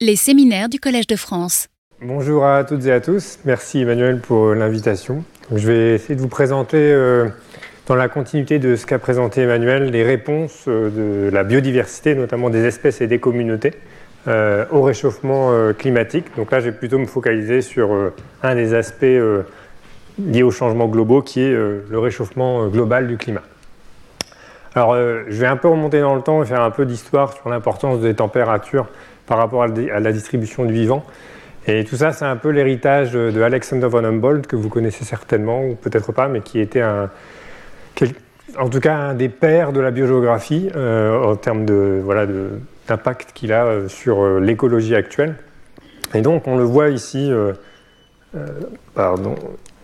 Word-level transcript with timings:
Les 0.00 0.14
séminaires 0.14 0.68
du 0.68 0.78
Collège 0.78 1.08
de 1.08 1.16
France. 1.16 1.66
Bonjour 2.00 2.46
à 2.46 2.62
toutes 2.62 2.86
et 2.86 2.92
à 2.92 3.00
tous. 3.00 3.40
Merci 3.44 3.80
Emmanuel 3.80 4.20
pour 4.20 4.54
l'invitation. 4.54 5.24
Je 5.52 5.66
vais 5.66 5.94
essayer 5.96 6.14
de 6.14 6.20
vous 6.20 6.28
présenter, 6.28 6.76
euh, 6.76 7.26
dans 7.88 7.96
la 7.96 8.08
continuité 8.08 8.60
de 8.60 8.76
ce 8.76 8.86
qu'a 8.86 9.00
présenté 9.00 9.40
Emmanuel, 9.40 9.90
les 9.90 10.04
réponses 10.04 10.66
euh, 10.68 11.26
de 11.26 11.34
la 11.34 11.42
biodiversité, 11.42 12.14
notamment 12.14 12.48
des 12.48 12.64
espèces 12.64 13.00
et 13.00 13.08
des 13.08 13.18
communautés, 13.18 13.72
euh, 14.28 14.66
au 14.70 14.82
réchauffement 14.82 15.52
climatique. 15.76 16.26
Donc 16.36 16.52
là, 16.52 16.60
je 16.60 16.66
vais 16.66 16.76
plutôt 16.76 17.00
me 17.00 17.06
focaliser 17.06 17.60
sur 17.60 18.12
un 18.44 18.54
des 18.54 18.74
aspects 18.74 19.02
liés 19.02 20.44
aux 20.44 20.52
changements 20.52 20.86
globaux, 20.86 21.22
qui 21.22 21.40
est 21.40 21.50
le 21.50 21.98
réchauffement 21.98 22.68
global 22.68 23.08
du 23.08 23.16
climat. 23.16 23.42
Alors, 24.76 24.94
je 24.94 25.40
vais 25.40 25.48
un 25.48 25.56
peu 25.56 25.66
remonter 25.66 26.00
dans 26.00 26.14
le 26.14 26.22
temps 26.22 26.40
et 26.40 26.46
faire 26.46 26.62
un 26.62 26.70
peu 26.70 26.86
d'histoire 26.86 27.32
sur 27.32 27.48
l'importance 27.48 27.98
des 27.98 28.14
températures 28.14 28.86
par 29.28 29.38
rapport 29.38 29.62
à 29.62 29.68
la 29.68 30.12
distribution 30.12 30.64
du 30.64 30.72
vivant. 30.72 31.04
Et 31.66 31.84
tout 31.84 31.96
ça, 31.96 32.12
c'est 32.12 32.24
un 32.24 32.36
peu 32.36 32.48
l'héritage 32.48 33.12
de 33.12 33.42
Alexander 33.42 33.86
von 33.86 34.02
Humboldt, 34.02 34.48
que 34.48 34.56
vous 34.56 34.70
connaissez 34.70 35.04
certainement, 35.04 35.62
ou 35.62 35.74
peut-être 35.74 36.12
pas, 36.12 36.26
mais 36.26 36.40
qui 36.40 36.60
était 36.60 36.80
un, 36.80 37.10
en 38.58 38.68
tout 38.68 38.80
cas 38.80 38.96
un 38.96 39.14
des 39.14 39.28
pères 39.28 39.72
de 39.72 39.80
la 39.80 39.90
biogéographie 39.90 40.70
euh, 40.74 41.22
en 41.22 41.36
termes 41.36 41.64
de, 41.64 42.00
voilà, 42.02 42.26
d'impact 42.86 43.32
qu'il 43.34 43.52
a 43.52 43.66
euh, 43.66 43.88
sur 43.88 44.22
euh, 44.22 44.40
l'écologie 44.40 44.94
actuelle. 44.94 45.34
Et 46.14 46.22
donc, 46.22 46.46
on 46.46 46.56
le 46.56 46.64
voit 46.64 46.88
ici, 46.88 47.30
pardon, 48.94 49.34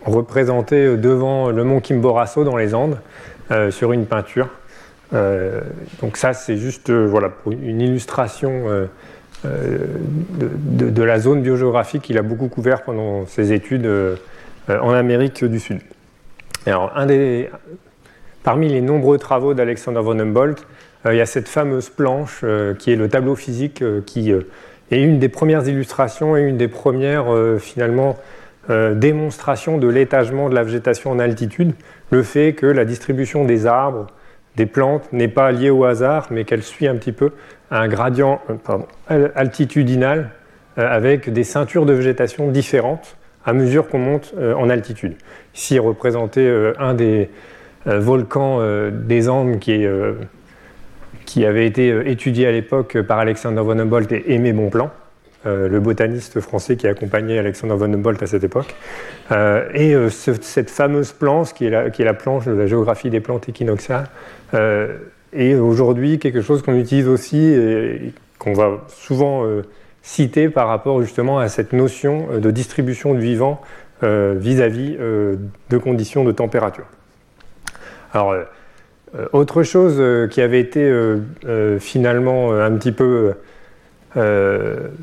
représenté 0.03 0.97
devant 0.97 1.51
le 1.51 1.63
mont 1.63 1.79
Kimborasso 1.79 2.43
dans 2.43 2.57
les 2.57 2.73
Andes, 2.73 2.97
sur 3.69 3.91
une 3.93 4.07
peinture. 4.07 4.49
donc 5.11 6.17
ça, 6.17 6.33
c'est 6.33 6.57
juste 6.57 6.89
voilà, 6.89 7.29
pour 7.29 7.51
une 7.51 7.79
illustration 7.79 8.87
euh, 9.45 9.77
de, 10.39 11.03
la 11.03 11.19
zone 11.19 11.41
biogéographique 11.41 12.03
qu'il 12.03 12.17
a 12.17 12.21
beaucoup 12.21 12.47
couvert 12.47 12.83
pendant 12.83 13.25
ses 13.25 13.53
études 13.53 13.85
euh, 13.85 14.15
en 14.67 14.91
Amérique 14.91 15.43
du 15.45 15.59
Sud. 15.59 15.79
alors, 16.65 16.93
parmi 18.43 18.69
les 18.69 18.81
nombreux 18.81 19.17
travaux 19.17 19.53
d'Alexander 19.53 20.01
von 20.01 20.19
Humboldt, 20.19 20.63
euh, 21.05 21.13
il 21.13 21.17
y 21.17 21.21
a 21.21 21.25
cette 21.25 21.47
fameuse 21.47 21.89
planche 21.89 22.43
qui 22.79 22.91
est 22.91 22.95
le 22.95 23.07
tableau 23.07 23.35
physique 23.35 23.83
qui 24.05 24.31
est 24.31 25.01
une 25.01 25.19
des 25.19 25.29
premières 25.29 25.67
illustrations 25.67 26.35
et 26.35 26.41
une 26.41 26.57
des 26.57 26.67
premières 26.67 27.25
finalement 27.59 28.17
démonstrations 28.69 29.77
de 29.77 29.87
l'étagement 29.87 30.49
de 30.49 30.55
la 30.55 30.63
végétation 30.63 31.11
en 31.11 31.19
altitude, 31.19 31.73
le 32.09 32.23
fait 32.23 32.53
que 32.53 32.65
la 32.65 32.85
distribution 32.85 33.45
des 33.45 33.67
arbres, 33.67 34.07
des 34.55 34.65
plantes 34.65 35.11
n'est 35.11 35.27
pas 35.27 35.51
liée 35.51 35.69
au 35.69 35.83
hasard, 35.83 36.27
mais 36.31 36.45
qu'elle 36.45 36.63
suit 36.63 36.87
un 36.87 36.95
petit 36.95 37.11
peu 37.11 37.31
un 37.75 37.87
gradient 37.87 38.41
euh, 39.11 39.29
altitudinal 39.35 40.31
euh, 40.77 40.87
avec 40.89 41.31
des 41.31 41.43
ceintures 41.43 41.85
de 41.85 41.93
végétation 41.93 42.49
différentes 42.49 43.17
à 43.45 43.53
mesure 43.53 43.87
qu'on 43.87 43.99
monte 43.99 44.33
euh, 44.37 44.53
en 44.55 44.69
altitude. 44.69 45.15
Ici 45.53 45.77
représenté 45.79 46.49
un 46.79 46.93
des 46.93 47.29
volcans 47.85 48.59
des 48.91 49.29
Andes 49.29 49.59
qui, 49.59 51.45
avait 51.45 51.67
été 51.67 52.09
étudié 52.09 52.47
à 52.47 52.51
l'époque 52.51 52.99
par 53.03 53.19
Alexander 53.19 53.61
von 53.61 53.77
Humboldt 53.77 54.11
et 54.11 54.33
Aimé 54.33 54.53
Bonplan. 54.53 54.89
le 55.45 55.79
botaniste 55.79 56.41
français 56.41 56.75
qui 56.75 56.87
accompagnait 56.87 57.37
Alexander 57.37 57.75
von 57.75 57.93
Humboldt 57.93 58.21
à 58.23 58.27
cette 58.27 58.43
époque. 58.43 58.75
et 59.31 59.95
cette 60.09 60.71
fameuse 60.71 61.13
planche, 61.13 61.53
qui 61.53 61.67
est, 61.67 61.69
la, 61.69 61.89
qui 61.91 62.01
est, 62.01 62.05
la, 62.05 62.15
planche 62.15 62.45
de 62.45 62.53
la 62.53 62.65
géographie 62.65 63.11
des 63.11 63.21
plantes 63.21 63.47
équinoxiales, 63.47 64.09
et 65.35 65.55
aujourd'hui 65.55 66.17
quelque 66.17 66.41
chose 66.41 66.61
qu'on 66.61 66.75
utilise 66.75 67.07
aussi 67.07 67.37
et 67.37 68.13
qu'on 68.39 68.53
va 68.53 68.83
souvent 68.87 69.45
euh, 69.45 69.63
citer 70.01 70.49
par 70.49 70.67
rapport 70.67 71.01
justement 71.01 71.39
à 71.39 71.49
cette 71.49 71.73
notion 71.73 72.27
euh, 72.31 72.39
de 72.39 72.51
distribution 72.51 73.13
du 73.13 73.21
vivant 73.21 73.61
euh, 74.03 74.35
vis-à-vis 74.37 74.97
de 74.97 75.77
conditions 75.77 76.23
de 76.23 76.31
température. 76.31 76.85
Alors, 78.13 78.35
autre 79.33 79.63
chose 79.63 80.01
qui 80.29 80.41
avait 80.41 80.59
été 80.59 80.89
finalement 81.79 82.53
un 82.53 82.71
petit 82.71 82.91
peu 82.91 83.33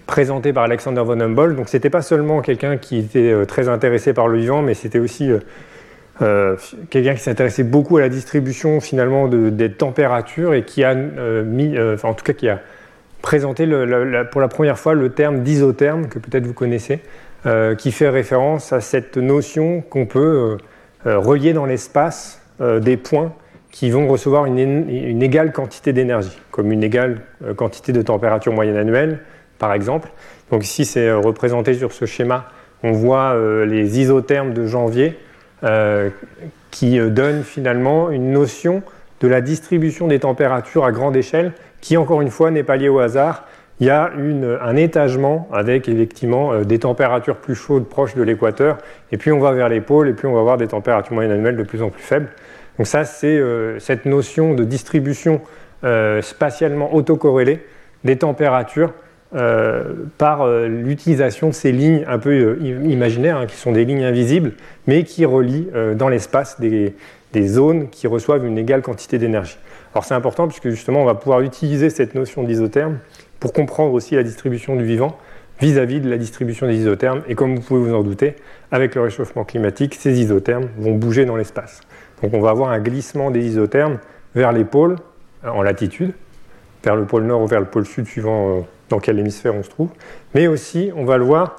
présenté 0.07 0.53
par 0.53 0.65
Alexander 0.65 1.03
von 1.03 1.21
Humboldt, 1.21 1.57
donc 1.57 1.69
c'était 1.69 1.91
pas 1.91 2.03
seulement 2.03 2.41
quelqu'un 2.41 2.77
qui 2.77 2.99
était 2.99 3.45
très 3.47 3.69
intéressé 3.69 4.13
par 4.13 4.29
le 4.29 4.39
vivant, 4.39 4.63
mais 4.63 4.75
c'était 4.75 4.99
aussi 4.99 5.31
euh, 5.31 5.39
quelqu'un 6.91 7.15
qui 7.15 7.21
s'intéressait 7.21 7.65
beaucoup 7.65 7.97
à 7.97 8.01
la 8.01 8.09
distribution 8.09 8.81
finalement 8.81 9.29
des 9.29 9.73
températures 9.73 10.55
et 10.55 10.65
qui 10.65 10.85
a 10.85 10.93
euh, 10.93 11.45
mis, 11.45 11.77
euh, 11.77 11.97
en 12.03 12.15
tout 12.15 12.25
cas 12.25 12.33
qui 12.33 12.49
a 12.49 12.61
présenté 13.23 13.67
pour 14.31 14.41
la 14.41 14.49
première 14.49 14.79
fois 14.79 14.95
le 14.95 15.11
terme 15.11 15.43
d'isotherme 15.43 16.09
que 16.09 16.19
peut-être 16.19 16.47
vous 16.47 16.55
connaissez, 16.55 17.01
qui 17.79 17.93
fait 17.93 18.09
référence 18.09 18.73
à 18.73 18.81
cette 18.81 19.17
notion 19.17 19.81
qu'on 19.81 20.07
peut 20.07 20.59
relier 21.05 21.53
dans 21.53 21.65
l'espace 21.65 22.43
des 22.61 22.97
points 22.97 23.33
qui 23.71 23.91
vont 23.91 24.09
recevoir 24.09 24.47
une, 24.47 24.59
une 24.59 25.23
égale 25.23 25.53
quantité 25.53 25.93
d'énergie, 25.93 26.37
comme 26.51 26.73
une 26.73 26.83
égale 26.83 27.21
quantité 27.55 27.93
de 27.93 28.03
température 28.03 28.53
moyenne 28.53 28.77
annuelle, 28.77 29.21
par 29.61 29.73
exemple. 29.73 30.09
Donc 30.51 30.65
ici, 30.65 30.85
c'est 30.85 31.13
représenté 31.13 31.75
sur 31.75 31.93
ce 31.93 32.05
schéma. 32.05 32.47
On 32.83 32.91
voit 32.91 33.37
les 33.65 34.01
isothermes 34.01 34.53
de 34.53 34.67
janvier 34.67 35.17
euh, 35.65 36.11
qui 36.73 36.99
euh, 36.99 37.09
donne 37.09 37.45
finalement 37.45 38.11
une 38.11 38.33
notion 38.33 38.83
de 39.21 39.29
la 39.29 39.41
distribution 39.41 40.09
des 40.09 40.19
températures 40.19 40.85
à 40.85 40.91
grande 40.91 41.15
échelle, 41.15 41.53
qui 41.81 41.97
encore 41.97 42.21
une 42.21 42.31
fois 42.31 42.51
n'est 42.51 42.65
pas 42.65 42.77
liée 42.77 42.89
au 42.89 42.99
hasard. 42.99 43.47
Il 43.79 43.87
y 43.87 43.91
a 43.91 44.11
un 44.13 44.77
étagement 44.77 45.49
avec 45.53 45.89
effectivement 45.89 46.53
euh, 46.53 46.65
des 46.65 46.81
températures 46.81 47.37
plus 47.37 47.55
chaudes 47.55 47.89
proches 47.89 48.15
de 48.17 48.23
l'équateur, 48.23 48.79
et 49.13 49.19
puis 49.19 49.31
on 49.31 49.39
va 49.39 49.53
vers 49.53 49.69
les 49.69 49.81
pôles, 49.81 50.09
et 50.09 50.15
puis 50.15 50.27
on 50.27 50.35
va 50.35 50.41
avoir 50.41 50.57
des 50.57 50.67
températures 50.67 51.15
moyennes 51.15 51.33
annuelles 51.33 51.57
de 51.57 51.63
plus 51.63 51.83
en 51.83 51.91
plus 51.91 52.03
faibles. 52.03 52.31
Donc 52.79 52.87
ça, 52.87 53.05
c'est 53.05 53.39
cette 53.81 54.07
notion 54.07 54.55
de 54.55 54.65
distribution 54.65 55.43
spatialement 56.23 56.95
autocorrélée 56.95 57.61
des 58.03 58.17
températures 58.17 58.95
par 60.19 60.43
euh, 60.43 60.69
l'utilisation 60.69 61.49
de 61.49 61.55
ces 61.55 61.73
lignes 61.73 62.05
un 62.07 62.19
peu 62.19 62.31
euh, 62.31 62.59
imaginaires, 62.63 63.39
hein, 63.39 63.47
qui 63.47 63.57
sont 63.57 63.73
des 63.73 63.85
lignes 63.85 64.05
invisibles, 64.05 64.53
mais 64.87 65.05
qui 65.05 65.25
relient 65.25 65.69
dans 65.97 66.09
l'espace 66.09 66.61
des, 66.61 66.95
zones 67.47 67.89
qui 67.89 68.07
reçoivent 68.07 68.45
une 68.45 68.59
égale 68.59 68.83
quantité 68.83 69.19
d'énergie. 69.19 69.57
Alors 69.95 70.05
c'est 70.05 70.15
important 70.15 70.47
puisque 70.49 70.69
justement 70.69 71.01
on 71.01 71.07
va 71.07 71.15
pouvoir 71.15 71.41
utiliser 71.41 71.89
cette 71.89 72.15
notion 72.15 72.43
d'isotherme 72.43 72.99
pour 73.41 73.53
comprendre 73.53 73.95
aussi 73.95 74.15
la 74.15 74.23
distribution 74.23 74.77
du 74.77 74.85
vivant 74.85 75.17
vis-à-vis 75.61 76.01
de 76.01 76.11
la 76.11 76.19
distribution 76.19 76.67
des 76.67 76.77
isothermes. 76.77 77.23
Et 77.29 77.35
comme 77.35 77.57
vous 77.57 77.63
pouvez 77.63 77.89
vous 77.89 77.95
en 77.95 78.03
douter, 78.03 78.35
avec 78.71 78.95
le 78.95 79.03
réchauffement 79.03 79.45
climatique, 79.45 79.95
ces 79.95 80.21
isothermes 80.21 80.69
vont 80.77 80.95
bouger 80.95 81.25
dans 81.25 81.37
l'espace. 81.37 81.81
Donc 82.23 82.35
on 82.35 82.41
va 82.41 82.51
avoir 82.51 82.71
un 82.71 82.81
glissement 82.81 83.31
des 83.31 83.47
isothermes 83.47 83.99
vers 84.35 84.53
les 84.53 84.65
pôles 84.65 84.97
en 85.45 85.63
latitude, 85.63 86.13
vers 86.85 86.97
le 86.97 87.05
pôle 87.05 87.25
nord 87.25 87.43
ou 87.43 87.47
vers 87.47 87.61
le 87.61 87.67
pôle 87.67 87.87
sud 87.87 88.07
suivant 88.07 88.67
dans 88.93 89.01
quel 89.01 89.19
hémisphère 89.19 89.55
on 89.55 89.63
se 89.63 89.71
trouve, 89.71 89.89
mais 90.35 90.47
aussi 90.47 90.93
on 90.95 91.05
va 91.05 91.17
le 91.17 91.25
voir 91.25 91.57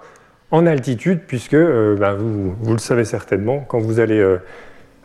en 0.51 0.67
altitude, 0.67 1.21
puisque 1.25 1.55
euh, 1.55 1.95
ben, 1.95 2.13
vous, 2.13 2.55
le 2.71 2.77
savez 2.77 3.05
certainement, 3.05 3.65
quand 3.67 3.79
vous 3.79 3.99
allez 3.99 4.19
euh, 4.19 4.37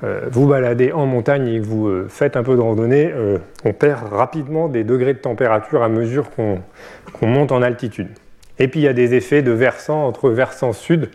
euh, 0.04 0.26
vous 0.30 0.46
balader 0.46 0.92
en 0.92 1.06
montagne 1.06 1.48
et 1.48 1.58
que 1.58 1.64
vous 1.64 2.06
faites 2.08 2.36
un 2.36 2.42
peu 2.42 2.54
de 2.54 2.60
randonnée, 2.60 3.12
on 3.64 3.72
perd 3.72 4.12
rapidement 4.12 4.68
des 4.68 4.84
degrés 4.84 5.14
de 5.14 5.18
température 5.18 5.82
à 5.82 5.88
mesure 5.88 6.30
qu'on 6.30 7.26
monte 7.26 7.50
en 7.50 7.62
altitude. 7.62 8.08
Et 8.58 8.68
puis 8.68 8.80
il 8.80 8.82
y 8.82 8.88
a 8.88 8.92
des 8.92 9.14
effets 9.14 9.40
de 9.40 9.50
versant 9.50 10.04
entre 10.04 10.28
versant 10.28 10.72
sud 10.72 11.10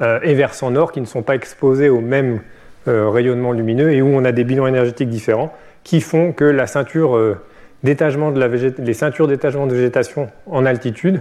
et 0.00 0.34
versant 0.34 0.70
nord 0.70 0.92
qui 0.92 1.00
ne 1.00 1.06
sont 1.06 1.22
pas 1.22 1.34
exposés 1.34 1.88
au 1.88 2.00
même 2.00 2.40
rayonnement 2.86 3.52
lumineux 3.52 3.92
et 3.92 4.00
où 4.00 4.06
on 4.06 4.24
a 4.24 4.32
des 4.32 4.44
bilans 4.44 4.66
énergétiques 4.66 5.10
différents 5.10 5.52
qui 5.82 6.00
font 6.00 6.32
que 6.32 6.44
la 6.44 6.66
ceinture 6.66 7.36
les 7.84 8.94
ceintures 8.94 9.28
d'étagement 9.28 9.66
de 9.66 9.74
végétation 9.74 10.28
en 10.46 10.64
altitude 10.64 11.20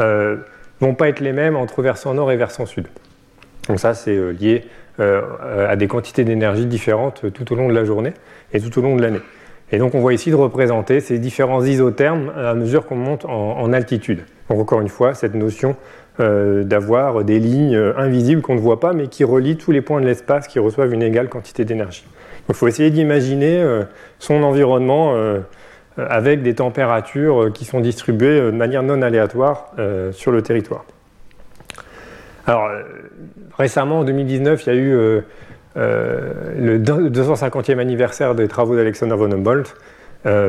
euh, 0.00 0.36
vont 0.80 0.94
pas 0.94 1.08
être 1.08 1.20
les 1.20 1.32
mêmes 1.32 1.56
entre 1.56 1.82
versant 1.82 2.14
nord 2.14 2.30
et 2.30 2.36
versant 2.36 2.66
sud. 2.66 2.86
Donc 3.68 3.80
ça, 3.80 3.94
c'est 3.94 4.16
euh, 4.16 4.32
lié 4.32 4.64
euh, 5.00 5.22
à 5.68 5.76
des 5.76 5.86
quantités 5.86 6.24
d'énergie 6.24 6.66
différentes 6.66 7.32
tout 7.32 7.52
au 7.52 7.56
long 7.56 7.68
de 7.68 7.74
la 7.74 7.84
journée 7.84 8.12
et 8.52 8.60
tout 8.60 8.78
au 8.78 8.82
long 8.82 8.96
de 8.96 9.02
l'année. 9.02 9.20
Et 9.70 9.78
donc 9.78 9.94
on 9.94 10.00
voit 10.00 10.12
ici 10.12 10.30
de 10.30 10.36
représenter 10.36 11.00
ces 11.00 11.18
différents 11.18 11.64
isothermes 11.64 12.30
à 12.36 12.52
mesure 12.54 12.84
qu'on 12.84 12.96
monte 12.96 13.24
en, 13.24 13.72
altitude. 13.72 14.24
Donc 14.50 14.58
encore 14.58 14.82
une 14.82 14.90
fois, 14.90 15.14
cette 15.14 15.34
notion 15.34 15.76
d'avoir 16.18 17.24
des 17.24 17.38
lignes 17.38 17.78
invisibles 17.96 18.42
qu'on 18.42 18.54
ne 18.54 18.60
voit 18.60 18.80
pas, 18.80 18.92
mais 18.92 19.06
qui 19.06 19.24
relient 19.24 19.56
tous 19.56 19.72
les 19.72 19.80
points 19.80 20.02
de 20.02 20.04
l'espace 20.04 20.46
qui 20.46 20.58
reçoivent 20.58 20.92
une 20.92 21.02
égale 21.02 21.30
quantité 21.30 21.64
d'énergie. 21.64 22.04
Il 22.50 22.54
faut 22.54 22.68
essayer 22.68 22.90
d'imaginer 22.90 23.64
son 24.18 24.42
environnement 24.42 25.14
euh, 25.14 25.40
avec 25.96 26.42
des 26.42 26.54
températures 26.54 27.42
euh, 27.42 27.50
qui 27.50 27.64
sont 27.64 27.80
distribuées 27.80 28.40
euh, 28.40 28.50
de 28.50 28.56
manière 28.56 28.82
non 28.82 29.02
aléatoire 29.02 29.72
sur 30.12 30.32
le 30.32 30.42
territoire. 30.42 30.84
Alors, 32.46 32.68
récemment, 33.56 34.00
en 34.00 34.04
2019, 34.04 34.66
il 34.66 34.66
y 34.66 34.72
a 34.72 34.78
eu 34.78 35.22
le 35.76 36.78
250e 36.78 37.78
anniversaire 37.78 38.34
des 38.34 38.48
travaux 38.48 38.74
d'Alexander 38.74 39.14
von 39.14 39.30
Humboldt. 39.30 39.74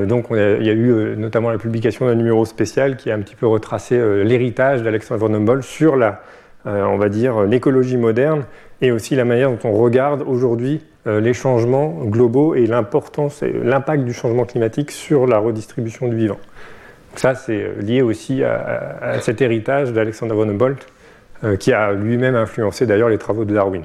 donc 0.07 0.27
il 0.31 0.65
y 0.65 0.69
a 0.69 0.73
eu 0.73 1.15
notamment 1.15 1.51
la 1.51 1.59
publication 1.59 2.07
d'un 2.07 2.15
numéro 2.15 2.45
spécial 2.45 2.97
qui 2.97 3.11
a 3.11 3.15
un 3.15 3.19
petit 3.19 3.35
peu 3.35 3.45
retracé 3.45 4.23
l'héritage 4.23 4.81
d'Alexandre 4.81 5.27
von 5.27 5.35
Humboldt 5.35 5.63
sur 5.63 5.95
la, 5.95 6.23
on 6.65 6.97
va 6.97 7.09
dire, 7.09 7.43
l'écologie 7.43 7.97
moderne 7.97 8.45
et 8.81 8.91
aussi 8.91 9.15
la 9.15 9.25
manière 9.25 9.51
dont 9.51 9.59
on 9.63 9.73
regarde 9.73 10.23
aujourd'hui 10.25 10.81
les 11.05 11.33
changements 11.33 11.89
globaux 12.05 12.55
et 12.55 12.65
l'importance, 12.65 13.41
l'impact 13.41 14.05
du 14.05 14.13
changement 14.13 14.45
climatique 14.45 14.91
sur 14.91 15.27
la 15.27 15.37
redistribution 15.37 16.07
du 16.07 16.15
vivant. 16.15 16.39
Ça, 17.15 17.35
c'est 17.35 17.73
lié 17.81 18.01
aussi 18.01 18.43
à, 18.43 19.19
cet 19.19 19.41
héritage 19.41 19.91
d'Alexander 19.91 20.33
von 20.33 20.47
Humboldt, 20.47 20.85
qui 21.59 21.73
a 21.73 21.91
lui-même 21.91 22.35
influencé 22.35 22.85
d'ailleurs 22.85 23.09
les 23.09 23.17
travaux 23.17 23.43
de 23.43 23.53
Darwin. 23.53 23.83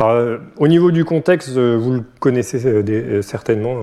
Euh, 0.00 0.38
au 0.56 0.68
niveau 0.68 0.90
du 0.90 1.04
contexte, 1.04 1.56
euh, 1.56 1.76
vous 1.76 1.92
le 1.94 2.02
connaissez 2.20 2.64
euh, 2.66 3.22
certainement, 3.22 3.80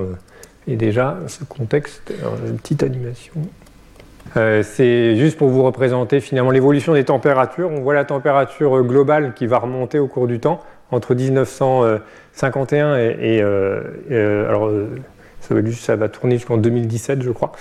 et 0.67 0.75
déjà, 0.75 1.17
ce 1.27 1.43
contexte, 1.43 2.13
une 2.47 2.57
petite 2.57 2.83
animation. 2.83 3.33
C'est 4.35 5.15
juste 5.15 5.37
pour 5.37 5.47
vous 5.49 5.63
représenter 5.63 6.19
finalement 6.19 6.51
l'évolution 6.51 6.93
des 6.93 7.05
températures. 7.05 7.71
On 7.71 7.81
voit 7.81 7.93
la 7.93 8.05
température 8.05 8.83
globale 8.83 9.33
qui 9.33 9.47
va 9.47 9.59
remonter 9.59 9.97
au 9.97 10.07
cours 10.07 10.27
du 10.27 10.39
temps 10.39 10.61
entre 10.91 11.15
1951 11.15 12.97
et, 12.97 13.41
alors 13.41 14.69
ça 15.39 15.55
va, 15.55 15.61
ça 15.71 15.95
va 15.95 16.09
tourner 16.09 16.35
jusqu'en 16.35 16.57
2017, 16.57 17.21
je 17.21 17.31
crois, 17.31 17.53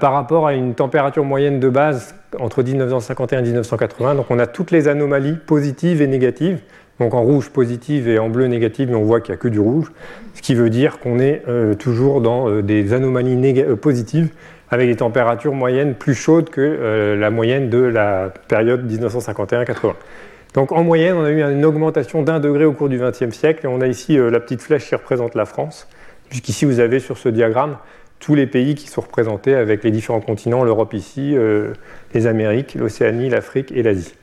par 0.00 0.12
rapport 0.12 0.46
à 0.46 0.54
une 0.54 0.74
température 0.74 1.24
moyenne 1.24 1.60
de 1.60 1.68
base 1.68 2.14
entre 2.40 2.62
1951 2.62 3.38
et 3.38 3.42
1980. 3.42 4.16
Donc 4.16 4.26
on 4.30 4.38
a 4.38 4.46
toutes 4.46 4.72
les 4.72 4.88
anomalies 4.88 5.36
positives 5.46 6.02
et 6.02 6.06
négatives 6.06 6.60
donc 6.98 7.14
en 7.14 7.22
rouge 7.22 7.50
positive 7.50 8.08
et 8.08 8.18
en 8.18 8.28
bleu 8.28 8.46
négative, 8.46 8.88
mais 8.90 8.96
on 8.96 9.04
voit 9.04 9.20
qu'il 9.20 9.32
n'y 9.32 9.38
a 9.38 9.40
que 9.40 9.48
du 9.48 9.60
rouge, 9.60 9.92
ce 10.34 10.42
qui 10.42 10.54
veut 10.54 10.70
dire 10.70 10.98
qu'on 10.98 11.18
est 11.18 11.42
euh, 11.48 11.74
toujours 11.74 12.20
dans 12.20 12.48
euh, 12.48 12.62
des 12.62 12.92
anomalies 12.92 13.60
euh, 13.60 13.76
positives 13.76 14.30
avec 14.70 14.88
des 14.88 14.96
températures 14.96 15.54
moyennes 15.54 15.94
plus 15.94 16.14
chaudes 16.14 16.50
que 16.50 17.16
la 17.18 17.30
moyenne 17.30 17.70
de 17.70 17.78
la 17.78 18.32
période 18.48 18.90
1951-80. 18.90 19.94
Donc 20.54 20.72
en 20.72 20.82
moyenne, 20.82 21.16
on 21.16 21.24
a 21.24 21.30
eu 21.30 21.42
une 21.42 21.64
augmentation 21.64 22.22
d'un 22.22 22.40
degré 22.40 22.64
au 22.64 22.72
cours 22.72 22.88
du 22.88 22.98
XXe 22.98 23.30
siècle, 23.30 23.64
et 23.64 23.68
on 23.68 23.80
a 23.80 23.86
ici 23.86 24.16
la 24.16 24.40
petite 24.40 24.60
flèche 24.60 24.88
qui 24.88 24.94
représente 24.94 25.34
la 25.34 25.46
France, 25.46 25.88
puisqu'ici 26.28 26.64
vous 26.64 26.80
avez 26.80 27.00
sur 27.00 27.16
ce 27.16 27.28
diagramme 27.28 27.76
tous 28.18 28.34
les 28.34 28.46
pays 28.46 28.74
qui 28.74 28.88
sont 28.88 29.00
représentés 29.00 29.54
avec 29.54 29.84
les 29.84 29.90
différents 29.90 30.20
continents, 30.20 30.64
l'Europe 30.64 30.92
ici, 30.92 31.36
les 32.12 32.26
Amériques, 32.26 32.74
l'Océanie, 32.74 33.30
l'Afrique 33.30 33.72
et 33.72 33.82
l'Asie. 33.82 34.14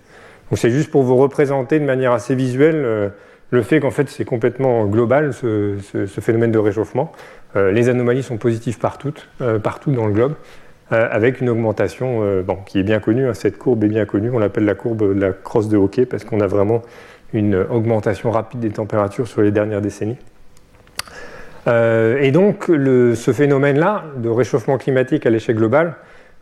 Donc 0.49 0.59
c'est 0.59 0.69
juste 0.69 0.91
pour 0.91 1.03
vous 1.03 1.15
représenter 1.15 1.79
de 1.79 1.85
manière 1.85 2.11
assez 2.11 2.35
visuelle 2.35 2.75
euh, 2.75 3.09
le 3.51 3.61
fait 3.61 3.79
qu'en 3.79 3.91
fait 3.91 4.09
c'est 4.09 4.25
complètement 4.25 4.85
global 4.85 5.33
ce, 5.33 5.77
phénomène 6.21 6.51
de 6.51 6.59
réchauffement. 6.59 7.11
Euh, 7.55 7.71
les 7.71 7.89
anomalies 7.89 8.23
sont 8.23 8.37
positives 8.37 8.79
partout, 8.79 9.13
euh, 9.41 9.59
partout 9.59 9.91
dans 9.91 10.07
le 10.07 10.13
globe, 10.13 10.33
avec 10.91 11.41
une 11.41 11.49
augmentation 11.49 12.21
qui 12.67 12.77
est 12.77 12.83
bien 12.83 12.99
connue. 12.99 13.27
Hein, 13.27 13.33
cette 13.33 13.57
courbe 13.57 13.83
est 13.83 13.87
bien 13.87 14.05
connue, 14.05 14.29
on 14.29 14.37
l'appelle 14.37 14.65
la 14.65 14.75
courbe 14.75 15.15
de 15.15 15.19
la 15.19 15.31
crosse 15.31 15.67
de 15.67 15.77
hockey 15.77 16.05
parce 16.05 16.23
qu'on 16.23 16.41
a 16.41 16.45
vraiment 16.45 16.83
une 17.33 17.55
augmentation 17.55 18.29
rapide 18.29 18.59
des 18.59 18.69
températures 18.69 19.27
sur 19.27 19.41
les 19.41 19.49
dernières 19.49 19.81
décennies. 19.81 20.19
et 21.65 22.31
donc 22.31 22.65
ce 22.67 23.33
phénomène-là 23.33 24.03
de 24.17 24.29
réchauffement 24.29 24.77
climatique 24.77 25.25
à 25.25 25.31
l'échelle 25.31 25.55
globale, 25.55 25.95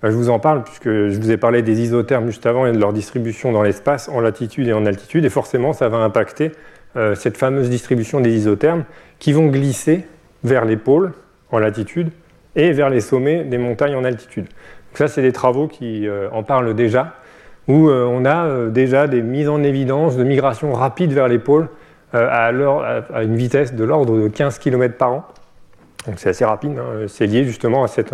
je 0.03 0.09
vous 0.09 0.29
en 0.29 0.39
parle 0.39 0.63
puisque 0.63 0.89
je 0.89 1.17
vous 1.17 1.31
ai 1.31 1.37
parlé 1.37 1.61
des 1.61 1.81
isothermes 1.81 2.25
juste 2.25 2.45
avant 2.45 2.65
et 2.65 2.73
de 2.73 2.77
leur 2.77 2.91
distribution 2.91 3.53
dans 3.53 3.63
l'espace 3.63 4.09
en 4.09 4.19
latitude 4.19 4.67
et 4.67 4.73
en 4.73 4.85
altitude, 4.85 5.23
et 5.23 5.29
forcément 5.29 5.71
ça 5.71 5.87
va 5.87 5.99
impacter 5.99 6.51
euh, 6.95 7.15
cette 7.15 7.37
fameuse 7.37 7.69
distribution 7.69 8.19
des 8.19 8.31
isothermes 8.31 8.83
qui 9.17 9.33
vont 9.33 9.47
glisser 9.47 10.05
vers 10.43 10.65
les 10.65 10.77
pôles 10.77 11.13
en 11.51 11.59
latitude 11.59 12.09
et 12.55 12.71
vers 12.71 12.89
les 12.89 13.01
sommets 13.01 13.43
des 13.43 13.57
montagnes 13.57 13.95
en 13.95 14.03
altitude. 14.03 14.45
Donc 14.45 14.97
ça, 14.97 15.07
c'est 15.07 15.21
des 15.21 15.31
travaux 15.31 15.67
qui 15.67 16.07
euh, 16.07 16.29
en 16.31 16.43
parlent 16.43 16.73
déjà, 16.73 17.15
où 17.67 17.89
euh, 17.89 18.05
on 18.05 18.25
a 18.25 18.69
déjà 18.69 19.07
des 19.07 19.21
mises 19.21 19.49
en 19.49 19.63
évidence 19.63 20.17
de 20.17 20.23
migration 20.23 20.73
rapide 20.73 21.13
vers 21.13 21.27
les 21.27 21.39
pôles 21.39 21.69
à, 22.13 22.51
une 22.51 23.35
vitesse 23.35 23.73
de 23.73 23.83
l'ordre 23.83 24.19
de 24.19 24.27
15 24.27 24.59
km 24.59 24.97
par 24.97 25.13
an. 25.13 25.25
Donc 26.05 26.15
c'est 26.17 26.29
assez 26.29 26.43
rapide, 26.43 26.77
hein. 26.77 27.05
c'est 27.07 27.27
lié 27.27 27.45
justement 27.45 27.83
à 27.83 27.87
cette 27.87 28.13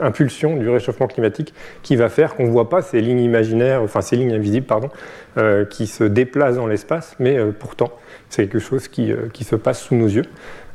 impulsion 0.00 0.56
du 0.56 0.68
réchauffement 0.68 1.06
climatique 1.06 1.54
qui 1.82 1.96
va 1.96 2.10
faire 2.10 2.34
qu'on 2.34 2.44
ne 2.44 2.50
voit 2.50 2.68
pas 2.68 2.82
ces 2.82 3.00
lignes 3.00 3.20
imaginaires, 3.20 3.82
enfin 3.82 4.02
ces 4.02 4.16
lignes 4.16 4.34
invisibles, 4.34 4.66
pardon, 4.66 4.90
euh, 5.38 5.64
qui 5.64 5.86
se 5.86 6.04
déplacent 6.04 6.56
dans 6.56 6.66
l'espace, 6.66 7.16
mais 7.18 7.38
euh, 7.38 7.50
pourtant 7.58 7.90
c'est 8.28 8.42
quelque 8.42 8.58
chose 8.58 8.88
euh, 8.98 9.28
qui, 9.32 9.44
se 9.44 9.56
passe 9.56 9.80
sous 9.80 9.94
nos 9.94 10.08
yeux. 10.08 10.26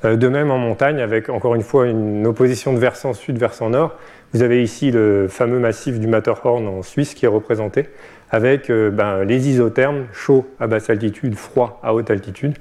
De 0.03 0.27
même 0.27 0.51
en 0.51 0.57
montagne, 0.57 0.99
avec 0.99 1.29
encore 1.29 1.55
une 1.55 1.63
fois 1.63 1.88
une 1.88 2.25
opposition 2.27 2.73
de 2.73 2.79
versant 2.79 3.13
sud, 3.13 3.38
versant 3.38 3.69
nord, 3.69 3.95
vous 4.33 4.44
avez 4.44 4.61
ici 4.61 4.91
le 4.91 5.27
fameux 5.27 5.59
massif 5.59 5.99
du 5.99 6.07
Matterhorn 6.07 6.67
en 6.67 6.83
Suisse 6.83 7.13
qui 7.13 7.25
est 7.25 7.29
représenté, 7.29 7.89
avec 8.29 8.69
ben, 8.69 9.23
les 9.23 9.49
isothermes, 9.49 10.05
chauds 10.13 10.45
à 10.59 10.67
basse 10.67 10.89
altitude, 10.89 11.35
froids 11.35 11.79
à 11.81 11.94
haute 11.94 12.11
altitude, 12.11 12.55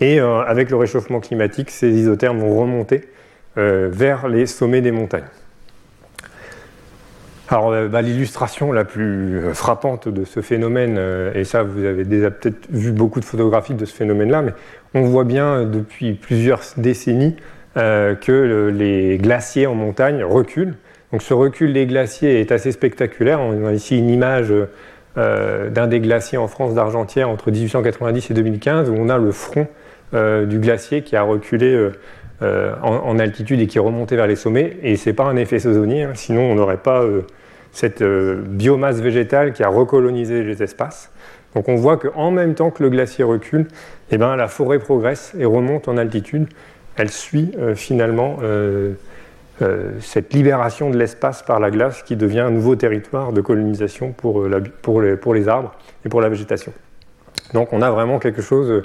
et 0.00 0.18
avec 0.18 0.70
le 0.70 0.76
réchauffement 0.76 1.20
climatique, 1.20 1.70
ces 1.70 1.90
isothermes 1.90 2.38
vont 2.38 2.58
remonter 2.58 3.02
euh, 3.58 3.88
vers 3.90 4.28
les 4.28 4.46
sommets 4.46 4.80
des 4.80 4.92
montagnes. 4.92 5.24
Alors, 7.50 7.72
euh, 7.72 7.88
bah, 7.88 8.00
l'illustration 8.00 8.70
la 8.70 8.84
plus 8.84 9.38
euh, 9.38 9.54
frappante 9.54 10.08
de 10.08 10.24
ce 10.24 10.40
phénomène, 10.40 11.00
et 11.34 11.44
ça, 11.44 11.64
vous 11.64 11.84
avez 11.84 12.04
déjà 12.04 12.30
peut-être 12.30 12.70
vu 12.70 12.92
beaucoup 12.92 13.18
de 13.18 13.24
photographies 13.24 13.74
de 13.74 13.84
ce 13.84 13.94
phénomène-là, 13.94 14.42
mais 14.42 14.52
on 14.94 15.02
voit 15.02 15.24
bien 15.24 15.64
depuis 15.64 16.14
plusieurs 16.14 16.62
décennies 16.76 17.36
que 17.76 18.72
les 18.76 19.16
glaciers 19.18 19.66
en 19.66 19.74
montagne 19.74 20.24
reculent. 20.24 20.74
Donc, 21.12 21.22
ce 21.22 21.32
recul 21.32 21.72
des 21.72 21.86
glaciers 21.86 22.40
est 22.40 22.52
assez 22.52 22.72
spectaculaire. 22.72 23.40
On 23.40 23.66
a 23.66 23.72
ici 23.72 23.96
une 23.96 24.10
image 24.10 24.52
d'un 25.16 25.86
des 25.86 26.00
glaciers 26.00 26.36
en 26.36 26.48
France 26.48 26.74
d'Argentière 26.74 27.28
entre 27.28 27.52
1890 27.52 28.32
et 28.32 28.34
2015, 28.34 28.90
où 28.90 28.94
on 28.94 29.08
a 29.08 29.18
le 29.18 29.30
front 29.30 29.68
du 30.12 30.58
glacier 30.58 31.02
qui 31.02 31.14
a 31.14 31.22
reculé 31.22 31.90
euh, 32.42 32.72
en, 32.82 33.18
altitude 33.18 33.60
et 33.60 33.66
qui 33.66 33.78
remontait 33.78 34.16
vers 34.16 34.26
les 34.26 34.36
sommets. 34.36 34.78
Et 34.82 34.96
ce 34.96 35.10
n'est 35.10 35.14
pas 35.14 35.24
un 35.24 35.36
effet 35.36 35.58
saisonnier, 35.58 36.04
hein. 36.04 36.12
sinon 36.14 36.40
on 36.40 36.54
n'aurait 36.54 36.78
pas 36.78 37.02
euh, 37.02 37.26
cette 37.72 38.02
euh, 38.02 38.42
biomasse 38.44 39.00
végétale 39.00 39.52
qui 39.52 39.62
a 39.62 39.68
recolonisé 39.68 40.42
les 40.42 40.62
espaces. 40.62 41.10
Donc 41.54 41.68
on 41.68 41.76
voit 41.76 41.96
qu'en 41.96 42.30
même 42.30 42.54
temps 42.54 42.70
que 42.70 42.82
le 42.82 42.90
glacier 42.90 43.24
recule, 43.24 43.66
eh 44.10 44.18
ben, 44.18 44.36
la 44.36 44.48
forêt 44.48 44.78
progresse 44.78 45.32
et 45.38 45.44
remonte 45.44 45.88
en 45.88 45.96
altitude. 45.96 46.48
Elle 46.96 47.10
suit 47.10 47.54
finalement 47.76 48.40
cette 50.00 50.34
libération 50.34 50.90
de 50.90 50.98
l'espace 50.98 51.42
par 51.42 51.58
la 51.58 51.70
glace 51.70 52.02
qui 52.02 52.14
devient 52.14 52.40
un 52.40 52.50
nouveau 52.50 52.76
territoire 52.76 53.32
de 53.32 53.40
colonisation 53.40 54.12
pour, 54.12 54.44
les, 54.44 55.48
arbres 55.48 55.72
et 56.04 56.08
pour 56.08 56.20
la 56.20 56.28
végétation. 56.28 56.72
Donc 57.54 57.72
on 57.72 57.80
a 57.80 57.90
vraiment 57.90 58.18
quelque 58.18 58.42
chose 58.42 58.82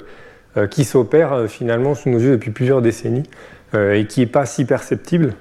euh, 0.56 0.66
qui 0.66 0.84
s'opère 0.84 1.34
euh, 1.34 1.46
finalement 1.48 1.94
sous 1.94 2.08
nos 2.08 2.18
yeux 2.18 2.32
depuis 2.32 2.50
plusieurs 2.50 2.80
décennies 2.80 3.28
euh, 3.74 3.92
et 3.92 4.06
qui 4.06 4.20
n'est 4.20 4.26
pas 4.26 4.46
si 4.46 4.64
perceptible. 4.64 5.34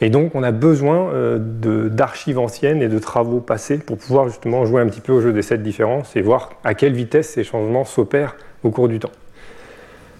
Et 0.00 0.10
donc, 0.10 0.34
on 0.34 0.42
a 0.42 0.50
besoin 0.50 1.12
d'archives 1.38 2.38
anciennes 2.38 2.82
et 2.82 2.88
de 2.88 2.98
travaux 2.98 3.40
passés 3.40 3.78
pour 3.78 3.96
pouvoir 3.96 4.28
justement 4.28 4.64
jouer 4.64 4.82
un 4.82 4.86
petit 4.86 5.00
peu 5.00 5.12
au 5.12 5.20
jeu 5.20 5.32
des 5.32 5.42
sept 5.42 5.62
différences 5.62 6.16
et 6.16 6.20
voir 6.20 6.50
à 6.64 6.74
quelle 6.74 6.94
vitesse 6.94 7.28
ces 7.28 7.44
changements 7.44 7.84
s'opèrent 7.84 8.36
au 8.64 8.70
cours 8.70 8.88
du 8.88 8.98
temps. 8.98 9.12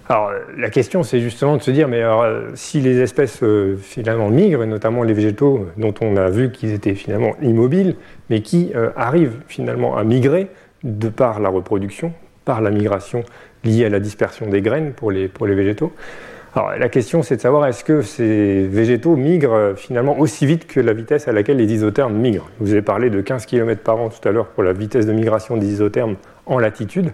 Alors, 0.09 0.31
la 0.57 0.71
question, 0.71 1.03
c'est 1.03 1.19
justement 1.19 1.57
de 1.57 1.63
se 1.63 1.71
dire, 1.71 1.89
mais 1.89 2.03
alors, 2.03 2.27
si 2.55 2.81
les 2.81 3.01
espèces 3.01 3.43
finalement 3.81 4.29
migrent, 4.29 4.63
et 4.63 4.67
notamment 4.67 5.03
les 5.03 5.15
végétaux 5.15 5.67
dont 5.77 5.95
on 6.01 6.17
a 6.17 6.29
vu 6.29 6.53
qu'ils 6.53 6.73
étaient 6.73 6.95
finalement 6.95 7.35
immobiles, 7.43 7.97
mais 8.31 8.43
qui 8.43 8.73
arrivent 8.97 9.39
finalement 9.49 9.97
à 9.97 10.05
migrer 10.05 10.49
de 10.83 11.09
par 11.09 11.41
la 11.41 11.49
reproduction, 11.49 12.13
par 12.45 12.61
la 12.61 12.71
migration 12.71 13.25
liées 13.65 13.87
à 13.87 13.89
la 13.89 13.99
dispersion 13.99 14.47
des 14.47 14.61
graines 14.61 14.93
pour 14.93 15.11
les 15.11 15.29
végétaux. 15.39 15.93
Alors, 16.57 16.71
la 16.79 16.89
question, 16.89 17.25
c'est 17.25 17.35
de 17.35 17.41
savoir 17.41 17.67
est-ce 17.67 17.83
que 17.83 18.03
ces 18.03 18.69
végétaux 18.69 19.17
migrent 19.17 19.55
euh, 19.55 19.75
finalement 19.75 20.21
aussi 20.21 20.47
vite 20.47 20.69
que 20.69 20.79
la 20.79 20.93
vitesse 20.93 21.27
à 21.27 21.33
laquelle 21.33 21.57
les 21.57 21.73
isothermes 21.73 22.15
migrent? 22.15 22.49
Je 22.61 22.65
vous 22.65 22.73
avez 22.73 22.83
parlé 22.83 23.11
de 23.11 23.21
15 23.21 23.45
km 23.47 23.83
par 23.83 23.99
an 23.99 24.09
tout 24.09 24.29
à 24.29 24.31
l'heure 24.31 24.47
pour 24.47 24.63
la 24.63 24.73
vitesse 24.73 25.05
de 25.05 25.13
migration 25.13 25.57
des 25.57 25.67
isothermes 25.67 26.15
en 26.47 26.61
latitude. 26.61 27.11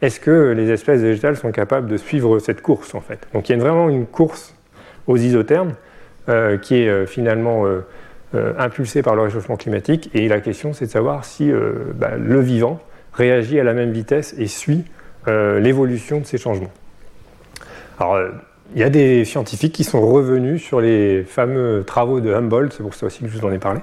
Est-ce 0.00 0.20
que 0.20 0.52
les 0.52 0.70
espèces 0.70 1.00
végétales 1.00 1.36
sont 1.36 1.50
capables 1.50 1.88
de 1.88 1.96
suivre 1.96 2.38
cette 2.38 2.62
course 2.62 2.94
en 2.94 3.00
fait? 3.00 3.18
Donc 3.32 3.48
il 3.48 3.56
y 3.56 3.60
a 3.60 3.62
vraiment 3.62 3.88
une 3.88 4.06
course 4.06 4.54
aux 5.08 5.16
isothermes 5.16 5.72
euh, 6.28 6.56
qui 6.56 6.76
est 6.76 6.88
euh, 6.88 7.04
finalement 7.04 7.64
impulsée 8.58 9.02
par 9.02 9.16
le 9.16 9.22
réchauffement 9.22 9.56
climatique. 9.56 10.10
Et 10.14 10.28
la 10.28 10.40
question, 10.40 10.72
c'est 10.72 10.86
de 10.86 10.90
savoir 10.90 11.24
si 11.24 11.52
bah, 11.94 12.12
le 12.18 12.40
vivant 12.40 12.80
réagit 13.12 13.60
à 13.60 13.64
la 13.64 13.74
même 13.74 13.92
vitesse 13.92 14.34
et 14.38 14.48
suit 14.48 14.84
l'évolution 15.28 16.18
de 16.18 16.26
ces 16.26 16.36
changements. 16.36 16.72
Alors, 18.00 18.18
il 18.72 18.80
y 18.80 18.82
a 18.82 18.90
des 18.90 19.24
scientifiques 19.24 19.72
qui 19.72 19.84
sont 19.84 20.00
revenus 20.00 20.62
sur 20.62 20.80
les 20.80 21.22
fameux 21.22 21.84
travaux 21.86 22.20
de 22.20 22.32
Humboldt, 22.32 22.74
c'est 22.76 22.82
pour 22.82 22.94
ça 22.94 23.06
aussi 23.06 23.20
que 23.20 23.28
je 23.28 23.38
vous 23.38 23.46
en 23.46 23.52
ai 23.52 23.58
parlé, 23.58 23.80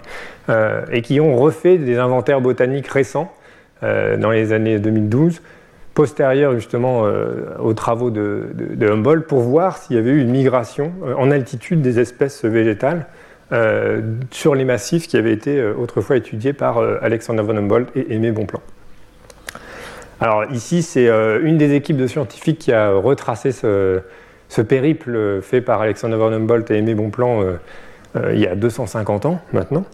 euh, 0.50 0.83
et 0.91 1.01
qui 1.01 1.19
ont 1.19 1.38
refait 1.38 1.77
des 1.77 1.97
inventaires 1.97 2.41
botaniques 2.41 2.88
récents 2.88 3.33
dans 3.83 4.29
les 4.29 4.53
années 4.53 4.77
2012 4.77 5.41
postérieure 5.95 6.53
justement 6.53 7.03
aux 7.59 7.73
travaux 7.73 8.11
de, 8.11 8.53
Humboldt 8.79 9.25
pour 9.25 9.39
voir 9.39 9.79
s'il 9.79 9.95
y 9.95 10.00
avait 10.00 10.11
eu 10.11 10.21
une 10.21 10.29
migration 10.29 10.93
en 11.17 11.31
altitude 11.31 11.81
des 11.81 12.00
espèces 12.00 12.45
végétales 12.45 13.07
sur 14.29 14.53
les 14.53 14.65
massifs 14.65 15.07
qui 15.07 15.17
avaient 15.17 15.33
été 15.33 15.63
autrefois 15.63 16.15
étudiés 16.15 16.53
par 16.53 16.77
Alexander 17.01 17.41
von 17.41 17.57
Humboldt 17.57 17.91
et 17.95 18.13
Aimé 18.13 18.31
Bonpland. 18.31 18.61
Alors 20.19 20.45
ici, 20.51 20.83
c'est 20.83 21.07
une 21.07 21.57
des 21.57 21.73
équipes 21.73 21.97
de 21.97 22.05
scientifiques 22.05 22.59
qui 22.59 22.71
a 22.71 22.91
retracé 22.91 23.51
ce, 23.51 24.01
ce 24.51 24.62
périple 24.62 25.41
fait 25.41 25.62
par 25.62 25.81
Alexander 25.81 26.17
von 26.17 26.34
Humboldt 26.34 26.74
et 26.74 26.77
Aimé 26.77 26.93
Bonpland 26.93 27.58
il 28.15 28.39
y 28.39 28.48
a 28.48 28.55
250 28.55 29.25
ans 29.25 29.39
maintenant. 29.53 29.86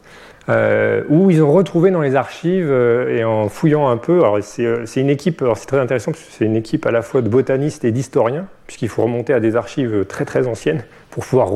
Euh, 0.50 1.04
où 1.10 1.30
ils 1.30 1.44
ont 1.44 1.52
retrouvé 1.52 1.92
dans 1.92 2.00
les 2.00 2.16
archives 2.16 2.72
euh, 2.72 3.18
et 3.18 3.26
en 3.26 3.50
fouillant 3.50 3.90
un 3.90 3.98
peu. 3.98 4.20
Alors 4.20 4.38
c'est, 4.42 4.66
euh, 4.66 4.86
une 4.96 5.10
équipe, 5.10 5.44
c'est 5.56 5.66
très 5.66 5.80
intéressant 5.80 6.12
parce 6.12 6.24
que 6.24 6.32
c'est 6.32 6.46
une 6.46 6.56
équipe 6.56 6.86
à 6.86 6.92
la 6.92 7.02
fois 7.02 7.22
de 7.22 7.28
botanistes 7.28 7.84
et 7.84 7.92
d'historiens, 7.92 8.48
puisqu'il 8.66 8.88
faut 8.88 9.04
remonter 9.04 9.34
à 9.34 9.42
des 9.42 9.58
archives 9.58 10.06
très 10.06 10.24
très 10.24 10.48
anciennes 10.48 10.84
pour 11.10 11.26
pouvoir 11.26 11.50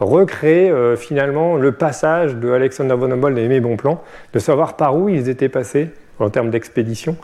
recréer 0.00 0.72
finalement 0.96 1.56
le 1.56 1.72
passage 1.72 2.36
de 2.36 2.50
Alexander 2.50 2.94
von 2.94 3.10
Humboldt 3.10 3.38
et 3.38 3.44
Aimé 3.44 3.60
Bonpland, 3.60 4.00
de 4.32 4.38
savoir 4.38 4.76
par 4.76 4.96
où 4.96 5.08
ils 5.08 5.28
étaient 5.28 5.48
passés 5.48 5.90
en 6.18 6.30
termes 6.30 6.50
d'expédition 6.50 7.16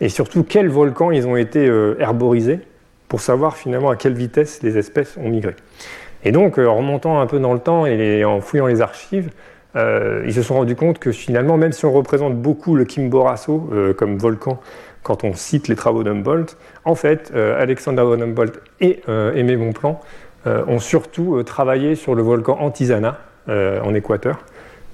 et 0.00 0.08
surtout 0.08 0.42
quels 0.42 0.68
volcans 0.68 1.10
ils 1.10 1.28
ont 1.28 1.36
été 1.36 1.70
herborisés 1.98 2.60
pour 3.14 3.20
savoir 3.20 3.56
finalement 3.56 3.90
à 3.90 3.94
quelle 3.94 4.14
vitesse 4.14 4.60
les 4.64 4.76
espèces 4.76 5.16
ont 5.18 5.28
migré. 5.28 5.54
Et 6.24 6.32
donc 6.32 6.58
en 6.58 6.74
remontant 6.74 7.20
un 7.20 7.28
peu 7.28 7.38
dans 7.38 7.52
le 7.52 7.60
temps 7.60 7.86
et 7.86 8.24
en 8.24 8.40
fouillant 8.40 8.66
les 8.66 8.80
archives, 8.80 9.30
euh, 9.76 10.24
ils 10.26 10.34
se 10.34 10.42
sont 10.42 10.54
rendus 10.54 10.74
compte 10.74 10.98
que 10.98 11.12
finalement, 11.12 11.56
même 11.56 11.70
si 11.70 11.84
on 11.84 11.92
représente 11.92 12.34
beaucoup 12.34 12.74
le 12.74 12.84
Chimborazo 12.84 13.70
euh, 13.72 13.94
comme 13.94 14.18
volcan 14.18 14.58
quand 15.04 15.22
on 15.22 15.32
cite 15.32 15.68
les 15.68 15.76
travaux 15.76 16.02
d'Humboldt, 16.02 16.56
en 16.84 16.96
fait, 16.96 17.30
euh, 17.36 17.62
Alexander 17.62 18.02
von 18.02 18.20
Humboldt 18.20 18.58
et 18.80 19.02
Aimé 19.06 19.56
Bonpland 19.56 20.00
ont 20.44 20.80
surtout 20.80 21.40
travaillé 21.44 21.94
sur 21.94 22.16
le 22.16 22.22
volcan 22.24 22.58
Antizana 22.58 23.20
en 23.46 23.94
Équateur, 23.94 24.44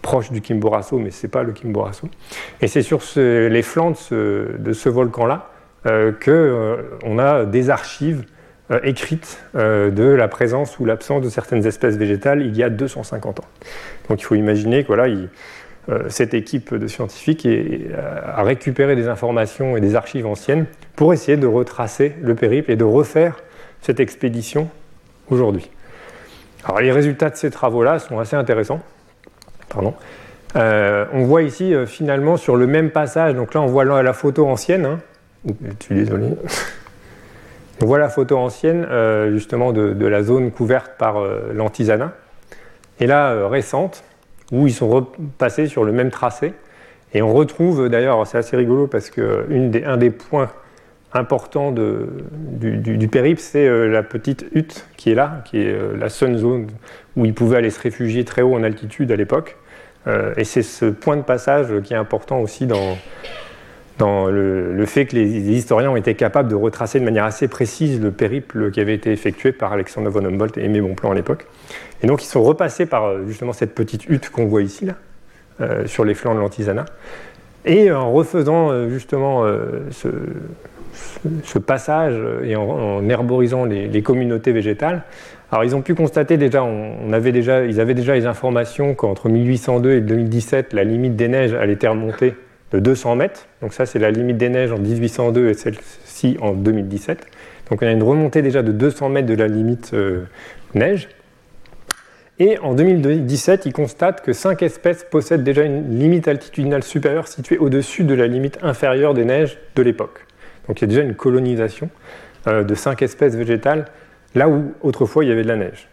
proche 0.02 0.30
du 0.30 0.42
Chimborazo, 0.44 0.98
mais 0.98 1.10
ce 1.10 1.26
n'est 1.26 1.30
pas 1.30 1.42
le 1.42 1.54
Chimborazo. 1.54 2.06
Et 2.60 2.66
c'est 2.66 2.82
sur 2.82 3.00
les 3.16 3.62
flancs 3.62 4.10
de 4.10 4.72
ce, 4.74 4.88
volcan-là 4.90 5.48
qu'on 5.84 7.18
a 7.18 7.44
des 7.44 7.70
archives 7.70 8.25
écrites 8.82 9.42
de 9.54 10.04
la 10.04 10.28
présence 10.28 10.78
ou 10.78 10.84
l'absence 10.84 11.22
de 11.22 11.28
certaines 11.28 11.66
espèces 11.66 11.96
végétales 11.96 12.42
il 12.42 12.56
y 12.56 12.62
a 12.62 12.70
250 12.70 13.40
ans. 13.40 13.49
Donc 14.08 14.20
il 14.20 14.25
faut 14.25 14.34
imaginer 14.34 14.82
que 14.82 14.88
voilà, 14.88 15.06
euh, 15.88 16.04
cette 16.08 16.34
équipe 16.34 16.75
de 16.75 16.87
scientifiques 16.87 17.49
a 17.96 18.42
récupéré 18.42 18.96
des 18.96 19.08
informations 19.08 19.76
et 19.76 19.80
des 19.80 19.94
archives 19.96 20.26
anciennes 20.26 20.66
pour 20.94 21.12
essayer 21.12 21.37
de 21.37 21.46
retracer 21.46 22.14
le 22.20 22.34
périple 22.34 22.70
et 22.70 22.76
de 22.76 22.84
refaire 22.84 23.37
cette 23.80 24.00
expédition 24.00 24.68
aujourd'hui. 25.30 25.70
Alors 26.64 26.80
les 26.80 26.92
résultats 26.92 27.30
de 27.30 27.37
ces 27.37 27.50
travaux-là 27.50 27.99
sont 27.99 28.18
assez 28.18 28.37
intéressants. 28.37 28.80
Pardon. 29.68 29.94
Euh, 30.56 31.06
on 31.12 31.25
voit 31.25 31.42
ici 31.42 31.75
euh, 31.75 31.87
finalement 31.87 32.37
sur 32.37 32.56
le 32.56 32.66
même 32.66 32.90
passage, 32.90 33.34
donc 33.34 33.54
là 33.54 33.60
on 33.60 33.66
voit 33.66 33.84
la, 33.84 34.12
photo 34.12 34.49
ancienne, 34.49 34.84
hein. 34.84 34.99
Je 35.47 35.85
suis 35.85 35.94
désolé. 35.94 36.28
On 37.82 37.94
la 37.97 38.11
photo 38.11 38.37
ancienne 38.37 38.87
justement 39.32 39.73
de, 39.73 40.06
la 40.06 40.23
zone 40.23 40.50
couverte 40.50 40.92
par 40.99 41.25
l'antisana 41.54 42.12
et 43.00 43.06
là 43.06 43.32
euh, 43.32 43.49
récente, 43.49 44.04
où 44.52 44.66
ils 44.66 44.73
sont 44.73 44.88
repassés 44.88 45.66
sur 45.66 45.85
le 45.85 45.92
même 45.92 46.11
tracé. 46.11 46.52
Et 47.14 47.23
on 47.23 47.32
retrouve 47.32 47.88
d'ailleurs, 47.88 48.25
c'est 48.26 48.38
assez 48.38 48.56
rigolo 48.56 48.87
parce 48.87 49.11
que 49.11 49.47
des, 49.49 49.85
un 49.85 49.97
des 49.97 50.11
points 50.11 50.50
importants 51.12 51.73
du, 51.73 53.09
périple, 53.09 53.40
c'est 53.40 53.66
euh, 53.66 53.88
la 53.88 54.04
petite 54.04 54.47
hutte 54.54 54.87
qui 54.97 55.11
est 55.11 55.14
là, 55.14 55.42
qui 55.44 55.61
est 55.61 55.73
euh, 55.73 55.97
la 55.97 56.09
sun 56.09 56.37
zone 56.37 56.68
où 57.16 57.25
ils 57.25 57.35
pouvaient 57.35 57.56
aller 57.56 57.70
se 57.70 57.80
réfugier 57.80 58.25
très 58.25 58.42
haut 58.42 58.54
en 58.54 58.62
altitude 58.62 59.11
à 59.11 59.16
l'époque. 59.16 59.56
et 60.37 60.44
c'est 60.44 60.62
ce 60.62 60.87
point 60.87 61.16
de 61.16 61.23
passage 61.23 61.68
qui 61.82 61.92
est 61.92 61.97
important 61.97 62.40
aussi 62.40 62.66
dans, 62.66 62.97
dans 64.00 64.26
le, 64.28 64.85
fait 64.87 65.04
que 65.04 65.14
les, 65.14 65.26
historiens 65.26 65.90
ont 65.90 65.97
été 65.97 66.14
capables 66.14 66.49
de 66.49 66.54
retracer 66.54 66.99
de 66.99 67.04
manière 67.04 67.25
assez 67.25 67.49
précise 67.49 68.00
le 68.00 68.11
périple 68.11 68.71
qui 68.71 68.80
avait 68.80 68.95
été 68.95 69.12
effectué 69.12 69.52
par 69.52 69.75
Alexandre 69.75 70.09
von 70.09 70.25
Humboldt 70.25 70.59
et 70.59 70.64
Aimé 70.64 70.80
Bonpland 70.80 71.12
à 71.12 71.14
l'époque. 71.14 71.47
Et 72.02 72.07
donc 72.07 72.23
ils 72.23 72.26
sont 72.26 72.42
repassés 72.42 72.87
par 72.87 73.04
euh, 73.04 73.26
justement 73.28 73.52
cette 73.52 73.75
petite 73.75 74.09
hutte 74.09 74.30
qu'on 74.30 74.47
voit 74.47 74.62
ici, 74.62 74.87
là, 74.87 74.95
euh, 75.61 75.87
sur 75.87 76.07
les 76.07 76.14
flancs 76.14 76.35
de 76.35 76.40
l'Antisana, 76.40 76.87
et 77.66 77.92
en 77.92 78.11
refaisant 78.11 78.71
euh, 78.71 78.88
justement 78.88 79.45
ce, 79.90 81.59
passage 81.59 82.19
et 82.42 82.57
en, 82.57 83.07
herborisant 83.07 83.66
les, 83.66 84.02
communautés 84.02 84.52
végétales, 84.52 85.02
alors 85.52 85.64
ils 85.64 85.76
ont 85.76 85.83
pu 85.83 85.95
constater 85.95 86.38
déjà, 86.38 86.64
on, 86.64 87.12
avait 87.12 87.33
déjà, 87.33 87.66
ils 87.66 87.80
avaient 87.80 87.95
déjà 87.95 88.14
les 88.14 88.25
informations 88.25 88.95
qu'entre 88.95 89.28
1802 89.28 89.92
et 89.92 90.00
2017, 90.00 90.73
la 90.73 90.85
limite 90.85 91.16
des 91.16 91.28
neiges 91.28 91.52
allait 91.52 91.75
être 91.75 91.88
remontée 91.88 92.35
de 92.72 92.78
200 92.78 93.16
mètres. 93.16 93.46
Donc 93.62 93.72
ça, 93.72 93.86
c'est 93.86 93.98
la 93.98 94.10
limite 94.10 94.36
des 94.36 94.48
neiges 94.48 94.72
en 94.72 94.78
1802 94.78 95.48
et 95.48 95.54
celle-ci 95.54 96.36
en 96.40 96.52
2017. 96.52 97.26
Donc 97.70 97.82
on 97.82 97.86
a 97.86 97.90
une 97.90 98.02
remontée 98.02 98.42
déjà 98.42 98.62
de 98.62 98.72
200 98.72 99.08
mètres 99.08 99.28
de 99.28 99.34
la 99.34 99.48
limite 99.48 99.92
euh, 99.94 100.24
neige. 100.74 101.08
Et 102.38 102.58
en 102.58 102.74
2017, 102.74 103.66
ils 103.66 103.72
constatent 103.72 104.22
que 104.22 104.32
5 104.32 104.62
espèces 104.62 105.04
possèdent 105.04 105.44
déjà 105.44 105.62
une 105.62 105.98
limite 105.98 106.26
altitudinale 106.26 106.82
supérieure 106.82 107.28
située 107.28 107.58
au-dessus 107.58 108.04
de 108.04 108.14
la 108.14 108.26
limite 108.26 108.58
inférieure 108.62 109.12
des 109.12 109.26
neiges 109.26 109.58
de 109.76 109.82
l'époque. 109.82 110.26
Donc 110.66 110.80
il 110.80 110.84
y 110.84 110.84
a 110.84 110.88
déjà 110.88 111.02
une 111.02 111.14
colonisation 111.14 111.90
euh, 112.46 112.64
de 112.64 112.74
5 112.74 113.02
espèces 113.02 113.36
végétales 113.36 113.84
là 114.34 114.48
où 114.48 114.74
autrefois 114.80 115.24
il 115.24 115.28
y 115.28 115.32
avait 115.32 115.42
de 115.42 115.48
la 115.48 115.56
neige, 115.56 115.88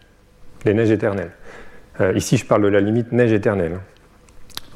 les 0.64 0.74
neiges 0.74 0.90
éternelles. 0.90 1.32
Euh, 2.00 2.12
ici, 2.14 2.36
je 2.36 2.46
parle 2.46 2.62
de 2.62 2.68
la 2.68 2.80
limite 2.80 3.12
neige 3.12 3.32
éternelle. 3.32 3.78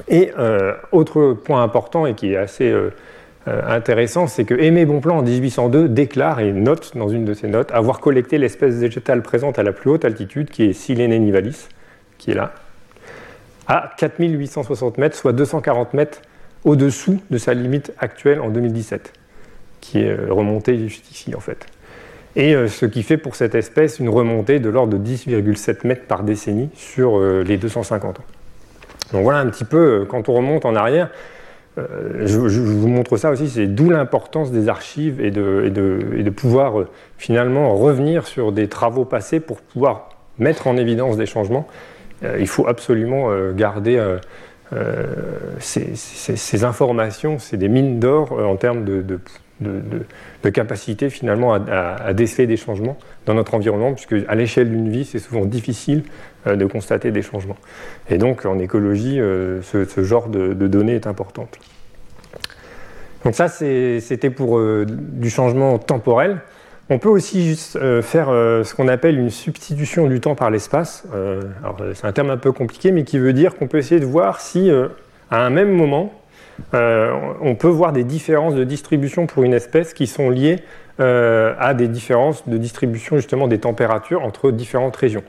Et 0.08 0.32
euh, 0.38 0.74
autre 0.90 1.32
point 1.32 1.62
important 1.62 2.06
et 2.06 2.14
qui 2.14 2.32
est 2.32 2.36
assez 2.36 2.70
euh, 2.70 2.90
euh, 3.48 3.62
intéressant, 3.66 4.26
c'est 4.26 4.44
que 4.44 4.54
Aimé 4.54 4.84
Bonpland 4.84 5.18
en 5.18 5.22
1802 5.22 5.88
déclare 5.88 6.40
et 6.40 6.52
note 6.52 6.96
dans 6.96 7.08
une 7.08 7.24
de 7.24 7.34
ses 7.34 7.48
notes 7.48 7.70
avoir 7.72 8.00
collecté 8.00 8.38
l'espèce 8.38 8.74
végétale 8.74 9.22
présente 9.22 9.58
à 9.58 9.62
la 9.62 9.72
plus 9.72 9.90
haute 9.90 10.04
altitude, 10.04 10.50
qui 10.50 10.64
est 10.64 10.72
Silene 10.72 11.16
nivalis, 11.18 11.68
qui 12.18 12.32
est 12.32 12.34
là, 12.34 12.52
à 13.68 13.92
4860 13.98 14.98
mètres, 14.98 15.16
soit 15.16 15.32
240 15.32 15.94
mètres 15.94 16.22
au-dessous 16.64 17.20
de 17.30 17.38
sa 17.38 17.54
limite 17.54 17.92
actuelle 17.98 18.40
en 18.40 18.50
2017, 18.50 19.12
qui 19.80 20.00
est 20.00 20.14
remontée 20.28 20.78
juste 20.78 21.10
ici 21.10 21.34
en 21.34 21.40
fait. 21.40 21.66
Et 22.34 22.54
ce 22.68 22.86
qui 22.86 23.02
fait 23.02 23.18
pour 23.18 23.34
cette 23.34 23.54
espèce 23.54 23.98
une 23.98 24.08
remontée 24.08 24.58
de 24.58 24.68
l'ordre 24.70 24.96
de 24.96 25.04
10,7 25.04 25.86
mètres 25.86 26.06
par 26.06 26.22
décennie 26.22 26.70
sur 26.74 27.20
les 27.20 27.56
250 27.56 28.20
ans. 28.20 28.24
Donc 29.12 29.24
voilà 29.24 29.38
un 29.38 29.46
petit 29.46 29.64
peu, 29.64 30.00
euh, 30.00 30.04
quand 30.04 30.28
on 30.28 30.34
remonte 30.34 30.64
en 30.64 30.74
arrière, 30.74 31.10
euh, 31.78 32.26
je, 32.26 32.38
vous 32.38 32.88
montre 32.88 33.16
ça 33.16 33.30
aussi, 33.30 33.48
c'est 33.48 33.66
d'où 33.66 33.88
l'importance 33.88 34.50
des 34.50 34.68
archives 34.68 35.20
et 35.20 35.30
de, 35.30 36.30
pouvoir 36.30 36.80
euh, 36.80 36.88
finalement 37.16 37.74
revenir 37.76 38.26
sur 38.26 38.52
des 38.52 38.68
travaux 38.68 39.04
passés 39.04 39.40
pour 39.40 39.60
pouvoir 39.60 40.10
mettre 40.38 40.66
en 40.66 40.76
évidence 40.76 41.16
des 41.16 41.26
changements. 41.26 41.66
il 42.38 42.48
faut 42.48 42.66
absolument 42.66 43.30
garder 43.52 44.02
ces, 45.58 46.64
informations, 46.64 47.38
c'est 47.38 47.58
des 47.58 47.68
mines 47.68 48.00
d'or 48.00 48.32
en 48.32 48.56
termes 48.56 48.84
de, 48.84 49.20
capacité 50.52 51.10
finalement 51.10 51.54
à, 51.54 52.12
déceler 52.12 52.46
des 52.46 52.56
changements 52.56 52.96
dans 53.26 53.34
notre 53.34 53.54
environnement, 53.54 53.92
puisque 53.92 54.14
à 54.28 54.34
l'échelle 54.34 54.70
d'une 54.70 54.90
vie, 54.90 55.04
c'est 55.04 55.18
souvent 55.18 55.44
difficile 55.44 56.04
euh, 56.46 56.56
de 56.56 56.66
constater 56.66 57.10
des 57.10 57.22
changements. 57.22 57.56
Et 58.08 58.18
donc 58.18 58.44
en 58.44 58.58
écologie, 58.58 59.20
euh, 59.20 59.62
ce, 59.62 60.02
genre 60.02 60.28
de, 60.28 60.52
données 60.54 60.94
est 60.94 61.06
importante. 61.06 61.58
Donc 63.24 63.34
ça, 63.34 63.48
c'était 63.48 64.30
pour 64.30 64.58
euh, 64.58 64.84
du 64.88 65.30
changement 65.30 65.78
temporel. 65.78 66.40
On 66.90 66.98
peut 66.98 67.08
aussi 67.08 67.46
juste, 67.46 67.78
faire 68.02 68.26
ce 68.26 68.74
qu'on 68.74 68.88
appelle 68.88 69.18
une 69.18 69.30
substitution 69.30 70.08
du 70.08 70.20
temps 70.20 70.34
par 70.34 70.50
l'espace. 70.50 71.04
c'est 71.94 72.04
un 72.04 72.12
terme 72.12 72.28
un 72.28 72.36
peu 72.36 72.52
compliqué, 72.52 72.90
mais 72.90 73.04
qui 73.04 73.18
veut 73.18 73.32
dire 73.32 73.54
qu'on 73.54 73.66
peut 73.66 73.78
essayer 73.78 74.00
de 74.00 74.04
voir 74.04 74.40
si 74.40 74.70
à 75.30 75.46
un 75.46 75.48
même 75.48 75.70
moment, 75.70 76.12
euh, 76.74 77.12
on 77.40 77.54
peut 77.54 77.68
voir 77.68 77.92
des 77.92 78.04
différences 78.04 78.54
de 78.54 78.64
distribution 78.64 79.26
pour 79.26 79.42
une 79.42 79.54
espèce 79.54 79.94
qui 79.94 80.06
sont 80.06 80.30
liées 80.30 80.60
euh, 81.00 81.54
à 81.58 81.74
des 81.74 81.88
différences 81.88 82.48
de 82.48 82.56
distribution 82.56 83.16
justement 83.16 83.48
des 83.48 83.58
températures 83.58 84.22
entre 84.22 84.50
différentes 84.50 84.96
régions 84.96 85.24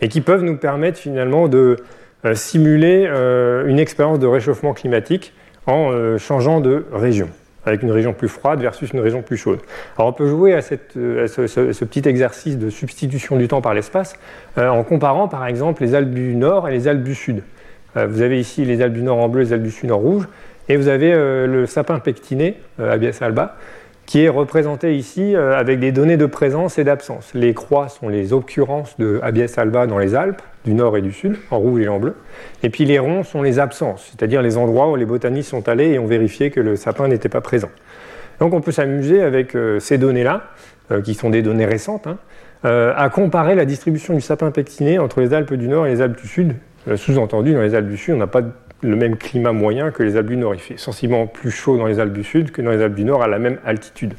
et 0.00 0.08
qui 0.08 0.20
peuvent 0.20 0.42
nous 0.42 0.56
permettre 0.56 0.98
finalement 0.98 1.48
de 1.48 1.76
euh, 2.24 2.34
simuler 2.34 3.06
une 3.66 3.78
expérience 3.78 4.18
de 4.18 4.26
réchauffement 4.26 4.72
climatique 4.72 5.34
en 5.66 6.18
changeant 6.18 6.60
de 6.60 6.86
région 6.92 7.28
avec 7.66 7.82
une 7.82 7.90
région 7.90 8.12
plus 8.12 8.28
froide 8.28 8.60
versus 8.60 8.92
une 8.92 9.00
région 9.00 9.22
plus 9.22 9.38
chaude. 9.38 9.60
Alors 9.96 10.10
on 10.10 10.12
peut 10.12 10.28
jouer 10.28 10.52
à, 10.52 10.60
ce, 10.60 11.84
petit 11.84 12.06
exercice 12.06 12.58
de 12.58 12.68
substitution 12.68 13.36
du 13.36 13.48
temps 13.48 13.62
par 13.62 13.72
l'espace 13.72 14.14
en 14.58 14.82
comparant 14.84 15.28
par 15.28 15.46
exemple 15.46 15.82
les 15.82 15.94
Alpes 15.94 16.10
du 16.10 16.34
Nord 16.34 16.68
et 16.68 16.72
les 16.72 16.88
Alpes 16.88 17.02
du 17.02 17.14
Sud. 17.14 17.42
vous 17.94 18.20
avez 18.20 18.38
ici 18.38 18.66
les 18.66 18.82
Alpes 18.82 18.92
du 18.92 19.02
Nord 19.02 19.18
en 19.18 19.28
bleu, 19.28 19.42
les 19.42 19.52
Alpes 19.54 19.62
du 19.62 19.70
Sud 19.70 19.90
en 19.90 19.98
rouge. 19.98 20.28
Et 20.68 20.76
vous 20.76 20.88
avez 20.88 21.12
euh, 21.12 21.46
le 21.46 21.66
sapin 21.66 21.98
pectiné, 21.98 22.58
euh, 22.80 22.92
Abies 22.92 23.10
alba, 23.20 23.56
qui 24.06 24.22
est 24.24 24.28
représenté 24.28 24.96
ici 24.96 25.34
euh, 25.34 25.58
avec 25.58 25.80
des 25.80 25.92
données 25.92 26.16
de 26.16 26.26
présence 26.26 26.78
et 26.78 26.84
d'absence. 26.84 27.32
Les 27.34 27.54
croix 27.54 27.88
sont 27.88 28.08
les 28.08 28.32
occurrences 28.32 28.98
de 28.98 29.18
Abies 29.22 29.46
alba 29.56 29.86
dans 29.86 29.98
les 29.98 30.14
Alpes, 30.14 30.42
du 30.64 30.74
nord 30.74 30.96
et 30.96 31.02
du 31.02 31.12
sud, 31.12 31.36
en 31.50 31.58
rouge 31.58 31.82
et 31.82 31.88
en 31.88 31.98
bleu. 31.98 32.14
Et 32.62 32.70
puis 32.70 32.84
les 32.84 32.98
ronds 32.98 33.22
sont 33.22 33.42
les 33.42 33.58
absences, 33.58 34.10
c'est-à-dire 34.10 34.42
les 34.42 34.56
endroits 34.56 34.90
où 34.90 34.96
les 34.96 35.04
botanistes 35.06 35.50
sont 35.50 35.68
allés 35.68 35.92
et 35.92 35.98
ont 35.98 36.06
vérifié 36.06 36.50
que 36.50 36.60
le 36.60 36.76
sapin 36.76 37.08
n'était 37.08 37.28
pas 37.28 37.40
présent. 37.40 37.70
Donc 38.40 38.52
on 38.52 38.60
peut 38.60 38.72
s'amuser 38.72 39.22
avec 39.22 39.54
euh, 39.54 39.78
ces 39.80 39.96
données-là, 39.96 40.44
euh, 40.90 41.00
qui 41.00 41.14
sont 41.14 41.30
des 41.30 41.42
données 41.42 41.66
récentes, 41.66 42.06
hein, 42.06 42.18
à 42.64 43.10
comparer 43.10 43.54
la 43.54 43.66
distribution 43.66 44.14
du 44.14 44.22
sapin 44.22 44.50
pectiné 44.50 44.98
entre 44.98 45.20
les 45.20 45.34
Alpes 45.34 45.52
du 45.52 45.68
Nord 45.68 45.86
et 45.86 45.90
les 45.90 46.00
Alpes 46.00 46.18
du 46.18 46.26
Sud. 46.26 46.54
Sous-entendu, 46.96 47.52
dans 47.52 47.60
les 47.60 47.74
Alpes 47.74 47.88
du 47.88 47.98
Sud, 47.98 48.14
on 48.14 48.18
n'a 48.18 48.26
pas 48.26 48.40
le 48.84 48.96
même 48.96 49.16
climat 49.16 49.52
moyen 49.52 49.90
que 49.90 50.02
les 50.02 50.16
Alpes 50.16 50.28
du 50.28 50.36
Nord. 50.36 50.54
Il 50.54 50.60
fait 50.60 50.76
sensiblement 50.76 51.26
plus 51.26 51.50
chaud 51.50 51.76
dans 51.76 51.86
les 51.86 51.98
Alpes 51.98 52.12
du 52.12 52.24
Sud 52.24 52.50
que 52.50 52.62
dans 52.62 52.70
les 52.70 52.82
Alpes 52.82 52.94
du 52.94 53.04
Nord 53.04 53.22
à 53.22 53.28
la 53.28 53.38
même 53.38 53.58
altitude. 53.64 54.14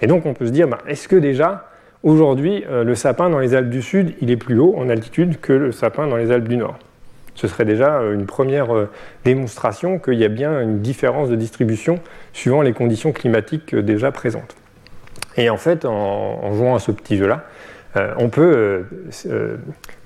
Et 0.00 0.06
donc 0.06 0.26
on 0.26 0.34
peut 0.34 0.46
se 0.46 0.50
dire, 0.50 0.68
bah, 0.68 0.78
est-ce 0.88 1.06
que 1.06 1.16
déjà, 1.16 1.68
aujourd'hui, 2.02 2.64
euh, 2.68 2.82
le 2.84 2.94
sapin 2.94 3.28
dans 3.28 3.38
les 3.38 3.54
Alpes 3.54 3.68
du 3.68 3.82
Sud, 3.82 4.14
il 4.20 4.30
est 4.30 4.36
plus 4.36 4.58
haut 4.58 4.74
en 4.76 4.88
altitude 4.88 5.40
que 5.40 5.52
le 5.52 5.72
sapin 5.72 6.06
dans 6.06 6.16
les 6.16 6.30
Alpes 6.30 6.48
du 6.48 6.56
Nord? 6.56 6.78
Ce 7.34 7.46
serait 7.46 7.64
déjà 7.64 8.00
euh, 8.00 8.14
une 8.14 8.26
première 8.26 8.74
euh, 8.74 8.88
démonstration 9.24 9.98
qu'il 9.98 10.14
y 10.14 10.24
a 10.24 10.28
bien 10.28 10.60
une 10.60 10.80
différence 10.80 11.28
de 11.28 11.36
distribution 11.36 12.00
suivant 12.32 12.62
les 12.62 12.72
conditions 12.72 13.12
climatiques 13.12 13.74
déjà 13.74 14.10
présentes. 14.12 14.56
Et 15.36 15.50
en 15.50 15.58
fait, 15.58 15.84
en, 15.84 16.54
jouant 16.54 16.74
à 16.74 16.78
ce 16.80 16.90
petit 16.90 17.16
jeu-là, 17.16 17.44
on 18.18 18.28
peut 18.28 18.84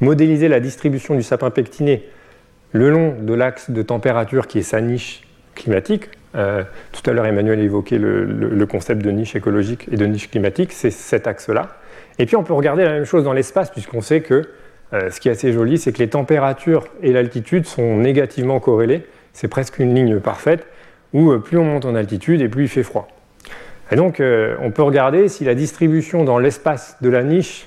modéliser 0.00 0.48
la 0.48 0.60
distribution 0.60 1.14
du 1.14 1.22
sapin 1.22 1.50
pectiné 1.50 2.04
le 2.74 2.90
long 2.90 3.14
de 3.18 3.32
l'axe 3.32 3.70
de 3.70 3.82
température 3.82 4.48
qui 4.48 4.58
est 4.58 4.62
sa 4.62 4.80
niche 4.80 5.22
climatique. 5.54 6.10
Euh, 6.34 6.64
tout 6.90 7.08
à 7.08 7.12
l'heure, 7.14 7.24
Emmanuel 7.24 7.60
évoquait 7.60 7.98
le, 7.98 8.24
le, 8.24 8.66
concept 8.66 9.00
de 9.00 9.10
niche 9.12 9.36
écologique 9.36 9.86
et 9.92 9.96
de 9.96 10.04
niche 10.04 10.28
climatique, 10.28 10.72
c'est 10.72 10.90
cet 10.90 11.28
axe-là. 11.28 11.68
Et 12.18 12.26
puis 12.26 12.34
on 12.34 12.42
peut 12.42 12.52
regarder 12.52 12.82
la 12.82 12.90
même 12.90 13.04
chose 13.04 13.22
dans 13.22 13.32
l'espace, 13.32 13.70
puisqu'on 13.70 14.00
sait 14.00 14.22
que 14.22 14.42
euh, 14.92 15.10
ce 15.10 15.20
qui 15.20 15.28
est 15.28 15.32
assez 15.32 15.52
joli, 15.52 15.78
c'est 15.78 15.92
que 15.92 16.00
les 16.00 16.08
températures 16.08 16.88
et 17.00 17.12
l'altitude 17.12 17.64
sont 17.64 17.96
négativement 17.96 18.58
corrélées. 18.58 19.06
C'est 19.32 19.48
presque 19.48 19.78
une 19.78 19.94
ligne 19.94 20.18
parfaite, 20.18 20.66
où 21.12 21.30
euh, 21.30 21.38
plus 21.38 21.58
on 21.58 21.64
monte 21.64 21.84
en 21.84 21.94
altitude 21.94 22.40
et 22.40 22.48
plus 22.48 22.64
il 22.64 22.68
fait 22.68 22.82
froid. 22.82 23.06
Et 23.92 23.96
donc 23.96 24.20
on 24.20 24.70
peut 24.70 24.82
regarder 24.82 25.28
si 25.28 25.44
la 25.44 25.54
distribution 25.54 26.24
dans 26.24 26.38
l'espace 26.38 26.96
de 27.02 27.10
la 27.10 27.22
niche 27.22 27.66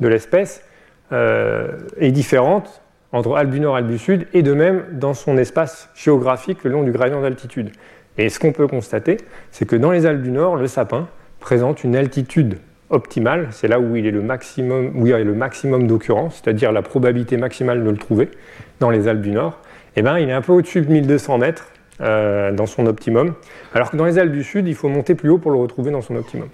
de 0.00 0.08
l'espèce 0.08 0.64
est 1.12 2.10
différente 2.10 2.80
entre 3.12 3.36
Alpes 3.36 3.50
du 3.50 3.60
Nord 3.60 3.76
et 3.76 3.78
Alpes 3.78 3.90
du 3.90 3.98
Sud, 3.98 4.26
et 4.32 4.42
de 4.42 4.52
même 4.52 4.84
dans 4.92 5.14
son 5.14 5.38
espace 5.38 5.90
géographique 5.94 6.64
le 6.64 6.70
long 6.70 6.82
du 6.82 6.92
gradient 6.92 7.20
d'altitude. 7.20 7.70
Et 8.18 8.28
ce 8.28 8.38
qu'on 8.38 8.52
peut 8.52 8.66
constater, 8.66 9.16
c'est 9.50 9.66
que 9.66 9.76
dans 9.76 9.90
les 9.90 10.06
Alpes 10.06 10.22
du 10.22 10.30
Nord, 10.30 10.56
le 10.56 10.66
sapin 10.66 11.08
présente 11.40 11.84
une 11.84 11.96
altitude 11.96 12.58
optimale, 12.90 13.48
c'est 13.50 13.68
là 13.68 13.78
où 13.78 13.96
il, 13.96 14.06
est 14.06 14.10
le 14.10 14.22
maximum, 14.22 15.06
y 15.06 15.12
a 15.12 15.18
le 15.18 15.34
maximum 15.34 15.86
d'occurrence, 15.86 16.40
c'est-à-dire 16.42 16.72
la 16.72 16.82
probabilité 16.82 17.36
maximale 17.36 17.84
de 17.84 17.90
le 17.90 17.96
trouver 17.96 18.30
dans 18.80 18.90
les 18.90 19.08
Alpes 19.08 19.20
du 19.20 19.30
Nord, 19.30 19.58
eh 19.96 20.02
ben, 20.02 20.18
il 20.18 20.28
est 20.28 20.32
un 20.32 20.42
peu 20.42 20.52
au-dessus 20.52 20.80
de 20.80 20.90
1200 20.90 21.38
mètres 21.38 21.70
euh, 22.00 22.52
dans 22.52 22.66
son 22.66 22.86
optimum, 22.86 23.34
alors 23.74 23.90
que 23.90 23.96
dans 23.96 24.04
les 24.04 24.18
Alpes 24.18 24.32
du 24.32 24.44
Sud, 24.44 24.68
il 24.68 24.74
faut 24.74 24.88
monter 24.88 25.14
plus 25.14 25.30
haut 25.30 25.38
pour 25.38 25.50
le 25.50 25.58
retrouver 25.58 25.90
dans 25.90 26.02
son 26.02 26.16
optimum. 26.16 26.48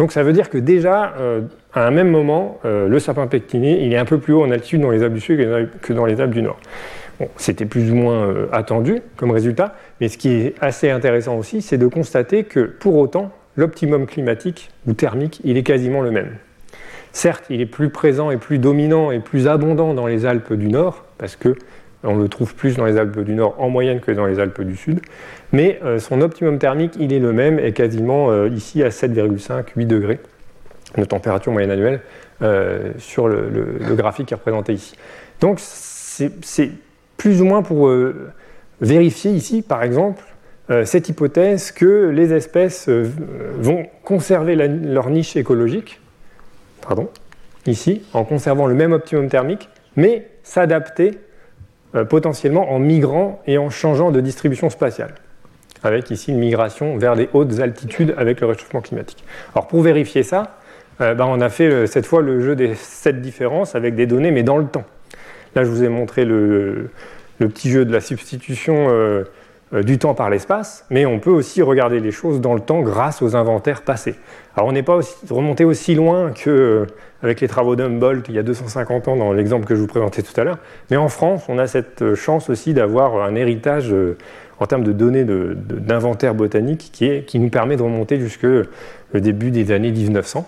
Donc 0.00 0.12
ça 0.12 0.22
veut 0.22 0.32
dire 0.32 0.48
que 0.48 0.56
déjà, 0.56 1.12
euh, 1.20 1.42
à 1.74 1.86
un 1.86 1.90
même 1.90 2.08
moment, 2.08 2.58
euh, 2.64 2.88
le 2.88 2.98
sapin 2.98 3.26
pectiné, 3.26 3.84
il 3.84 3.92
est 3.92 3.98
un 3.98 4.06
peu 4.06 4.16
plus 4.16 4.32
haut 4.32 4.42
en 4.42 4.50
altitude 4.50 4.80
dans 4.80 4.90
les 4.90 5.02
Alpes 5.02 5.12
du 5.12 5.20
Sud 5.20 5.68
que 5.82 5.92
dans 5.92 6.06
les 6.06 6.22
Alpes 6.22 6.32
du 6.32 6.40
Nord. 6.40 6.58
C'était 7.36 7.66
plus 7.66 7.92
ou 7.92 7.96
moins 7.96 8.24
euh, 8.24 8.46
attendu 8.50 9.02
comme 9.18 9.30
résultat, 9.30 9.74
mais 10.00 10.08
ce 10.08 10.16
qui 10.16 10.30
est 10.30 10.54
assez 10.62 10.88
intéressant 10.88 11.36
aussi, 11.36 11.60
c'est 11.60 11.76
de 11.76 11.86
constater 11.86 12.44
que 12.44 12.60
pour 12.60 12.96
autant, 12.96 13.30
l'optimum 13.56 14.06
climatique 14.06 14.70
ou 14.86 14.94
thermique, 14.94 15.42
il 15.44 15.58
est 15.58 15.64
quasiment 15.64 16.00
le 16.00 16.10
même. 16.10 16.30
Certes, 17.12 17.44
il 17.50 17.60
est 17.60 17.66
plus 17.66 17.90
présent 17.90 18.30
et 18.30 18.38
plus 18.38 18.58
dominant 18.58 19.10
et 19.10 19.18
plus 19.18 19.48
abondant 19.48 19.92
dans 19.92 20.06
les 20.06 20.24
Alpes 20.24 20.54
du 20.54 20.68
Nord, 20.68 21.04
parce 21.18 21.36
que 21.36 21.56
on 22.02 22.16
le 22.16 22.28
trouve 22.28 22.54
plus 22.54 22.76
dans 22.76 22.84
les 22.84 22.96
Alpes 22.96 23.20
du 23.20 23.34
Nord 23.34 23.54
en 23.58 23.68
moyenne 23.68 24.00
que 24.00 24.10
dans 24.10 24.26
les 24.26 24.38
Alpes 24.38 24.62
du 24.62 24.76
Sud. 24.76 25.00
Mais 25.52 25.80
euh, 25.84 25.98
son 25.98 26.20
optimum 26.20 26.58
thermique, 26.58 26.94
il 26.98 27.12
est 27.12 27.18
le 27.18 27.32
même 27.32 27.58
et 27.58 27.72
quasiment 27.72 28.30
euh, 28.30 28.48
ici 28.48 28.82
à 28.82 28.88
7,5-8 28.88 29.86
degrés 29.86 30.20
de 30.96 31.04
température 31.04 31.52
moyenne 31.52 31.70
annuelle 31.70 32.00
euh, 32.42 32.92
sur 32.98 33.28
le, 33.28 33.76
graphique 33.90 34.26
qui 34.26 34.34
est 34.34 34.36
représenté 34.36 34.72
ici. 34.72 34.96
Donc 35.40 35.58
c'est 35.60 36.70
plus 37.16 37.42
ou 37.42 37.44
moins 37.44 37.62
pour 37.62 37.90
vérifier 38.80 39.30
ici, 39.30 39.62
par 39.62 39.82
exemple, 39.82 40.22
cette 40.84 41.08
hypothèse 41.08 41.70
que 41.70 42.08
les 42.10 42.32
espèces 42.32 42.88
vont 42.88 43.86
conserver 44.04 44.54
leur 44.54 45.10
niche 45.10 45.36
écologique, 45.36 46.00
pardon, 46.82 47.08
ici, 47.66 48.02
en 48.12 48.24
conservant 48.24 48.66
le 48.66 48.74
même 48.74 48.92
optimum 48.92 49.28
thermique, 49.28 49.68
mais 49.96 50.28
s'adapter 50.42 51.18
euh, 51.96 52.04
potentiellement 52.04 52.72
en 52.72 52.78
migrant 52.78 53.42
et 53.48 53.58
en 53.58 53.68
changeant 53.68 54.12
de 54.12 54.20
distribution 54.20 54.70
spatiale, 54.70 55.12
avec 55.82 56.08
ici 56.12 56.30
une 56.30 56.38
migration 56.38 56.96
vers 56.96 57.16
des 57.16 57.28
hautes 57.32 57.58
altitudes 57.58 58.14
avec 58.16 58.40
le 58.40 58.46
réchauffement 58.46 58.80
climatique. 58.80 59.24
Alors 59.56 59.66
pour 59.66 59.82
vérifier 59.82 60.22
ça, 60.22 60.56
euh, 61.00 61.14
ben, 61.14 61.26
on 61.26 61.40
a 61.40 61.48
fait 61.48 61.68
euh, 61.68 61.86
cette 61.86 62.06
fois 62.06 62.22
le 62.22 62.40
jeu 62.42 62.54
des 62.54 62.76
sept 62.76 63.20
différences 63.20 63.74
avec 63.74 63.96
des 63.96 64.06
données, 64.06 64.30
mais 64.30 64.44
dans 64.44 64.56
le 64.56 64.66
temps. 64.66 64.84
Là, 65.56 65.64
je 65.64 65.68
vous 65.68 65.82
ai 65.82 65.88
montré 65.88 66.24
le, 66.24 66.90
petit 67.40 67.70
jeu 67.70 67.84
de 67.84 67.92
la 67.92 68.00
substitution 68.00 68.88
du 69.72 69.98
temps 69.98 70.14
par 70.14 70.30
l'espace, 70.30 70.84
mais 70.90 71.06
on 71.06 71.18
peut 71.18 71.30
aussi 71.30 71.60
regarder 71.60 71.98
les 71.98 72.12
choses 72.12 72.40
dans 72.40 72.54
le 72.54 72.60
temps 72.60 72.82
grâce 72.82 73.20
aux 73.20 73.34
inventaires 73.34 73.82
passés. 73.82 74.14
Alors 74.54 74.68
on 74.68 74.72
n'est 74.72 74.84
pas 74.84 75.00
remonté 75.28 75.64
aussi 75.64 75.96
loin 75.96 76.30
que 76.30 76.86
avec 77.22 77.40
les 77.40 77.48
travaux 77.48 77.76
d'Humboldt 77.76 78.28
il 78.28 78.34
y 78.34 78.38
a 78.38 78.42
250 78.42 79.08
ans 79.08 79.16
dans 79.16 79.32
l'exemple 79.32 79.66
que 79.66 79.74
je 79.74 79.80
vous 79.80 79.86
présentais 79.86 80.22
tout 80.22 80.38
à 80.40 80.44
l'heure. 80.44 80.58
Mais 80.90 80.96
en 80.96 81.08
France, 81.08 81.44
on 81.48 81.58
a 81.58 81.66
cette 81.66 82.14
chance 82.14 82.50
aussi 82.50 82.74
d'avoir 82.74 83.22
un 83.22 83.34
héritage 83.34 83.92
euh, 83.92 84.16
en 84.58 84.66
termes 84.66 84.84
de 84.84 84.92
données 84.92 85.24
d'inventaire 85.24 86.34
botanique 86.34 86.90
qui, 86.92 87.22
qui, 87.22 87.38
nous 87.38 87.48
permet 87.48 87.76
de 87.76 87.82
remonter 87.82 88.20
jusque 88.20 88.42
le 88.42 88.66
début 89.14 89.50
des 89.50 89.72
années 89.72 89.90
1900. 89.90 90.46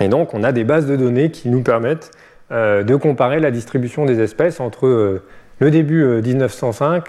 Et 0.00 0.08
donc, 0.08 0.34
on 0.34 0.42
a 0.42 0.50
des 0.50 0.64
bases 0.64 0.86
de 0.86 0.96
données 0.96 1.30
qui 1.30 1.48
nous 1.48 1.62
permettent 1.62 2.10
euh, 2.50 2.82
de 2.82 2.96
comparer 2.96 3.38
la 3.38 3.52
distribution 3.52 4.06
des 4.06 4.20
espèces 4.20 4.58
entre 4.58 4.86
euh, 4.86 5.22
le 5.60 5.70
début 5.70 6.04
1905 6.22 7.04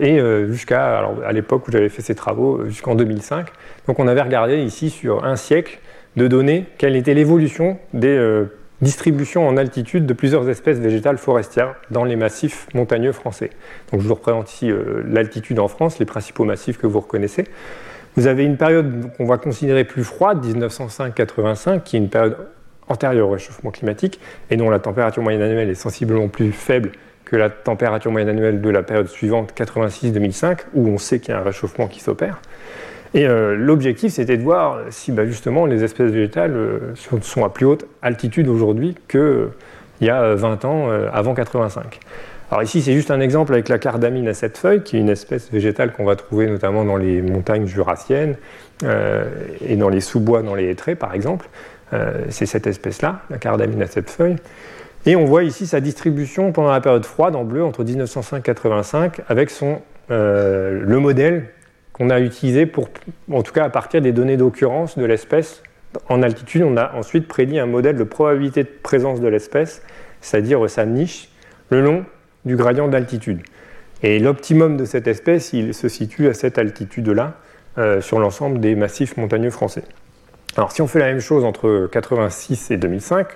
et 0.00 0.22
jusqu'à, 0.48 1.06
à 1.22 1.32
l'époque 1.32 1.68
où 1.68 1.70
j'avais 1.70 1.90
fait 1.90 2.00
ces 2.00 2.14
travaux, 2.14 2.64
jusqu'en 2.64 2.94
2005. 2.94 3.48
Donc, 3.86 3.98
on 3.98 4.08
avait 4.08 4.22
regardé 4.22 4.56
ici 4.62 4.88
sur 4.88 5.26
un 5.26 5.36
siècle 5.36 5.80
de 6.16 6.26
donner 6.26 6.66
quelle 6.78 6.96
était 6.96 7.14
l'évolution 7.14 7.78
des 7.92 8.16
euh, 8.16 8.46
distributions 8.80 9.46
en 9.46 9.56
altitude 9.56 10.06
de 10.06 10.12
plusieurs 10.12 10.48
espèces 10.48 10.78
végétales 10.78 11.18
forestières 11.18 11.74
dans 11.90 12.04
les 12.04 12.16
massifs 12.16 12.66
montagneux 12.74 13.12
français. 13.12 13.50
Donc 13.92 14.00
je 14.00 14.08
vous 14.08 14.14
représente 14.14 14.52
ici 14.52 14.70
euh, 14.70 15.02
l'altitude 15.06 15.58
en 15.58 15.68
France, 15.68 15.98
les 15.98 16.06
principaux 16.06 16.44
massifs 16.44 16.78
que 16.78 16.86
vous 16.86 17.00
reconnaissez. 17.00 17.44
Vous 18.16 18.26
avez 18.26 18.44
une 18.44 18.56
période 18.56 19.10
qu'on 19.16 19.26
va 19.26 19.38
considérer 19.38 19.84
plus 19.84 20.02
froide, 20.02 20.44
1905-85, 20.44 21.82
qui 21.82 21.96
est 21.96 22.00
une 22.00 22.08
période 22.08 22.36
antérieure 22.88 23.28
au 23.28 23.32
réchauffement 23.32 23.70
climatique 23.70 24.18
et 24.50 24.56
dont 24.56 24.68
la 24.68 24.80
température 24.80 25.22
moyenne 25.22 25.42
annuelle 25.42 25.70
est 25.70 25.74
sensiblement 25.74 26.26
plus 26.28 26.50
faible 26.50 26.90
que 27.24 27.36
la 27.36 27.48
température 27.48 28.10
moyenne 28.10 28.30
annuelle 28.30 28.60
de 28.60 28.70
la 28.70 28.82
période 28.82 29.06
suivante, 29.06 29.52
86-2005, 29.56 30.62
où 30.74 30.88
on 30.88 30.98
sait 30.98 31.20
qu'il 31.20 31.32
y 31.32 31.36
a 31.36 31.40
un 31.40 31.44
réchauffement 31.44 31.86
qui 31.86 32.00
s'opère. 32.00 32.40
Et 33.12 33.26
euh, 33.26 33.56
l'objectif, 33.56 34.12
c'était 34.12 34.36
de 34.36 34.42
voir 34.42 34.78
si 34.90 35.10
bah, 35.10 35.26
justement 35.26 35.66
les 35.66 35.82
espèces 35.82 36.12
végétales 36.12 36.54
euh, 36.54 36.94
sont 37.22 37.44
à 37.44 37.48
plus 37.48 37.66
haute 37.66 37.86
altitude 38.02 38.48
aujourd'hui 38.48 38.94
qu'il 39.08 39.50
y 40.00 40.10
a 40.10 40.34
20 40.34 40.64
ans, 40.64 40.90
euh, 40.90 41.08
avant 41.12 41.34
85. 41.34 41.98
Alors 42.52 42.62
ici, 42.62 42.82
c'est 42.82 42.92
juste 42.92 43.10
un 43.10 43.20
exemple 43.20 43.52
avec 43.52 43.68
la 43.68 43.78
cardamine 43.78 44.28
à 44.28 44.34
sept 44.34 44.58
feuilles, 44.58 44.82
qui 44.82 44.96
est 44.96 45.00
une 45.00 45.08
espèce 45.08 45.50
végétale 45.50 45.92
qu'on 45.92 46.04
va 46.04 46.16
trouver 46.16 46.48
notamment 46.48 46.84
dans 46.84 46.96
les 46.96 47.22
montagnes 47.22 47.66
jurassiennes 47.66 48.36
et 49.60 49.76
dans 49.76 49.88
les 49.88 50.00
sous-bois, 50.00 50.42
dans 50.42 50.56
les 50.56 50.68
hêtraies 50.68 50.96
par 50.96 51.14
exemple. 51.14 51.48
c'est 52.28 52.46
cette 52.46 52.66
espèce-là, 52.66 53.20
la 53.30 53.38
cardamine 53.38 53.80
à 53.82 53.86
sept 53.86 54.10
feuilles. 54.10 54.34
Et 55.06 55.14
on 55.14 55.26
voit 55.26 55.44
ici 55.44 55.64
sa 55.68 55.78
distribution 55.78 56.50
pendant 56.50 56.72
la 56.72 56.80
période 56.80 57.04
froide 57.04 57.36
en 57.36 57.44
bleu 57.44 57.62
entre 57.62 57.84
1905 57.84 58.38
et 58.38 58.42
85 58.42 59.20
avec 59.28 59.50
son, 59.50 59.80
le 60.08 60.98
modèle 60.98 61.50
qu'on 62.00 62.08
a 62.08 62.18
utilisé 62.18 62.70
en 63.30 63.42
tout 63.42 63.52
cas 63.52 63.64
à 63.64 63.68
partir 63.68 64.00
des 64.00 64.12
données 64.12 64.38
d'occurrence 64.38 64.96
de 64.96 65.04
l'espèce 65.04 65.62
en 66.08 66.22
altitude, 66.22 66.62
on 66.62 66.78
a 66.78 66.94
ensuite 66.94 67.28
prédit 67.28 67.58
un 67.58 67.66
modèle 67.66 67.96
de 67.96 68.04
probabilité 68.04 68.62
de 68.62 68.70
présence 68.82 69.20
de 69.20 69.28
l'espèce, 69.28 69.82
c'est-à-dire 70.22 70.70
sa 70.70 70.86
niche, 70.86 71.28
le 71.68 71.82
long 71.82 72.06
du 72.46 72.56
gradient 72.56 72.88
d'altitude. 72.88 73.42
Et 74.02 74.18
l'optimum 74.18 74.78
de 74.78 74.86
cette 74.86 75.08
espèce, 75.08 75.52
il 75.52 75.74
se 75.74 75.88
situe 75.88 76.28
à 76.28 76.32
cette 76.32 76.56
altitude-là, 76.56 77.34
euh, 77.76 78.00
sur 78.00 78.18
l'ensemble 78.18 78.60
des 78.60 78.76
massifs 78.76 79.18
montagneux 79.18 79.50
français. 79.50 79.82
Alors 80.56 80.72
si 80.72 80.80
on 80.80 80.86
fait 80.86 81.00
la 81.00 81.06
même 81.06 81.20
chose 81.20 81.44
entre 81.44 81.86
86 81.92 82.70
et 82.70 82.78
2005, 82.78 83.26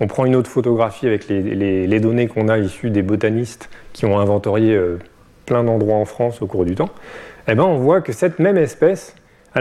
on 0.00 0.06
prend 0.06 0.26
une 0.26 0.36
autre 0.36 0.50
photographie 0.50 1.06
avec 1.06 1.28
les, 1.28 2.00
données 2.00 2.28
qu'on 2.28 2.48
a 2.48 2.58
issues 2.58 2.90
des 2.90 3.02
botanistes 3.02 3.70
qui 3.94 4.04
ont 4.04 4.18
inventorié 4.18 4.74
euh, 4.74 4.98
plein 5.46 5.64
d'endroits 5.64 5.96
en 5.96 6.04
France 6.04 6.42
au 6.42 6.46
cours 6.46 6.64
du 6.64 6.74
temps, 6.74 6.90
eh 7.48 7.54
ben, 7.54 7.64
on 7.64 7.76
voit 7.76 8.00
que 8.00 8.12
cette 8.12 8.38
même 8.38 8.56
espèce 8.56 9.14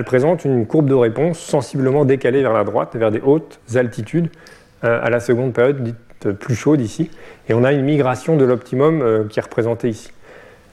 présente 0.05 0.45
une 0.45 0.65
courbe 0.65 0.87
de 0.87 0.93
réponse 0.93 1.39
sensiblement 1.39 2.05
décalée 2.05 2.41
vers 2.41 2.53
la 2.53 2.63
droite, 2.63 2.95
vers 2.95 3.11
des 3.11 3.21
hautes 3.21 3.59
altitudes, 3.75 4.29
à 4.83 5.09
la 5.09 5.19
seconde 5.19 5.53
période 5.53 5.83
dite 5.83 6.31
plus 6.39 6.55
chaude 6.55 6.79
ici. 6.79 7.11
Et 7.49 7.53
on 7.53 7.63
a 7.63 7.73
une 7.73 7.83
migration 7.83 8.37
de 8.37 8.45
l'optimum 8.45 9.27
qui 9.29 9.39
est 9.39 9.43
représentée 9.43 9.89
ici. 9.89 10.11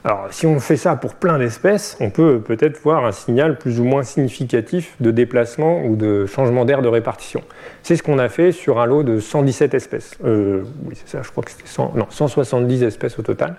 Alors, 0.04 0.28
si 0.30 0.46
on 0.46 0.60
fait 0.60 0.76
ça 0.76 0.94
pour 0.94 1.16
plein 1.16 1.38
d'espèces, 1.38 1.96
on 2.00 2.10
peut 2.10 2.40
peut-être 2.40 2.80
voir 2.80 3.04
un 3.04 3.10
signal 3.10 3.58
plus 3.58 3.80
ou 3.80 3.84
moins 3.84 4.04
significatif 4.04 4.94
de 5.00 5.10
déplacement 5.10 5.84
ou 5.84 5.96
de 5.96 6.24
changement 6.24 6.64
d'air 6.64 6.82
de 6.82 6.88
répartition. 6.88 7.42
C'est 7.82 7.96
ce 7.96 8.04
qu'on 8.04 8.18
a 8.18 8.28
fait 8.28 8.52
sur 8.52 8.78
un 8.78 8.86
lot 8.86 9.02
de 9.02 9.18
117 9.18 9.74
espèces. 9.74 10.12
Euh, 10.24 10.62
oui, 10.84 10.94
c'est 10.94 11.08
ça, 11.08 11.22
je 11.22 11.30
crois 11.30 11.42
que 11.42 11.50
c'était 11.50 11.66
170 11.66 12.84
espèces 12.84 13.18
au 13.18 13.22
total. 13.22 13.56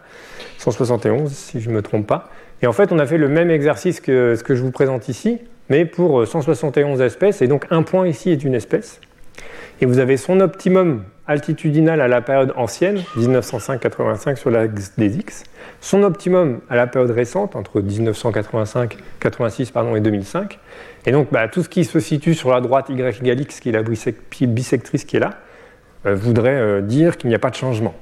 171, 0.60 1.30
si 1.30 1.60
je 1.60 1.70
ne 1.70 1.76
me 1.76 1.82
trompe 1.82 2.08
pas. 2.08 2.30
Et 2.62 2.68
en 2.68 2.74
fait, 2.74 2.92
on 2.92 3.00
a 3.00 3.06
fait 3.06 3.18
le 3.18 3.28
même 3.28 3.52
exercice 3.52 4.02
que 4.02 4.36
ce 4.36 4.44
que 4.44 4.56
je 4.56 4.62
vous 4.62 4.72
présente 4.72 5.08
ici, 5.08 5.40
mais 5.70 5.86
pour 5.86 6.28
171 6.28 7.02
espèces. 7.02 7.42
Et 7.42 7.48
donc, 7.48 7.66
un 7.70 7.84
point 7.84 8.08
ici 8.08 8.32
est 8.32 8.44
une 8.44 8.56
espèce. 8.56 9.00
Et 9.82 9.86
vous 9.86 10.00
avez 10.00 10.18
son 10.18 10.42
optimum 10.42 11.04
altitudinal 11.26 12.02
à 12.02 12.08
la 12.08 12.22
période 12.22 12.54
ancienne, 12.58 13.02
1905-85 13.16 14.36
sur 14.36 14.50
l'axe 14.50 14.94
des 14.98 15.18
X, 15.18 15.44
son 15.80 16.04
optimum 16.04 16.60
à 16.70 16.76
la 16.76 16.88
période 16.88 17.12
récente, 17.12 17.56
entre 17.56 17.82
1985, 17.82 18.98
86 19.20 19.72
pardon, 19.72 19.96
et 19.96 20.02
2005. 20.02 20.60
Et 21.06 21.12
donc 21.12 21.30
bah, 21.32 21.48
tout 21.48 21.64
ce 21.64 21.70
qui 21.70 21.86
se 21.86 22.00
situe 22.00 22.34
sur 22.34 22.50
la 22.50 22.62
droite 22.62 22.90
Y 22.90 23.22
égale 23.22 23.40
X, 23.42 23.60
qui 23.60 23.70
est 23.70 23.72
la 23.72 23.84
bisectrice 23.84 25.06
qui 25.06 25.18
est 25.18 25.20
là, 25.20 25.38
euh, 26.06 26.16
voudrait 26.16 26.60
euh, 26.60 26.82
dire 26.82 27.16
qu'il 27.16 27.30
n'y 27.30 27.36
a 27.36 27.40
pas 27.40 27.52
de 27.52 27.56
changement. 27.56 27.94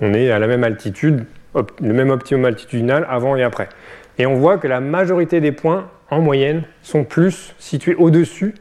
On 0.00 0.12
est 0.12 0.30
à 0.30 0.38
la 0.38 0.46
même 0.46 0.62
altitude, 0.62 1.24
le 1.54 1.92
même 1.92 2.10
optimum 2.10 2.44
altitudinal 2.44 3.06
avant 3.08 3.36
et 3.36 3.42
après. 3.42 3.68
Et 4.18 4.26
on 4.26 4.34
voit 4.34 4.58
que 4.58 4.66
la 4.66 4.80
majorité 4.80 5.40
des 5.40 5.52
points, 5.52 5.88
en 6.10 6.20
moyenne, 6.20 6.62
sont 6.82 7.04
plus 7.04 7.54
situés 7.58 7.94
au-dessus 7.94 8.54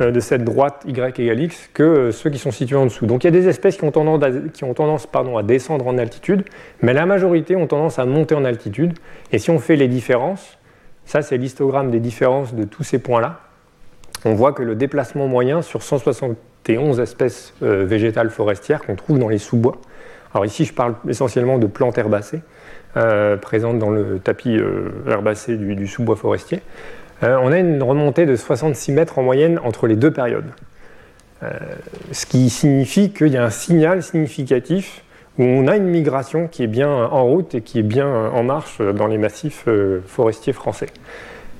euh, 0.00 0.10
de 0.10 0.20
cette 0.20 0.44
droite 0.44 0.84
y 0.86 0.90
égale 0.90 1.40
x 1.40 1.70
que 1.72 1.82
euh, 1.82 2.12
ceux 2.12 2.28
qui 2.28 2.38
sont 2.38 2.50
situés 2.50 2.76
en 2.76 2.84
dessous. 2.84 3.06
Donc 3.06 3.24
il 3.24 3.26
y 3.26 3.28
a 3.28 3.30
des 3.30 3.48
espèces 3.48 3.78
qui 3.78 3.84
ont 3.84 3.90
tendance, 3.90 4.22
à, 4.22 4.30
qui 4.52 4.64
ont 4.64 4.74
tendance 4.74 5.06
pardon, 5.06 5.38
à 5.38 5.42
descendre 5.42 5.86
en 5.86 5.96
altitude, 5.96 6.44
mais 6.82 6.92
la 6.92 7.06
majorité 7.06 7.56
ont 7.56 7.66
tendance 7.66 7.98
à 7.98 8.04
monter 8.04 8.34
en 8.34 8.44
altitude. 8.44 8.92
Et 9.32 9.38
si 9.38 9.50
on 9.50 9.58
fait 9.58 9.76
les 9.76 9.88
différences, 9.88 10.58
ça 11.06 11.22
c'est 11.22 11.38
l'histogramme 11.38 11.90
des 11.90 12.00
différences 12.00 12.54
de 12.54 12.64
tous 12.64 12.82
ces 12.82 12.98
points-là, 12.98 13.40
on 14.26 14.34
voit 14.34 14.52
que 14.52 14.62
le 14.62 14.74
déplacement 14.74 15.28
moyen 15.28 15.62
sur 15.62 15.82
171 15.82 17.00
espèces 17.00 17.54
euh, 17.62 17.84
végétales 17.86 18.30
forestières 18.30 18.82
qu'on 18.82 18.96
trouve 18.96 19.18
dans 19.18 19.28
les 19.28 19.38
sous-bois, 19.38 19.80
alors 20.36 20.46
ici 20.46 20.64
je 20.64 20.72
parle 20.72 20.94
essentiellement 21.08 21.58
de 21.58 21.66
plantes 21.66 21.98
herbacées, 21.98 22.40
présentes 23.40 23.78
dans 23.78 23.90
le 23.90 24.18
tapis 24.18 24.58
herbacé 25.06 25.56
du 25.56 25.86
sous-bois 25.86 26.16
forestier, 26.16 26.62
euh, 27.22 27.38
on 27.42 27.50
a 27.50 27.58
une 27.58 27.82
remontée 27.82 28.26
de 28.26 28.36
66 28.36 28.92
mètres 28.92 29.18
en 29.18 29.22
moyenne 29.22 29.58
entre 29.64 29.86
les 29.86 29.96
deux 29.96 30.12
périodes. 30.12 30.50
Euh, 31.42 31.50
ce 32.12 32.26
qui 32.26 32.50
signifie 32.50 33.12
qu'il 33.12 33.28
y 33.28 33.36
a 33.36 33.44
un 33.44 33.50
signal 33.50 34.02
significatif 34.02 35.02
où 35.38 35.44
on 35.44 35.66
a 35.66 35.76
une 35.76 35.86
migration 35.86 36.48
qui 36.48 36.62
est 36.62 36.68
bien 36.68 36.88
en 36.88 37.24
route 37.24 37.54
et 37.54 37.60
qui 37.60 37.78
est 37.78 37.82
bien 37.82 38.08
en 38.08 38.42
marche 38.42 38.80
dans 38.80 39.06
les 39.06 39.18
massifs 39.18 39.64
euh, 39.68 40.00
forestiers 40.06 40.54
français. 40.54 40.88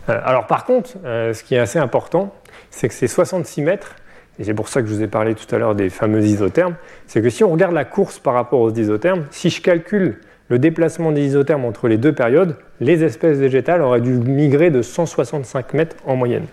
alors 0.08 0.46
par 0.46 0.64
contre, 0.64 0.90
ce 1.04 1.42
qui 1.42 1.56
est 1.56 1.58
assez 1.58 1.78
important, 1.78 2.32
c'est 2.70 2.88
que 2.88 2.94
ces 2.94 3.08
66 3.08 3.62
mètres, 3.62 3.96
et 4.38 4.44
c'est 4.44 4.54
pour 4.54 4.68
ça 4.68 4.82
que 4.82 4.88
je 4.88 4.94
vous 4.94 5.02
ai 5.02 5.06
parlé 5.06 5.34
tout 5.34 5.52
à 5.54 5.58
l'heure 5.58 5.74
des 5.74 5.88
fameux 5.88 6.22
isothermes, 6.22 6.74
c'est 7.06 7.22
que 7.22 7.30
si 7.30 7.44
on 7.44 7.50
regarde 7.50 7.74
la 7.74 7.84
course 7.84 8.18
par 8.18 8.34
rapport 8.34 8.60
aux 8.60 8.72
isothermes, 8.72 9.24
si 9.30 9.50
je 9.50 9.62
calcule 9.62 10.18
le 10.48 10.58
déplacement 10.58 11.12
des 11.12 11.24
isothermes 11.24 11.64
entre 11.64 11.88
les 11.88 11.96
deux 11.96 12.12
périodes, 12.12 12.56
les 12.80 13.02
espèces 13.02 13.38
végétales 13.38 13.82
auraient 13.82 14.00
dû 14.00 14.12
migrer 14.12 14.70
de 14.70 14.82
165 14.82 15.74
mètres 15.74 15.96
en 16.04 16.16
moyenne. 16.16 16.46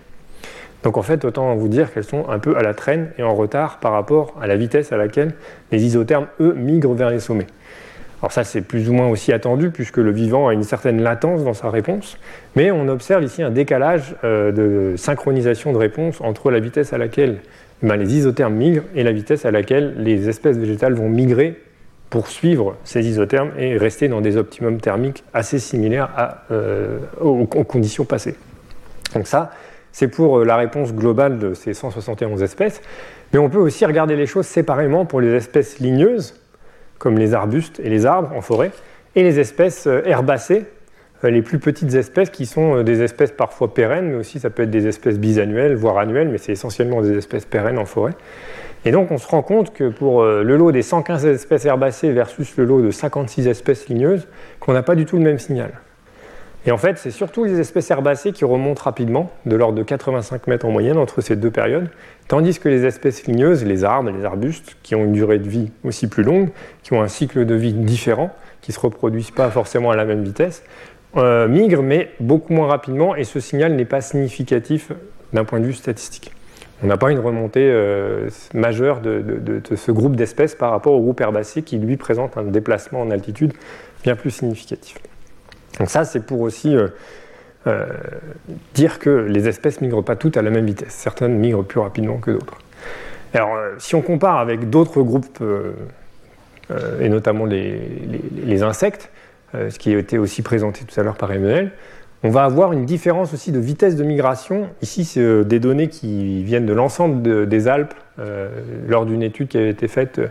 Donc 0.84 0.98
en 0.98 1.02
fait, 1.02 1.24
autant 1.24 1.56
vous 1.56 1.70
dire 1.70 1.94
qu'elles 1.94 2.04
sont 2.04 2.30
un 2.30 2.40
peu 2.40 2.58
à 2.58 2.62
la 2.62 2.74
traîne 2.74 3.12
et 3.18 3.24
en 3.24 3.34
retard 3.34 3.80
par 3.80 3.94
rapport 3.94 4.36
à 4.42 4.48
la 4.48 4.58
vitesse 4.58 4.92
à 4.92 4.98
laquelle 4.98 5.34
les 5.72 5.84
isothermes, 5.84 6.28
eux, 6.42 6.54
migrent 6.54 6.94
vers 6.94 7.10
les 7.10 7.20
sommets. 7.20 7.48
Alors 8.22 8.32
ça, 8.32 8.44
c'est 8.44 8.62
plus 8.62 8.90
ou 8.90 8.94
moins 8.94 9.08
aussi 9.10 9.34
attendu 9.34 9.70
puisque 9.70 9.98
le 9.98 10.12
vivant 10.12 10.48
a 10.48 10.54
une 10.54 10.64
certaine 10.64 11.02
latence 11.02 11.44
dans 11.44 11.54
sa 11.54 11.70
réponse, 11.70 12.18
mais 12.56 12.72
on 12.72 12.88
observe 12.88 13.24
ici 13.24 13.44
un 13.44 13.50
décalage 13.50 14.16
euh, 14.24 14.52
de 14.52 14.96
synchronisation 14.98 15.74
de 15.74 15.78
réponse 15.78 16.22
entre 16.22 16.50
la 16.50 16.60
vitesse 16.60 16.94
à 16.94 16.98
laquelle 16.98 17.40
ben, 17.84 17.98
les 17.98 18.16
isothermes 18.16 18.56
migrent 18.56 18.86
et 18.96 19.04
la 19.04 19.12
vitesse 19.12 19.46
à 19.46 19.52
laquelle 19.52 19.96
les 19.98 20.30
espèces 20.30 20.58
végétales 20.58 20.94
vont 20.94 21.10
migrer 21.10 21.62
pour 22.10 22.28
suivre 22.28 22.78
ces 22.84 23.06
isothermes 23.08 23.52
et 23.58 23.76
rester 23.76 24.08
dans 24.08 24.22
des 24.22 24.38
optimums 24.38 24.80
thermiques 24.80 25.24
assez 25.34 25.60
similaires 25.60 26.38
euh, 26.52 27.00
aux, 27.20 27.46
conditions 27.46 28.06
passées. 28.06 28.36
Donc 29.16 29.28
ça, 29.28 29.52
c'est 29.92 30.08
pour 30.08 30.40
euh, 30.40 30.46
la 30.46 30.56
réponse 30.56 30.94
globale 30.94 31.40
de 31.40 31.54
ces 31.54 31.74
171 31.74 32.42
espèces. 32.42 32.82
Mais 33.34 33.40
on 33.40 33.50
peut 33.50 33.58
aussi 33.58 33.86
regarder 33.86 34.16
les 34.16 34.28
choses 34.28 34.46
séparément 34.46 35.06
pour 35.06 35.20
les 35.20 35.34
espèces 35.34 35.80
ligneuses, 35.80 36.40
comme 37.00 37.18
les 37.18 37.34
arbustes 37.34 37.80
et 37.80 37.90
les 37.90 38.06
arbres 38.06 38.32
en 38.36 38.42
forêt, 38.42 38.72
et 39.16 39.24
les 39.24 39.40
espèces 39.40 39.88
euh, 39.88 40.04
herbacées, 40.06 40.66
les 41.30 41.42
plus 41.42 41.60
petites 41.60 41.94
espèces 41.94 42.30
qui 42.30 42.46
sont 42.46 42.84
des 42.84 43.02
espèces 43.02 43.32
parfois 43.32 43.74
pérennes, 43.74 44.10
mais 44.10 44.16
aussi 44.16 44.40
ça 44.40 44.50
peut 44.50 44.64
être 44.64 44.72
des 44.72 44.88
espèces 44.88 45.20
bisannuelles, 45.20 45.76
voire 45.76 45.98
annuelles, 45.98 46.30
mais 46.30 46.38
c'est 46.38 46.52
essentiellement 46.52 47.02
des 47.02 47.18
espèces 47.18 47.46
pérennes 47.46 47.78
en 47.78 47.86
forêt. 47.86 48.14
Et 48.86 48.92
donc 48.92 49.12
on 49.12 49.18
se 49.18 49.28
rend 49.28 49.42
compte 49.42 49.74
que 49.74 49.90
pour 49.90 50.22
euh, 50.22 50.44
le 50.44 50.58
lot 50.58 50.72
des 50.72 50.82
115 50.82 51.26
espèces 51.26 51.66
herbacées 51.66 52.12
versus 52.12 52.58
le 52.58 52.66
lot 52.66 52.82
de 52.82 52.92
56 52.92 53.48
espèces 53.48 53.88
ligneuses, 53.88 54.28
qu'on 54.60 54.74
n'a 54.74 54.84
pas 54.84 54.96
du 54.96 55.06
tout 55.06 55.18
le 55.18 55.24
même 55.24 55.40
signal. 55.40 55.72
Et 56.66 56.72
en 56.72 56.78
fait, 56.78 56.98
c'est 56.98 57.12
surtout 57.12 57.44
les 57.44 57.60
espèces 57.60 57.92
herbacées 57.92 58.32
qui 58.32 58.46
remontent 58.46 58.84
rapidement, 58.84 59.32
de 59.46 59.56
l'ordre 59.58 59.78
de 59.78 59.84
85 59.84 60.48
mètres 60.48 60.66
en 60.66 60.72
moyenne 60.72 60.98
entre 60.98 61.20
ces 61.20 61.36
deux 61.36 61.52
périodes, 61.52 61.90
tandis 62.30 62.58
que 62.58 62.70
les 62.70 62.86
espèces 62.86 63.26
ligneuses, 63.26 63.66
les 63.66 63.84
arbres, 63.84 64.12
les 64.12 64.24
arbustes, 64.24 64.78
qui 64.82 64.96
ont 64.96 65.04
une 65.04 65.12
durée 65.12 65.40
de 65.40 65.50
vie 65.50 65.72
aussi 65.84 66.08
plus 66.08 66.24
longue, 66.24 66.50
qui 66.82 66.94
ont 66.94 67.02
un 67.02 67.10
cycle 67.10 67.46
de 67.46 67.56
vie 67.56 67.74
différent, 67.74 68.34
qui 68.62 68.72
ne 68.72 68.76
se 68.76 68.80
reproduisent 68.80 69.32
pas 69.32 69.50
forcément 69.50 69.92
à 69.92 69.98
la 69.98 70.06
même 70.06 70.24
vitesse, 70.24 70.64
euh, 71.18 71.48
migrent, 71.48 71.84
mais 71.84 72.10
beaucoup 72.20 72.54
moins 72.54 72.68
rapidement, 72.68 73.16
et 73.16 73.24
ce 73.24 73.40
signal 73.40 73.76
n'est 73.76 73.86
pas 73.86 74.02
significatif 74.02 74.92
d'un 75.32 75.46
point 75.46 75.60
de 75.60 75.66
vue 75.66 75.74
statistique 75.74 76.32
on 76.84 76.88
n'a 76.88 76.98
pas 76.98 77.12
une 77.12 77.20
remontée 77.20 77.70
euh, 77.72 78.30
majeure 78.54 79.00
de, 79.00 79.62
ce 79.74 79.92
groupe 79.92 80.16
d'espèces 80.16 80.54
par 80.54 80.72
rapport 80.72 80.94
au 80.94 81.02
groupe 81.02 81.22
herbacé 81.22 81.62
qui 81.62 81.78
lui 81.78 81.96
présente 81.96 82.38
un 82.38 82.44
déplacement 82.44 83.02
en 83.02 83.10
altitude 83.10 83.54
bien 84.04 84.16
plus 84.16 84.32
significatif. 84.32 84.98
Donc 85.80 85.90
ça, 85.90 86.04
c'est 86.04 86.26
pour 86.26 86.42
aussi 86.42 86.76
euh, 86.76 87.88
dire 88.74 89.00
que 89.00 89.10
les 89.10 89.48
espèces 89.48 89.80
migrent 89.80 90.04
pas 90.04 90.18
toutes 90.18 90.36
à 90.36 90.42
la 90.42 90.50
même 90.50 90.66
vitesse. 90.66 90.94
Certaines 90.94 91.38
migrent 91.38 91.64
plus 91.64 91.80
rapidement 91.80 92.18
que 92.18 92.32
d'autres. 92.32 92.58
Alors, 93.34 93.56
si 93.78 93.96
on 93.96 94.02
compare 94.02 94.38
avec 94.38 94.70
d'autres 94.70 95.02
groupes, 95.02 95.42
et 97.00 97.10
notamment 97.10 97.46
les 97.46 98.62
insectes, 98.62 99.10
ce 99.54 99.78
qui 99.78 99.94
a 99.94 99.98
été 99.98 100.18
aussi 100.18 100.42
présenté 100.42 100.86
tout 100.86 101.00
à 101.00 101.04
l'heure 101.04 101.18
par 101.18 101.32
Emmanuel, 101.32 101.72
on 102.26 102.30
va 102.30 102.46
avoir 102.46 102.72
une 102.72 102.86
différence 102.86 103.34
aussi 103.34 103.52
de 103.52 103.60
vitesse 103.60 103.98
de 103.98 104.04
migration. 104.04 104.70
Ici, 104.82 105.04
c'est 105.04 105.20
euh, 105.20 105.44
des 105.44 105.60
données 105.60 105.90
qui 105.90 106.42
viennent 106.44 106.66
de 106.66 106.72
l'ensemble 106.72 107.50
des 107.50 107.68
Alpes 107.68 107.94
euh, 108.18 108.48
lors 108.88 109.06
d'une 109.06 109.22
étude 109.22 109.50
qui 109.50 109.58
avait 109.58 109.72
été 109.72 109.90
faite, 109.90 110.22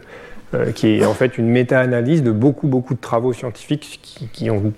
euh, 0.55 0.73
qui 0.73 1.01
est 1.01 1.05
en 1.05 1.13
fait 1.13 1.37
une 1.37 1.49
méta-analyse 1.49 2.23
de 2.23 2.33
beaucoup, 2.33 2.67
beaucoup 2.67 2.95
de 2.95 3.01
travaux 3.01 3.35
scientifiques 3.35 4.31
qui, 4.33 4.51
ont, 4.51 4.73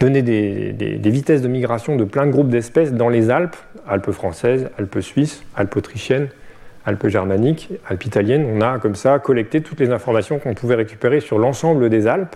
donné 0.00 0.22
des, 0.22 0.98
vitesses 1.04 1.40
de 1.40 1.48
migration 1.48 1.94
de 1.94 2.02
plein 2.02 2.26
de 2.26 2.32
groupes 2.32 2.48
d'espèces 2.48 2.92
dans 2.92 3.08
les 3.08 3.30
Alpes, 3.30 3.56
Alpes 3.88 4.10
françaises, 4.10 4.70
Alpes 4.76 4.98
suisses, 5.00 5.44
Alpes 5.54 5.76
autrichiennes, 5.76 6.28
Alpes 6.84 7.06
germaniques, 7.06 7.70
Alpes 7.86 8.06
italiennes. 8.06 8.44
On 8.52 8.60
a 8.60 8.80
comme 8.80 8.96
ça 8.96 9.20
collecté 9.20 9.60
toutes 9.60 9.78
les 9.78 9.90
informations 9.90 10.40
qu'on 10.40 10.54
pouvait 10.54 10.74
récupérer 10.74 11.20
sur 11.20 11.38
l'ensemble 11.38 11.90
des 11.90 12.08
Alpes. 12.08 12.34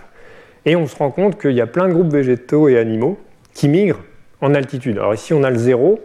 Et 0.65 0.75
on 0.75 0.87
se 0.87 0.95
rend 0.95 1.11
compte 1.11 1.39
qu'il 1.39 1.51
y 1.51 1.61
a 1.61 1.67
plein 1.67 1.87
de 1.87 1.93
groupes 1.93 2.11
végétaux 2.11 2.69
et 2.69 2.77
animaux 2.77 3.17
qui 3.53 3.67
migrent 3.67 4.01
en 4.41 4.53
altitude. 4.53 4.97
Alors 4.97 5.13
ici, 5.13 5.33
on 5.33 5.43
a 5.43 5.49
le 5.49 5.57
zéro, 5.57 5.99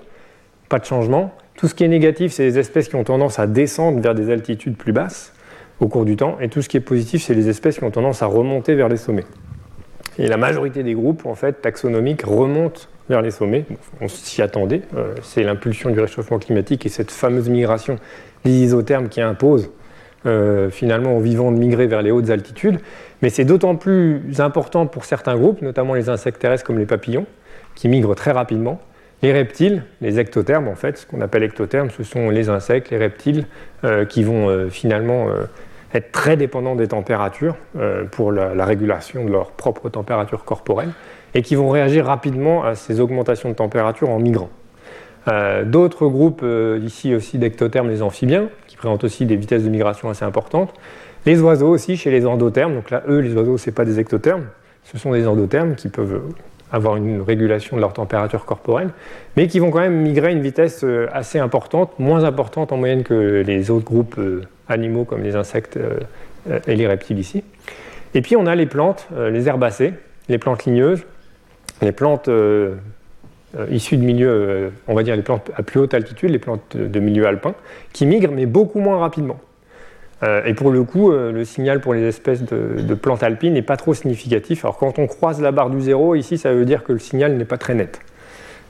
pas 0.69 0.79
de 0.79 0.85
changement. 0.85 1.33
Tout 1.57 1.69
ce 1.69 1.75
qui 1.75 1.85
est 1.85 1.89
négatif, 1.89 2.33
c'est 2.33 2.45
les 2.45 2.59
espèces 2.59 2.89
qui 2.89 2.97
ont 2.97 3.05
tendance 3.05 3.39
à 3.39 3.47
descendre 3.47 4.01
vers 4.01 4.15
des 4.15 4.31
altitudes 4.31 4.77
plus 4.77 4.93
basses 4.93 5.33
au 5.81 5.89
cours 5.89 6.05
du 6.05 6.17
temps. 6.17 6.39
Et 6.41 6.49
tout 6.49 6.63
ce 6.63 6.69
qui 6.69 6.77
est 6.77 6.81
positif, 6.81 7.23
c'est 7.23 7.35
les 7.35 7.49
espèces 7.49 7.79
qui 7.79 7.85
ont 7.85 7.91
tendance 7.91 8.23
à 8.23 8.27
remonter 8.27 8.75
vers 8.75 8.89
les 8.89 8.97
sommets. 8.97 9.27
Et 10.19 10.27
la 10.27 10.37
majorité 10.37 10.83
des 10.83 10.95
groupes, 10.95 11.27
en 11.27 11.35
fait, 11.35 11.61
taxonomiques, 11.63 12.23
remontent 12.23 12.83
vers 13.09 13.23
les 13.23 13.31
sommets. 13.31 13.65
On 14.01 14.09
s'y 14.09 14.43
attendait. 14.43 14.83
Euh, 14.97 15.15
c'est 15.23 15.43
l'impulsion 15.43 15.91
du 15.91 16.01
réchauffement 16.01 16.39
climatique 16.39 16.85
et 16.87 16.89
cette 16.89 17.11
fameuse 17.11 17.49
migration 17.49 17.97
des 18.45 18.51
isothermes 18.51 19.09
qui 19.09 19.21
impose 19.21 19.71
euh, 20.27 20.69
finalement 20.71 21.17
aux 21.17 21.21
vivants 21.21 21.53
de 21.53 21.59
migrer 21.59 21.87
vers 21.87 22.03
les 22.03 22.11
hautes 22.11 22.31
altitudes. 22.31 22.81
Mais 23.23 23.31
c'est 23.31 23.45
d'autant 23.45 23.77
plus 23.77 24.41
important 24.41 24.87
pour 24.87 25.05
certains 25.05 25.37
groupes, 25.37 25.63
notamment 25.63 25.95
les 25.95 26.09
insectes 26.09 26.41
terrestres 26.41 26.65
comme 26.65 26.79
les 26.79 26.87
papillons, 26.87 27.27
qui 27.75 27.89
migrent 27.89 28.15
très 28.15 28.33
rapidement. 28.33 28.81
Les 29.23 29.33
reptiles, 29.33 29.83
les 30.01 30.21
ectothermes 30.21 30.69
en 30.69 30.77
fait, 30.77 30.99
ce 30.99 31.07
qu'on 31.07 31.21
appelle 31.21 31.43
ectothermes, 31.43 31.91
ce 31.91 32.05
sont 32.05 32.31
les 32.31 32.49
insectes, 32.49 32.91
les 32.91 32.99
reptiles 32.99 33.47
euh, 33.85 34.05
qui 34.05 34.23
vont 34.23 34.49
euh, 34.49 34.69
finalement 34.69 35.29
euh, 35.29 35.47
être 35.93 36.13
très 36.13 36.37
dépendants 36.37 36.77
des 36.77 36.89
températures 36.89 37.57
pour 38.13 38.31
la, 38.31 38.65
régulation 38.67 39.25
de 39.25 39.31
leur 39.31 39.53
propre 39.53 39.89
température 39.89 40.45
corporelle 40.45 40.91
et 41.35 41.41
qui 41.41 41.55
vont 41.55 41.71
réagir 41.71 42.05
rapidement 42.05 42.63
à 42.63 42.75
ces 42.75 43.01
augmentations 43.01 43.49
de 43.49 43.55
température 43.55 44.11
en 44.11 44.19
migrant. 44.19 44.51
D'autres 45.65 46.07
groupes, 46.09 46.45
ici 46.83 47.15
aussi 47.15 47.39
d'ectothermes, 47.39 47.89
les 47.89 48.03
amphibiens, 48.03 48.51
qui 48.67 48.77
présentent 48.77 49.05
aussi 49.05 49.25
des 49.25 49.37
vitesses 49.37 49.65
de 49.65 49.71
migration 49.71 50.11
assez 50.11 50.27
importantes. 50.27 50.75
Les 51.29 51.43
oiseaux 51.43 51.69
aussi, 51.69 51.99
chez 51.99 52.11
les 52.11 52.25
endothermes, 52.25 52.73
donc 52.73 52.91
là, 52.91 53.03
eux, 53.07 53.19
les 53.19 53.35
oiseaux, 53.35 53.59
ce 53.59 53.69
pas 53.69 53.85
des 53.85 54.01
ectothermes, 54.01 54.47
ce 54.83 54.97
sont 54.97 55.13
des 55.13 55.27
endothermes 55.27 55.75
qui 55.75 55.91
peuvent 55.91 56.23
avoir 56.73 56.97
une 56.97 57.21
régulation 57.21 57.77
de 57.77 57.83
leur 57.83 57.93
température 57.93 58.47
corporelle, 58.47 58.89
mais 59.37 59.47
qui 59.47 59.59
vont 59.59 59.71
quand 59.71 59.81
même 59.81 60.01
migrer 60.01 60.29
à 60.29 60.31
une 60.31 60.41
vitesse 60.41 60.85
euh, 60.85 61.07
assez 61.13 61.39
importante, 61.39 61.99
moins 61.99 62.25
importante 62.25 62.73
en 62.73 62.79
moyenne 62.79 63.03
que 63.03 63.45
les 63.47 63.71
autres 63.71 63.85
groupes 63.85 64.15
euh, 64.17 64.41
animaux 64.71 65.05
comme 65.05 65.23
les 65.23 65.37
insectes 65.37 65.77
euh, 65.77 66.61
et 66.67 66.77
les 66.77 66.87
reptiles 66.87 67.19
ici. 67.19 67.45
Et 68.15 68.23
puis 68.23 68.35
on 68.35 68.47
a 68.47 68.55
les 68.55 68.65
plantes, 68.65 69.07
les 69.15 69.49
herbacées, 69.49 69.93
les 70.31 70.39
plantes 70.39 70.65
ligneuses, 70.65 71.05
les 71.83 71.93
plantes 71.93 72.31
issues 73.71 73.99
de 73.99 74.03
milieux, 74.03 74.73
on 74.87 74.95
va 74.95 75.03
dire 75.03 75.15
les 75.15 75.21
plantes 75.21 75.51
à 75.55 75.63
plus 75.63 75.79
haute 75.79 75.93
altitude, 75.93 76.31
les 76.31 76.39
plantes 76.39 76.75
de 76.75 77.01
milieu 77.01 77.27
alpin, 77.27 77.55
qui 77.93 78.07
migrent 78.07 78.33
mais 78.33 78.47
beaucoup 78.47 78.81
moins 78.81 78.99
rapidement. 78.99 79.39
Euh, 80.23 80.43
et 80.45 80.55
pour 80.55 80.71
le 80.71 80.83
coup, 80.83 81.13
euh, 81.13 81.31
le 81.31 81.45
signal 81.45 81.81
pour 81.81 81.95
les 81.95 82.03
espèces 82.03 82.43
de, 82.43 82.95
plantes 82.95 83.23
alpines 83.23 83.55
n'est 83.55 83.63
pas 83.63 83.77
trop 83.77 83.95
significatif. 83.95 84.65
Alors 84.65 84.77
quand 84.77 84.99
on 84.99 85.07
croise 85.07 85.41
la 85.41 85.53
barre 85.53 85.71
du 85.71 85.81
zéro, 85.81 86.15
ici, 86.15 86.39
ça 86.39 86.53
veut 86.53 86.65
dire 86.65 86.83
que 86.83 86.93
le 86.93 86.99
signal 86.99 87.37
n'est 87.37 87.45
pas 87.45 87.59
très 87.59 87.75
net 87.75 88.01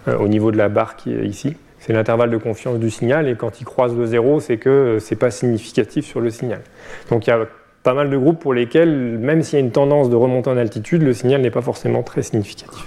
euh, 0.08 0.16
au 0.18 0.28
niveau 0.28 0.52
de 0.52 0.58
la 0.58 0.68
barre 0.68 0.96
qui 0.96 1.14
est 1.14 1.26
ici. 1.26 1.56
C'est 1.80 1.92
l'intervalle 1.92 2.30
de 2.30 2.36
confiance 2.36 2.78
du 2.78 2.90
signal, 2.90 3.28
et 3.28 3.34
quand 3.36 3.60
il 3.60 3.64
croise 3.64 3.96
le 3.96 4.04
zéro, 4.04 4.40
c'est 4.40 4.58
que 4.58 4.98
ce 5.00 5.14
n'est 5.14 5.18
pas 5.18 5.30
significatif 5.30 6.04
sur 6.04 6.20
le 6.20 6.28
signal. 6.28 6.60
Donc 7.08 7.26
il 7.26 7.30
y 7.30 7.32
a 7.32 7.46
pas 7.82 7.94
mal 7.94 8.10
de 8.10 8.16
groupes 8.16 8.40
pour 8.40 8.52
lesquels, 8.52 8.90
même 8.90 9.42
s'il 9.42 9.58
y 9.58 9.62
a 9.62 9.64
une 9.64 9.70
tendance 9.70 10.10
de 10.10 10.16
remontée 10.16 10.50
en 10.50 10.56
altitude, 10.56 11.02
le 11.02 11.14
signal 11.14 11.40
n'est 11.40 11.52
pas 11.52 11.62
forcément 11.62 12.02
très 12.02 12.22
significatif. 12.22 12.84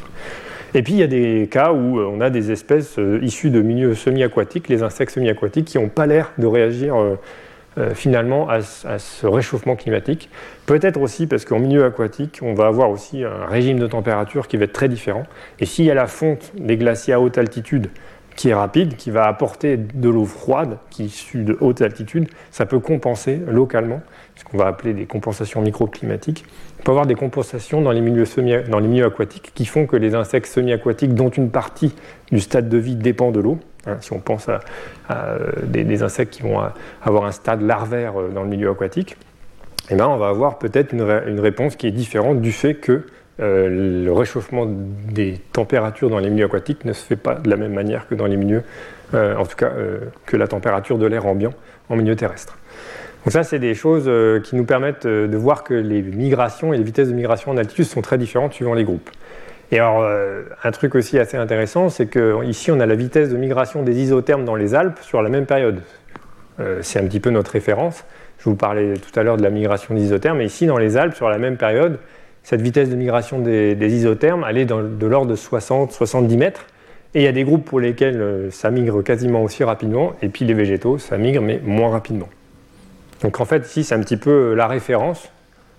Et 0.73 0.83
puis 0.83 0.93
il 0.93 0.99
y 0.99 1.03
a 1.03 1.07
des 1.07 1.47
cas 1.49 1.71
où 1.71 1.99
on 1.99 2.21
a 2.21 2.29
des 2.29 2.51
espèces 2.51 2.97
issues 3.21 3.49
de 3.49 3.61
milieux 3.61 3.95
semi-aquatiques, 3.95 4.67
les 4.67 4.83
insectes 4.83 5.13
semi-aquatiques, 5.13 5.65
qui 5.65 5.79
n'ont 5.79 5.89
pas 5.89 6.05
l'air 6.05 6.33
de 6.37 6.45
réagir 6.45 6.95
euh, 7.77 7.93
finalement 7.95 8.49
à, 8.49 8.61
ce 8.61 9.25
réchauffement 9.25 9.77
climatique. 9.77 10.29
Peut-être 10.65 10.99
aussi 10.99 11.25
parce 11.25 11.45
qu'en 11.45 11.59
milieu 11.59 11.85
aquatique, 11.85 12.39
on 12.41 12.53
va 12.53 12.67
avoir 12.67 12.89
aussi 12.89 13.23
un 13.23 13.45
régime 13.45 13.79
de 13.79 13.87
température 13.87 14.49
qui 14.49 14.57
va 14.57 14.65
être 14.65 14.73
très 14.73 14.89
différent. 14.89 15.23
Et 15.59 15.65
s'il 15.65 15.85
y 15.85 15.91
a 15.91 15.93
la 15.93 16.07
fonte 16.07 16.51
des 16.57 16.75
glaciers 16.75 17.13
à 17.13 17.21
haute 17.21 17.37
altitude 17.37 17.89
qui 18.35 18.49
est 18.49 18.53
rapide, 18.53 18.95
qui 18.95 19.11
va 19.11 19.25
apporter 19.25 19.77
de 19.77 20.09
l'eau 20.09 20.25
froide 20.25 20.79
qui 20.89 21.03
est 21.03 21.05
issue 21.05 21.43
de 21.43 21.57
haute 21.61 21.81
altitude, 21.81 22.27
ça 22.49 22.65
peut 22.65 22.79
compenser 22.79 23.39
localement, 23.47 24.01
ce 24.35 24.43
qu'on 24.43 24.57
va 24.57 24.67
appeler 24.67 24.93
des 24.93 25.05
compensations 25.05 25.61
microclimatiques. 25.61 26.45
On 26.79 26.83
peut 26.83 26.91
avoir 26.91 27.05
des 27.05 27.15
compensations 27.15 27.81
dans 27.81 27.91
les 27.91 28.01
milieux, 28.01 28.25
dans 28.67 28.79
les 28.79 28.87
milieux 28.87 29.05
aquatiques 29.05 29.51
qui 29.53 29.65
font 29.65 29.85
que 29.85 29.95
les 29.95 30.15
insectes 30.15 30.47
semi-aquatiques, 30.47 31.13
dont 31.13 31.29
une 31.29 31.51
partie 31.51 31.93
du 32.31 32.39
stade 32.39 32.67
de 32.67 32.77
vie 32.77 32.95
dépend 32.95 33.31
de 33.31 33.39
l'eau, 33.39 33.59
Hein, 33.87 33.97
si 34.01 34.13
on 34.13 34.19
pense 34.19 34.47
à, 34.47 34.59
euh, 35.09 35.51
des, 35.63 36.03
insectes 36.03 36.33
qui 36.33 36.43
vont 36.43 36.59
avoir 37.01 37.25
un 37.25 37.31
stade 37.31 37.61
larvaire 37.61 38.19
euh, 38.19 38.29
dans 38.29 38.43
le 38.43 38.49
milieu 38.49 38.69
aquatique, 38.69 39.17
eh 39.89 39.95
ben, 39.95 40.07
on 40.07 40.17
va 40.17 40.29
avoir 40.29 40.59
peut-être 40.59 40.93
une, 40.93 41.39
réponse 41.39 41.75
qui 41.75 41.87
est 41.87 41.91
différente 41.91 42.41
du 42.41 42.51
fait 42.51 42.75
que 42.75 43.03
euh, 43.39 44.03
le 44.05 44.11
réchauffement 44.13 44.67
des 44.67 45.39
températures 45.51 46.11
dans 46.11 46.19
les 46.19 46.29
milieux 46.29 46.45
aquatiques 46.45 46.85
ne 46.85 46.93
se 46.93 47.03
fait 47.03 47.15
pas 47.15 47.35
de 47.35 47.49
la 47.49 47.55
même 47.55 47.73
manière 47.73 48.07
que 48.07 48.13
dans 48.13 48.27
les 48.27 48.37
milieux, 48.37 48.63
en 49.13 49.45
tout 49.45 49.57
cas 49.57 49.71
que 50.25 50.37
la 50.37 50.47
température 50.47 50.97
de 50.97 51.05
l'air 51.05 51.25
ambiant 51.25 51.53
en 51.89 51.97
milieu 51.97 52.15
terrestre. 52.15 52.57
Donc 53.25 53.33
ça, 53.33 53.43
c'est 53.43 53.59
des 53.59 53.73
choses 53.73 54.09
qui 54.43 54.55
nous 54.55 54.63
permettent 54.63 55.05
de 55.05 55.37
voir 55.37 55.65
que 55.65 55.73
les 55.73 56.01
migrations 56.01 56.73
et 56.73 56.77
les 56.77 56.83
vitesses 56.83 57.09
de 57.09 57.13
migration 57.13 57.51
en 57.51 57.57
altitude 57.57 57.83
sont 57.83 58.01
très 58.01 58.17
différentes 58.17 58.53
suivant 58.53 58.73
les 58.73 58.85
groupes. 58.85 59.09
Et 59.71 59.79
alors, 59.79 60.01
euh, 60.01 60.43
un 60.63 60.71
truc 60.71 60.95
aussi 60.95 61.17
assez 61.17 61.37
intéressant, 61.37 61.89
c'est 61.89 62.07
qu'ici, 62.07 62.71
on 62.71 62.79
a 62.81 62.85
la 62.85 62.95
vitesse 62.95 63.29
de 63.29 63.37
migration 63.37 63.83
des 63.83 64.01
isothermes 64.01 64.43
dans 64.43 64.55
les 64.55 64.75
Alpes 64.75 64.99
sur 65.01 65.21
la 65.21 65.29
même 65.29 65.45
période. 65.45 65.81
Euh, 66.59 66.79
c'est 66.81 66.99
un 66.99 67.05
petit 67.05 67.21
peu 67.21 67.29
notre 67.29 67.51
référence. 67.51 68.03
Je 68.39 68.45
vous 68.45 68.55
parlais 68.55 68.95
tout 68.95 69.17
à 69.17 69.23
l'heure 69.23 69.37
de 69.37 69.43
la 69.43 69.49
migration 69.49 69.95
des 69.95 70.03
isothermes, 70.03 70.39
mais 70.39 70.45
ici, 70.45 70.65
dans 70.65 70.77
les 70.77 70.97
Alpes, 70.97 71.15
sur 71.15 71.29
la 71.29 71.37
même 71.37 71.55
période, 71.55 71.99
cette 72.43 72.61
vitesse 72.61 72.89
de 72.89 72.95
migration 72.95 73.39
des, 73.39 73.75
isothermes, 73.95 74.45
elle 74.49 74.65
de 74.65 75.07
l'ordre 75.07 75.31
de 75.31 75.35
60-70 75.37 76.37
mètres. 76.37 76.65
Et 77.13 77.21
il 77.21 77.23
y 77.23 77.27
a 77.27 77.31
des 77.31 77.43
groupes 77.43 77.65
pour 77.65 77.79
lesquels 77.79 78.21
euh, 78.21 78.51
ça 78.51 78.71
migre 78.71 79.03
quasiment 79.03 79.43
aussi 79.43 79.63
rapidement, 79.63 80.13
et 80.21 80.27
puis 80.27 80.43
les 80.43 80.53
végétaux, 80.53 80.97
ça 80.97 81.17
migre, 81.17 81.41
mais 81.41 81.61
moins 81.63 81.91
rapidement. 81.91 82.29
Donc 83.21 83.39
en 83.39 83.45
fait, 83.45 83.65
ici, 83.67 83.85
c'est 83.85 83.95
un 83.95 84.01
petit 84.01 84.17
peu 84.17 84.53
la 84.53 84.67
référence, 84.67 85.29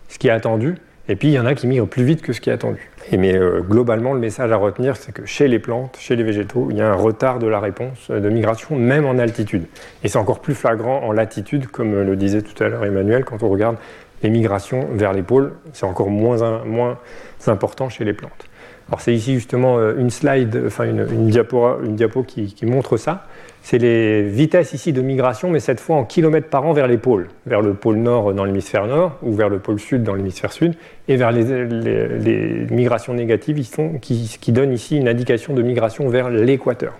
ce 0.08 0.18
qui 0.18 0.28
est 0.28 0.30
attendu, 0.30 0.76
et 1.08 1.16
puis 1.16 1.28
il 1.28 1.34
y 1.34 1.38
en 1.38 1.46
a 1.46 1.54
qui 1.54 1.66
migrent 1.66 1.88
plus 1.88 2.04
vite 2.04 2.22
que 2.22 2.32
ce 2.32 2.40
qui 2.40 2.50
est 2.50 2.52
attendu. 2.52 2.90
mais 3.10 3.34
euh, 3.34 3.60
globalement, 3.60 4.14
le 4.14 4.20
message 4.20 4.52
à 4.52 4.56
retenir, 4.56 4.96
c'est 4.96 5.12
que 5.12 5.26
chez 5.26 5.48
les 5.48 5.58
plantes, 5.58 5.96
chez 5.98 6.16
les 6.16 6.22
végétaux, 6.22 6.68
il 6.70 6.76
y 6.76 6.80
a 6.80 6.88
un 6.88 6.94
retard 6.94 7.38
de 7.38 7.46
la 7.46 7.60
réponse 7.60 8.10
de 8.10 8.28
migration, 8.28 8.76
même 8.76 9.04
en 9.04 9.18
altitude. 9.18 9.64
Et 10.04 10.08
c'est 10.08 10.18
encore 10.18 10.40
plus 10.40 10.54
flagrant 10.54 11.02
en 11.02 11.12
latitude, 11.12 11.66
comme 11.66 12.02
le 12.02 12.16
disait 12.16 12.42
tout 12.42 12.62
à 12.62 12.68
l'heure 12.68 12.84
Emmanuel, 12.84 13.24
quand 13.24 13.42
on 13.42 13.48
regarde 13.48 13.76
les 14.22 14.30
migrations 14.30 14.86
vers 14.92 15.12
les 15.12 15.22
pôles, 15.22 15.52
c'est 15.72 15.86
encore 15.86 16.10
moins 16.10 16.98
important 17.46 17.88
chez 17.88 18.04
les 18.04 18.12
plantes. 18.12 18.46
Alors 18.88 19.00
c'est 19.00 19.14
ici 19.14 19.34
justement 19.34 19.78
euh, 19.78 19.94
une 19.96 20.10
slide, 20.10 20.68
une, 20.80 21.28
diapo, 21.28 22.22
qui 22.24 22.66
montre 22.66 22.96
ça. 22.96 23.26
C'est 23.64 23.78
les 23.78 24.22
vitesses 24.22 24.72
ici 24.72 24.92
de 24.92 25.00
migration, 25.02 25.48
mais 25.48 25.60
cette 25.60 25.78
fois 25.78 25.94
en 25.94 26.04
kilomètres 26.04 26.48
par 26.48 26.66
an 26.66 26.72
vers 26.72 26.88
les 26.88 26.98
pôles, 26.98 27.28
vers 27.46 27.62
le 27.62 27.74
pôle 27.74 27.96
nord 27.96 28.34
dans 28.34 28.44
l'hémisphère 28.44 28.86
nord 28.86 29.16
ou 29.22 29.32
vers 29.34 29.48
le 29.48 29.60
pôle 29.60 29.78
sud 29.78 30.02
dans 30.02 30.14
l'hémisphère 30.14 30.52
sud, 30.52 30.74
et 31.06 31.14
vers 31.14 31.30
les, 31.30 32.66
migrations 32.70 33.14
négatives 33.14 33.64
qui, 34.00 34.36
qui, 34.40 34.52
donnent 34.52 34.72
ici 34.72 34.96
une 34.96 35.08
indication 35.08 35.54
de 35.54 35.62
migration 35.62 36.08
vers 36.08 36.28
l'équateur. 36.28 36.94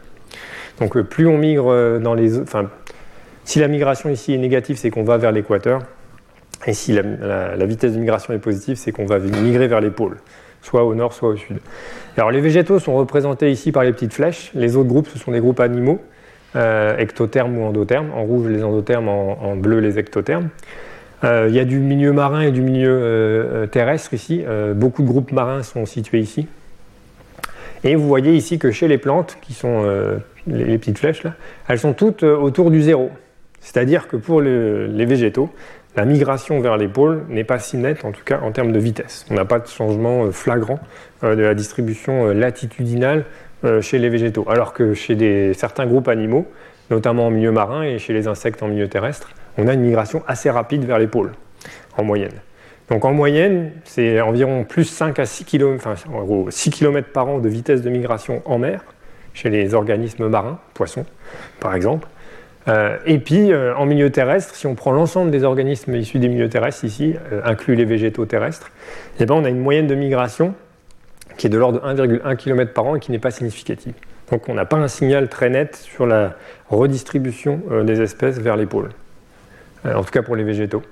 Donc 0.78 0.96
euh, 0.96 1.02
plus 1.02 1.26
on 1.26 1.36
migre 1.36 1.68
euh, 1.68 1.98
dans 1.98 2.14
les... 2.14 2.38
Enfin, 2.38 2.70
si 3.44 3.58
la 3.58 3.66
migration 3.66 4.08
ici 4.08 4.32
est 4.32 4.38
négative, 4.38 4.76
c'est 4.76 4.90
qu'on 4.90 5.02
va 5.02 5.16
vers 5.16 5.32
l'équateur, 5.32 5.82
et 6.64 6.74
si 6.74 6.92
la, 6.92 7.66
vitesse 7.66 7.92
de 7.92 7.98
migration 7.98 8.34
est 8.34 8.38
positive, 8.38 8.76
c'est 8.76 8.92
qu'on 8.92 9.06
va 9.06 9.18
migrer 9.18 9.66
vers 9.66 9.80
les 9.80 9.90
pôles, 9.90 10.18
soit 10.62 10.84
au 10.84 10.94
nord, 10.94 11.12
soit 11.12 11.28
au 11.28 11.36
sud. 11.36 11.58
Alors 12.16 12.30
les 12.30 12.40
végétaux 12.40 12.78
sont 12.78 12.94
représentés 12.96 13.50
ici 13.50 13.72
par 13.72 13.84
les 13.84 13.92
petites 13.92 14.14
flèches, 14.14 14.50
les 14.54 14.76
autres 14.76 14.88
groupes, 14.88 15.08
ce 15.08 15.18
sont 15.18 15.32
des 15.32 15.40
groupes 15.40 15.60
animaux 15.60 16.00
euh, 16.54 16.98
ectothermes 16.98 17.56
ou 17.56 17.64
endothermes. 17.64 18.10
En 18.14 18.24
rouge, 18.24 18.46
les 18.48 18.62
endothermes, 18.62 19.08
en, 19.08 19.56
bleu, 19.56 19.78
les 19.78 19.98
ectothermes. 19.98 20.50
Euh, 21.24 21.46
il 21.48 21.54
y 21.54 21.60
a 21.60 21.64
du 21.64 21.78
milieu 21.78 22.12
marin 22.12 22.42
et 22.42 22.50
du 22.50 22.60
milieu 22.60 22.90
euh, 22.90 23.66
terrestre 23.66 24.12
ici. 24.12 24.44
beaucoup 24.74 25.02
de 25.02 25.06
groupes 25.06 25.32
marins 25.32 25.62
sont 25.62 25.86
situés 25.86 26.20
ici. 26.20 26.46
Et 27.84 27.96
vous 27.96 28.06
voyez 28.06 28.34
ici 28.34 28.58
que 28.58 28.70
chez 28.70 28.86
les 28.86 28.98
plantes, 28.98 29.38
qui 29.40 29.54
sont 29.54 29.84
les, 30.46 30.78
petites 30.78 30.98
flèches 30.98 31.24
là, 31.24 31.34
elles 31.68 31.80
sont 31.80 31.94
toutes 31.94 32.22
autour 32.22 32.70
du 32.70 32.82
zéro. 32.82 33.10
C'est-à-dire 33.60 34.06
que 34.06 34.16
pour 34.16 34.40
les 34.40 35.04
végétaux, 35.06 35.50
la 35.96 36.04
migration 36.04 36.60
vers 36.60 36.76
les 36.76 36.88
pôles 36.88 37.24
n'est 37.28 37.44
pas 37.44 37.58
si 37.58 37.76
nette, 37.76 38.04
en 38.04 38.12
tout 38.12 38.24
cas 38.24 38.40
en 38.40 38.52
termes 38.52 38.72
de 38.72 38.78
vitesse. 38.78 39.26
On 39.30 39.34
n'a 39.34 39.44
pas 39.44 39.58
de 39.58 39.66
changement 39.66 40.30
flagrant 40.32 40.80
de 41.22 41.28
la 41.28 41.54
distribution 41.54 42.28
latitudinale 42.28 43.24
euh, 43.64 43.80
chez 43.80 43.98
les 43.98 44.08
végétaux, 44.08 44.44
alors 44.48 44.72
que 44.72 44.92
chez 44.92 45.54
certains 45.54 45.86
groupes 45.86 46.08
animaux, 46.08 46.48
notamment 46.90 47.26
en 47.26 47.30
milieu 47.30 47.52
marin 47.52 47.84
et 47.84 48.00
chez 48.00 48.12
les 48.12 48.26
insectes 48.26 48.60
en 48.60 48.66
milieu 48.66 48.88
terrestre, 48.88 49.30
on 49.56 49.68
a 49.68 49.74
une 49.74 49.82
migration 49.82 50.24
assez 50.26 50.50
rapide 50.50 50.84
vers 50.84 50.98
les 50.98 51.06
pôles, 51.06 51.30
en 51.96 52.02
moyenne. 52.02 52.32
Donc 52.90 53.04
en 53.04 53.12
moyenne, 53.12 53.70
c'est 53.84 54.20
environ 54.20 54.64
plus 54.64 54.84
5 54.84 55.16
à 55.20 55.26
6 55.26 55.44
km, 55.44 55.86
enfin, 55.86 55.94
6 56.50 56.70
km 56.70 57.12
par 57.12 57.28
an 57.28 57.38
de 57.38 57.48
vitesse 57.48 57.82
de 57.82 57.90
migration 57.90 58.42
en 58.46 58.58
mer, 58.58 58.82
chez 59.32 59.48
les 59.48 59.74
organismes 59.74 60.26
marins, 60.26 60.58
poissons 60.74 61.06
par 61.60 61.76
exemple. 61.76 62.08
Euh, 62.68 62.96
et 63.06 63.18
puis 63.18 63.52
euh, 63.52 63.74
en 63.76 63.86
milieu 63.86 64.10
terrestre, 64.10 64.54
si 64.54 64.66
on 64.66 64.74
prend 64.74 64.92
l'ensemble 64.92 65.30
des 65.30 65.42
organismes 65.42 65.96
issus 65.96 66.18
des 66.18 66.28
milieux 66.28 66.48
terrestres 66.48 66.84
ici, 66.84 67.14
inclus 67.44 67.74
les 67.74 67.84
végétaux 67.84 68.24
terrestres, 68.24 68.70
eh 69.18 69.26
ben, 69.26 69.34
on 69.34 69.44
a 69.44 69.48
une 69.48 69.60
moyenne 69.60 69.86
de 69.86 69.94
migration 69.94 70.54
qui 71.36 71.46
est 71.46 71.50
de 71.50 71.58
l'ordre 71.58 71.80
de 71.94 72.18
1,1 72.18 72.36
km 72.36 72.72
par 72.72 72.86
an 72.86 72.96
et 72.96 73.00
qui 73.00 73.10
n'est 73.10 73.18
pas 73.18 73.30
significative. 73.30 73.94
Donc 74.30 74.48
on 74.48 74.54
n'a 74.54 74.64
pas 74.64 74.78
un 74.78 74.88
signal 74.88 75.28
très 75.28 75.50
net 75.50 75.76
sur 75.76 76.06
la 76.06 76.34
redistribution 76.68 77.60
euh, 77.70 77.84
des 77.84 78.00
espèces 78.00 78.38
vers 78.38 78.56
les 78.56 78.66
pôles, 78.66 78.88
euh, 79.84 79.94
en 79.94 80.02
tout 80.02 80.10
cas 80.10 80.22
pour 80.22 80.36
les 80.36 80.44
végétaux. 80.44 80.82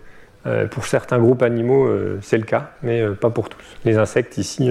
Euh, 0.46 0.66
pour 0.66 0.86
certains 0.86 1.18
groupes 1.18 1.42
animaux, 1.42 1.88
c'est 2.22 2.38
le 2.38 2.44
cas, 2.44 2.72
mais 2.82 3.02
pas 3.20 3.30
pour 3.30 3.48
tous. 3.48 3.64
Les 3.84 3.98
insectes 3.98 4.38
ici 4.38 4.70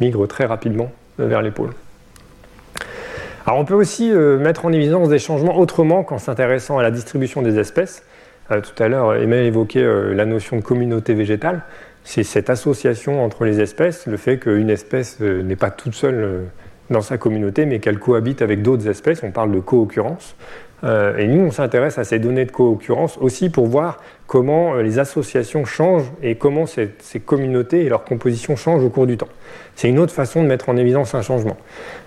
migrent 0.00 0.26
très 0.26 0.46
rapidement 0.46 0.92
vers 1.18 1.42
les 1.42 1.50
pôles. 1.50 1.72
Alors 3.48 3.60
on 3.60 3.64
peut 3.64 3.74
aussi 3.74 4.10
mettre 4.10 4.66
en 4.66 4.72
évidence 4.72 5.08
des 5.08 5.18
changements 5.18 5.58
autrement 5.58 6.04
qu'en 6.04 6.18
s'intéressant 6.18 6.76
à 6.76 6.82
la 6.82 6.90
distribution 6.90 7.40
des 7.40 7.58
espèces. 7.58 8.04
tout 8.50 8.82
à 8.82 8.88
l'heure, 8.88 9.14
Emmanuel 9.14 9.46
évoquait 9.46 10.14
la 10.14 10.26
notion 10.26 10.58
de 10.58 10.62
communauté 10.62 11.14
végétale 11.14 11.62
c'est 12.08 12.22
cette 12.22 12.48
association 12.48 13.22
entre 13.22 13.44
les 13.44 13.60
espèces, 13.60 14.06
le 14.06 14.16
fait 14.16 14.38
qu'une 14.38 14.70
espèce 14.70 15.18
euh, 15.20 15.42
n'est 15.42 15.56
pas 15.56 15.70
toute 15.70 15.94
seule 15.94 16.14
euh, 16.14 16.44
dans 16.88 17.02
sa 17.02 17.18
communauté, 17.18 17.66
mais 17.66 17.80
qu'elle 17.80 17.98
cohabite 17.98 18.40
avec 18.40 18.62
d'autres 18.62 18.88
espèces. 18.88 19.22
On 19.22 19.30
parle 19.30 19.52
de 19.52 19.60
co-occurrence. 19.60 20.34
Euh, 20.84 21.18
et 21.18 21.26
nous, 21.26 21.44
on 21.44 21.50
s'intéresse 21.50 21.98
à 21.98 22.04
ces 22.04 22.18
données 22.18 22.46
de 22.46 22.50
co-occurrence 22.50 23.18
aussi 23.18 23.50
pour 23.50 23.66
voir 23.66 23.98
comment 24.26 24.76
les 24.76 24.98
associations 24.98 25.66
changent 25.66 26.10
et 26.22 26.36
comment 26.36 26.64
ces, 26.64 26.88
communautés 27.20 27.84
et 27.84 27.90
leur 27.90 28.04
composition 28.04 28.56
changent 28.56 28.84
au 28.84 28.88
cours 28.88 29.06
du 29.06 29.18
temps. 29.18 29.28
C'est 29.74 29.90
une 29.90 29.98
autre 29.98 30.14
façon 30.14 30.42
de 30.42 30.48
mettre 30.48 30.70
en 30.70 30.78
évidence 30.78 31.14
un 31.14 31.20
changement. 31.20 31.58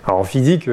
Alors 0.04 0.18
en 0.18 0.24
physique, 0.24 0.68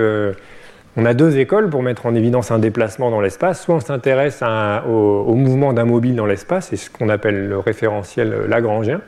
on 0.98 1.06
a 1.06 1.14
deux 1.14 1.38
écoles 1.38 1.70
pour 1.70 1.84
mettre 1.84 2.06
en 2.06 2.16
évidence 2.16 2.52
un 2.52 2.60
déplacement 2.60 3.12
dans 3.12 3.22
l'espace. 3.22 3.62
Soit 3.64 3.76
on 3.76 3.80
s'intéresse 3.80 4.44
au, 4.88 5.34
mouvement 5.36 5.74
d'un 5.74 5.86
mobile 5.86 6.16
dans 6.16 6.26
l'espace, 6.26 6.68
c'est 6.70 6.78
ce 6.78 6.90
qu'on 6.90 7.10
appelle 7.10 7.48
le 7.48 7.60
référentiel 7.60 8.46
lagrangien, 8.48 9.02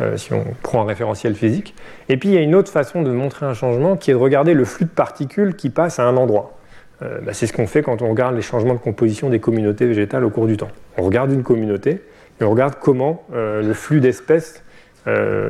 euh, 0.00 0.16
si 0.16 0.32
on 0.32 0.44
prend 0.62 0.82
un 0.82 0.86
référentiel 0.86 1.34
physique. 1.34 1.74
Et 2.08 2.16
puis 2.16 2.30
il 2.30 2.34
y 2.34 2.38
a 2.38 2.42
une 2.42 2.54
autre 2.54 2.70
façon 2.70 3.02
de 3.02 3.10
montrer 3.10 3.46
un 3.46 3.54
changement 3.54 3.96
qui 3.96 4.10
est 4.10 4.14
de 4.14 4.18
regarder 4.18 4.54
le 4.54 4.64
flux 4.64 4.86
de 4.86 4.90
particules 4.90 5.54
qui 5.54 5.70
passe 5.70 5.98
à 5.98 6.04
un 6.04 6.16
endroit. 6.16 6.58
Euh, 7.02 7.20
bah, 7.22 7.32
c'est 7.32 7.46
ce 7.46 7.52
qu'on 7.52 7.66
fait 7.66 7.82
quand 7.82 8.02
on 8.02 8.10
regarde 8.10 8.34
les 8.34 8.42
changements 8.42 8.74
de 8.74 8.80
composition 8.80 9.30
des 9.30 9.40
communautés 9.40 9.86
végétales 9.86 10.24
au 10.24 10.30
cours 10.30 10.46
du 10.46 10.56
temps. 10.56 10.70
On 10.98 11.02
regarde 11.02 11.32
une 11.32 11.42
communauté 11.42 12.02
et 12.40 12.44
on 12.44 12.50
regarde 12.50 12.74
comment 12.80 13.24
euh, 13.32 13.62
le 13.62 13.72
flux 13.72 14.00
d'espèces 14.00 14.64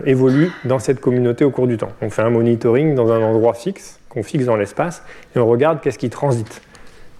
évolue 0.07 0.51
dans 0.65 0.79
cette 0.79 1.01
communauté 1.01 1.45
au 1.45 1.51
cours 1.51 1.67
du 1.67 1.77
temps. 1.77 1.93
On 2.01 2.11
fait 2.11 2.23
un 2.23 2.31
monitoring 2.31 2.95
dans 2.95 3.13
un 3.13 3.21
endroit 3.21 3.55
fixe 3.55 4.01
qu'on 4.09 4.23
fixe 4.23 4.45
dans 4.45 4.57
l'espace 4.57 5.05
et 5.35 5.39
on 5.39 5.47
regarde 5.47 5.81
qu'est-ce 5.81 5.99
qui 5.99 6.11
transite. 6.11 6.63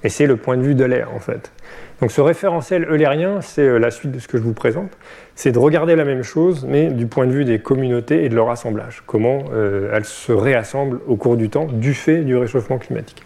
Et 0.03 0.09
c'est 0.09 0.27
le 0.27 0.37
point 0.37 0.57
de 0.57 0.63
vue 0.63 0.75
de 0.75 0.85
l'air 0.85 1.15
en 1.15 1.19
fait. 1.19 1.53
Donc 2.01 2.11
ce 2.11 2.21
référentiel 2.21 2.87
eulérien, 2.91 3.43
c'est 3.43 3.79
la 3.79 3.91
suite 3.91 4.13
de 4.13 4.19
ce 4.19 4.29
que 4.29 4.39
je 4.39 4.43
vous 4.43 4.55
présente, 4.55 4.91
c'est 5.35 5.53
de 5.53 5.59
regarder 5.59 5.97
la 5.97 6.05
même 6.05 6.23
chose, 6.23 6.65
mais 6.67 6.87
du 6.87 7.07
point 7.07 7.27
de 7.27 7.33
vue 7.33 7.45
des 7.45 7.59
communautés 7.59 8.25
et 8.25 8.29
de 8.31 8.35
leur 8.35 8.49
assemblage. 8.49 9.03
Comment 9.07 9.45
elles 9.93 10.07
se 10.07 10.33
réassemblent 10.33 11.01
au 11.07 11.17
cours 11.17 11.37
du 11.37 11.51
temps 11.51 11.67
du 11.67 11.93
fait 11.93 12.19
du 12.19 12.37
réchauffement 12.37 12.79
climatique. 12.79 13.23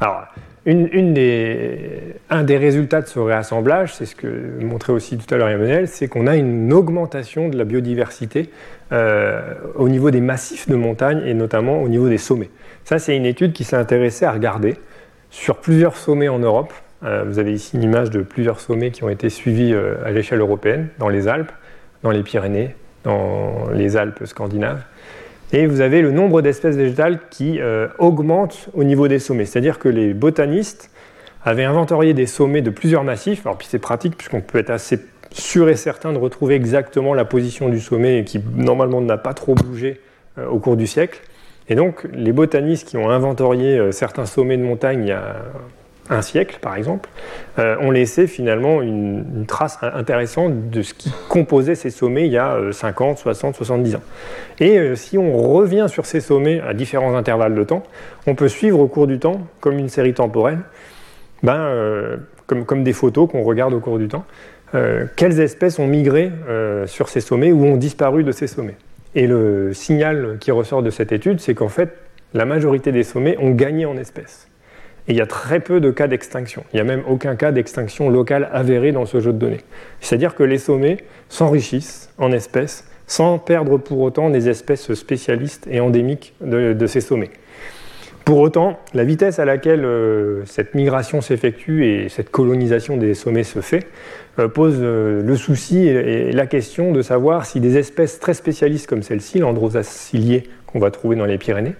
Alors, 0.00 0.24
un 0.68 2.42
des 2.42 2.56
résultats 2.56 3.00
de 3.00 3.06
ce 3.06 3.18
réassemblage, 3.18 3.94
c'est 3.94 4.04
ce 4.04 4.14
que 4.14 4.28
montrait 4.60 4.92
aussi 4.92 5.16
tout 5.16 5.32
à 5.34 5.38
l'heure 5.38 5.48
Emmanuel, 5.48 5.88
c'est 5.88 6.08
qu'on 6.08 6.26
a 6.26 6.36
une 6.36 6.72
augmentation 6.72 7.48
de 7.48 7.56
la 7.56 7.64
biodiversité 7.64 8.50
euh, 8.92 9.54
au 9.76 9.88
niveau 9.88 10.10
des 10.10 10.20
massifs 10.20 10.68
de 10.68 10.76
montagne 10.76 11.22
et 11.24 11.32
notamment 11.32 11.82
au 11.82 11.88
niveau 11.88 12.08
des 12.08 12.18
sommets. 12.18 12.50
Ça, 12.84 12.98
c'est 12.98 13.16
une 13.16 13.24
étude 13.24 13.52
qui 13.52 13.64
s'est 13.64 13.76
intéressée 13.76 14.26
à 14.26 14.32
regarder 14.32 14.76
sur 15.30 15.56
plusieurs 15.58 15.96
sommets 15.96 16.28
en 16.28 16.38
Europe. 16.38 16.72
Euh, 17.02 17.24
vous 17.26 17.38
avez 17.38 17.52
ici 17.52 17.76
une 17.76 17.82
image 17.82 18.10
de 18.10 18.20
plusieurs 18.20 18.60
sommets 18.60 18.90
qui 18.90 19.04
ont 19.04 19.08
été 19.08 19.30
suivis 19.30 19.72
euh, 19.72 19.94
à 20.04 20.10
l'échelle 20.10 20.40
européenne, 20.40 20.88
dans 20.98 21.08
les 21.08 21.28
Alpes, 21.28 21.52
dans 22.02 22.10
les 22.10 22.22
Pyrénées, 22.22 22.74
dans 23.04 23.70
les 23.72 23.96
Alpes 23.96 24.24
scandinaves. 24.26 24.82
Et 25.52 25.66
vous 25.66 25.80
avez 25.80 26.02
le 26.02 26.10
nombre 26.10 26.42
d'espèces 26.42 26.76
végétales 26.76 27.20
qui 27.30 27.58
euh, 27.60 27.88
augmente 27.98 28.68
au 28.74 28.84
niveau 28.84 29.08
des 29.08 29.18
sommets. 29.18 29.46
C'est-à-dire 29.46 29.78
que 29.78 29.88
les 29.88 30.12
botanistes 30.12 30.90
avaient 31.42 31.64
inventorié 31.64 32.12
des 32.12 32.26
sommets 32.26 32.60
de 32.60 32.70
plusieurs 32.70 33.02
massifs. 33.02 33.46
Alors, 33.46 33.56
puis 33.56 33.66
c'est 33.70 33.78
pratique 33.78 34.16
puisqu'on 34.16 34.42
peut 34.42 34.58
être 34.58 34.70
assez 34.70 35.00
sûr 35.32 35.68
et 35.68 35.76
certain 35.76 36.12
de 36.12 36.18
retrouver 36.18 36.54
exactement 36.54 37.14
la 37.14 37.24
position 37.24 37.68
du 37.68 37.80
sommet 37.80 38.24
qui 38.24 38.40
normalement 38.56 39.00
n'a 39.00 39.16
pas 39.16 39.34
trop 39.34 39.54
bougé 39.54 40.00
euh, 40.38 40.46
au 40.48 40.58
cours 40.58 40.76
du 40.76 40.86
siècle. 40.86 41.20
Et 41.70 41.74
donc, 41.74 42.06
les 42.12 42.32
botanistes 42.32 42.86
qui 42.86 42.98
ont 42.98 43.08
inventorié 43.08 43.78
euh, 43.78 43.92
certains 43.92 44.26
sommets 44.26 44.58
de 44.58 44.62
montagne 44.62 45.02
il 45.04 45.08
y 45.08 45.12
a 45.12 45.36
un 46.10 46.22
siècle 46.22 46.58
par 46.60 46.76
exemple, 46.76 47.08
euh, 47.58 47.76
ont 47.80 47.90
laissé 47.90 48.26
finalement 48.26 48.82
une, 48.82 49.44
trace 49.46 49.78
intéressante 49.82 50.70
de 50.70 50.82
ce 50.82 50.94
qui 50.94 51.12
composait 51.28 51.74
ces 51.74 51.90
sommets 51.90 52.26
il 52.26 52.32
y 52.32 52.38
a 52.38 52.58
50, 52.70 53.18
60, 53.18 53.54
70 53.56 53.96
ans. 53.96 54.02
Et 54.60 54.78
euh, 54.78 54.94
si 54.94 55.16
on 55.18 55.36
revient 55.36 55.86
sur 55.88 56.06
ces 56.06 56.20
sommets 56.20 56.60
à 56.60 56.74
différents 56.74 57.14
intervalles 57.14 57.54
de 57.54 57.64
temps, 57.64 57.82
on 58.26 58.34
peut 58.34 58.48
suivre 58.48 58.78
au 58.80 58.86
cours 58.86 59.06
du 59.06 59.18
temps, 59.18 59.40
comme 59.60 59.78
une 59.78 59.88
série 59.88 60.14
temporelle, 60.14 60.60
ben, 61.42 61.56
euh, 61.56 62.16
comme, 62.46 62.64
comme, 62.64 62.84
des 62.84 62.92
photos 62.92 63.30
qu'on 63.30 63.42
regarde 63.42 63.74
au 63.74 63.80
cours 63.80 63.98
du 63.98 64.08
temps, 64.08 64.24
quelles 65.16 65.40
espèces 65.40 65.78
ont 65.78 65.86
migré 65.86 66.30
sur 66.84 67.08
ces 67.08 67.22
sommets 67.22 67.52
ou 67.52 67.64
ont 67.64 67.76
disparu 67.76 68.22
de 68.22 68.32
ces 68.32 68.46
sommets. 68.46 68.76
Et 69.14 69.26
le 69.26 69.72
signal 69.72 70.36
qui 70.40 70.50
ressort 70.50 70.82
de 70.82 70.90
cette 70.90 71.10
étude, 71.10 71.40
c'est 71.40 71.54
qu'en 71.54 71.70
fait, 71.70 71.94
la 72.34 72.44
majorité 72.44 72.92
des 72.92 73.02
sommets 73.02 73.38
ont 73.38 73.52
gagné 73.52 73.86
en 73.86 73.96
espèces. 73.96 74.47
Et 75.08 75.12
il 75.12 75.16
y 75.16 75.22
a 75.22 75.26
très 75.26 75.60
peu 75.60 75.80
de 75.80 75.90
cas 75.90 76.06
d'extinction. 76.06 76.64
Il 76.72 76.76
n'y 76.76 76.80
a 76.80 76.84
même 76.84 77.02
aucun 77.08 77.34
cas 77.34 77.50
d'extinction 77.50 78.10
locale 78.10 78.48
avéré 78.52 78.92
dans 78.92 79.06
ce 79.06 79.20
jeu 79.20 79.32
de 79.32 79.38
données. 79.38 79.60
C'est-à-dire 80.00 80.34
que 80.34 80.42
les 80.42 80.58
sommets 80.58 80.98
s'enrichissent 81.30 82.10
en 82.18 82.30
espèces 82.30 82.84
sans 83.06 83.38
perdre 83.38 83.78
pour 83.78 84.00
autant 84.00 84.28
des 84.28 84.50
espèces 84.50 84.92
spécialistes 84.92 85.66
et 85.70 85.80
endémiques 85.80 86.34
de, 86.42 86.86
ces 86.86 87.00
sommets. 87.00 87.30
Pour 88.26 88.38
autant, 88.40 88.78
la 88.92 89.04
vitesse 89.04 89.38
à 89.38 89.46
laquelle 89.46 89.86
euh, 89.86 90.44
cette 90.44 90.74
migration 90.74 91.22
s'effectue 91.22 91.86
et 91.86 92.10
cette 92.10 92.30
colonisation 92.30 92.98
des 92.98 93.14
sommets 93.14 93.44
se 93.44 93.62
fait 93.62 93.86
euh, 94.38 94.48
pose 94.48 94.76
euh, 94.78 95.22
le 95.22 95.36
souci 95.36 95.88
et, 95.88 96.30
la 96.32 96.46
question 96.46 96.92
de 96.92 97.00
savoir 97.00 97.46
si 97.46 97.58
des 97.60 97.78
espèces 97.78 98.20
très 98.20 98.34
spécialistes 98.34 98.86
comme 98.86 99.02
celle-ci, 99.02 99.38
l'androsacilier 99.38 100.44
qu'on 100.70 100.78
va 100.78 100.90
trouver 100.90 101.16
dans 101.16 101.24
les 101.24 101.38
Pyrénées, 101.38 101.74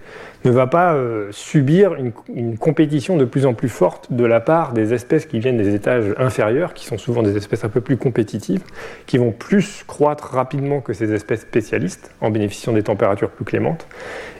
ne 0.45 0.51
va 0.51 0.67
pas 0.67 0.93
euh, 0.93 1.27
subir 1.31 1.95
une, 1.95 2.57
compétition 2.57 3.17
de 3.17 3.25
plus 3.25 3.45
en 3.45 3.53
plus 3.53 3.69
forte 3.69 4.11
de 4.11 4.25
la 4.25 4.39
part 4.39 4.73
des 4.73 4.93
espèces 4.93 5.25
qui 5.25 5.39
viennent 5.39 5.57
des 5.57 5.75
étages 5.75 6.13
inférieurs, 6.17 6.73
qui 6.73 6.85
sont 6.85 6.97
souvent 6.97 7.21
des 7.21 7.37
espèces 7.37 7.63
un 7.63 7.69
peu 7.69 7.81
plus 7.81 7.97
compétitives, 7.97 8.63
qui 9.05 9.17
vont 9.17 9.31
plus 9.31 9.83
croître 9.85 10.33
rapidement 10.33 10.81
que 10.81 10.93
ces 10.93 11.13
espèces 11.13 11.41
spécialistes, 11.41 12.11
en 12.21 12.31
bénéficiant 12.31 12.73
des 12.73 12.83
températures 12.83 13.29
plus 13.29 13.45
clémentes, 13.45 13.87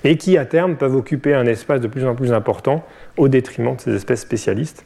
et 0.03 0.17
qui 0.17 0.37
à 0.37 0.45
terme 0.45 0.75
peuvent 0.75 0.95
occuper 0.95 1.33
un 1.33 1.45
espace 1.45 1.81
de 1.81 1.87
plus 1.87 2.05
en 2.05 2.15
plus 2.15 2.33
important 2.33 2.83
au 3.17 3.27
détriment 3.27 3.75
de 3.75 3.81
ces 3.81 3.95
espèces 3.95 4.21
spécialistes, 4.21 4.83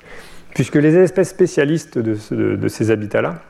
puisque 0.53 0.75
les 0.75 0.95
espèces 0.97 1.29
spécialistes 1.29 1.97
de 1.97 2.67
ces 2.67 2.91
habitats-là, 2.91 3.41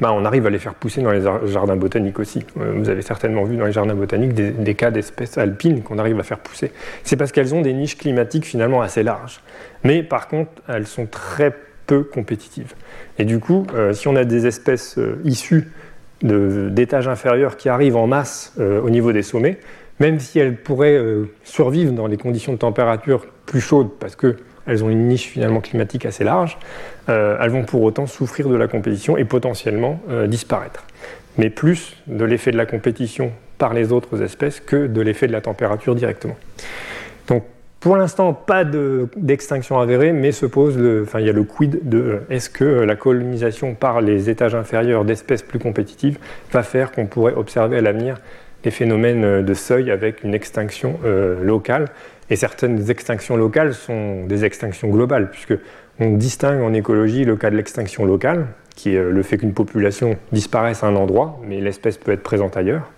bah, 0.00 0.12
on 0.12 0.24
arrive 0.24 0.46
à 0.46 0.50
les 0.50 0.58
faire 0.58 0.74
pousser 0.74 1.00
dans 1.00 1.10
les 1.10 1.22
jardins 1.46 1.76
botaniques 1.76 2.18
aussi. 2.18 2.44
Euh, 2.60 2.72
vous 2.76 2.88
avez 2.90 3.02
certainement 3.02 3.44
vu 3.44 3.56
dans 3.56 3.64
les 3.64 3.72
jardins 3.72 3.94
botaniques 3.94 4.34
des, 4.34 4.74
cas 4.74 4.90
d'espèces 4.90 5.38
alpines 5.38 5.82
qu'on 5.82 5.98
arrive 5.98 6.20
à 6.20 6.22
faire 6.22 6.38
pousser. 6.38 6.72
C'est 7.04 7.16
parce 7.16 7.32
qu'elles 7.32 7.54
ont 7.54 7.62
des 7.62 7.72
niches 7.72 7.96
climatiques 7.96 8.44
finalement 8.44 8.82
assez 8.82 9.02
larges. 9.02 9.40
Mais 9.84 10.02
par 10.02 10.28
contre, 10.28 10.50
elles 10.68 10.86
sont 10.86 11.06
très 11.06 11.54
peu 11.86 12.02
compétitives. 12.02 12.74
Et 13.18 13.24
du 13.24 13.38
coup, 13.38 13.66
euh, 13.74 13.94
si 13.94 14.08
on 14.08 14.16
a 14.16 14.24
des 14.24 14.46
espèces 14.46 14.98
euh, 14.98 15.20
issues 15.24 15.72
d'étages 16.20 17.08
inférieurs 17.08 17.56
qui 17.56 17.68
arrivent 17.68 17.96
en 17.96 18.08
masse 18.08 18.52
au 18.58 18.90
niveau 18.90 19.12
des 19.12 19.22
sommets, 19.22 19.60
même 20.00 20.18
si 20.18 20.40
elles 20.40 20.56
pourraient 20.56 21.00
survivre 21.44 21.92
dans 21.92 22.08
des 22.08 22.16
conditions 22.16 22.52
de 22.52 22.58
température 22.58 23.24
plus 23.46 23.60
chaudes, 23.60 23.90
parce 24.00 24.16
que 24.16 24.34
elles 24.68 24.84
ont 24.84 24.90
une 24.90 25.08
niche 25.08 25.26
finalement 25.26 25.60
climatique 25.60 26.06
assez 26.06 26.24
large, 26.24 26.58
euh, 27.08 27.38
elles 27.40 27.50
vont 27.50 27.64
pour 27.64 27.82
autant 27.82 28.06
souffrir 28.06 28.48
de 28.48 28.54
la 28.54 28.68
compétition 28.68 29.16
et 29.16 29.24
potentiellement 29.24 30.00
euh, 30.10 30.26
disparaître. 30.26 30.84
Mais 31.38 31.50
plus 31.50 31.96
de 32.06 32.24
l'effet 32.24 32.50
de 32.50 32.56
la 32.56 32.66
compétition 32.66 33.32
par 33.56 33.72
les 33.72 33.92
autres 33.92 34.22
espèces 34.22 34.60
que 34.60 34.86
de 34.86 35.00
l'effet 35.00 35.26
de 35.26 35.32
la 35.32 35.40
température 35.40 35.94
directement. 35.94 36.36
Donc 37.26 37.44
pour 37.80 37.96
l'instant, 37.96 38.32
pas 38.34 38.64
d'extinction 38.64 39.78
avérée, 39.78 40.12
mais 40.12 40.32
se 40.32 40.46
pose 40.46 40.76
le, 40.76 41.02
enfin, 41.02 41.20
il 41.20 41.26
y 41.26 41.30
a 41.30 41.32
le 41.32 41.44
quid 41.44 41.88
de 41.88 41.98
euh, 41.98 42.18
est-ce 42.28 42.50
que 42.50 42.64
la 42.64 42.96
colonisation 42.96 43.74
par 43.74 44.00
les 44.00 44.28
étages 44.28 44.54
inférieurs 44.54 45.04
d'espèces 45.04 45.42
plus 45.42 45.58
compétitives 45.58 46.18
va 46.52 46.62
faire 46.62 46.92
qu'on 46.92 47.06
pourrait 47.06 47.34
observer 47.34 47.78
à 47.78 47.80
l'avenir 47.80 48.16
des 48.64 48.72
phénomènes 48.72 49.44
de 49.44 49.54
seuil 49.54 49.92
avec 49.92 50.24
une 50.24 50.34
extinction 50.34 50.98
locale? 51.40 51.84
Et 52.30 52.36
certaines 52.36 52.90
extinctions 52.90 53.36
locales 53.36 53.74
sont 53.74 54.24
des 54.26 54.44
extinctions 54.44 54.88
globales, 54.88 55.30
puisque 55.30 55.54
on 56.00 56.14
distingue 56.14 56.60
en 56.60 56.72
écologie 56.72 57.24
le 57.24 57.36
cas 57.36 57.50
de 57.50 57.56
l'extinction 57.56 58.04
locale, 58.04 58.46
qui 58.76 58.94
est 58.94 59.02
le 59.02 59.22
fait 59.22 59.38
qu'une 59.38 59.54
population 59.54 60.16
disparaisse 60.30 60.84
à 60.84 60.86
un 60.86 60.96
endroit, 60.96 61.40
mais 61.44 61.60
l'espèce 61.60 61.96
peut 61.96 62.12
être 62.12 62.22
présente 62.22 62.56
ailleurs. 62.56 62.92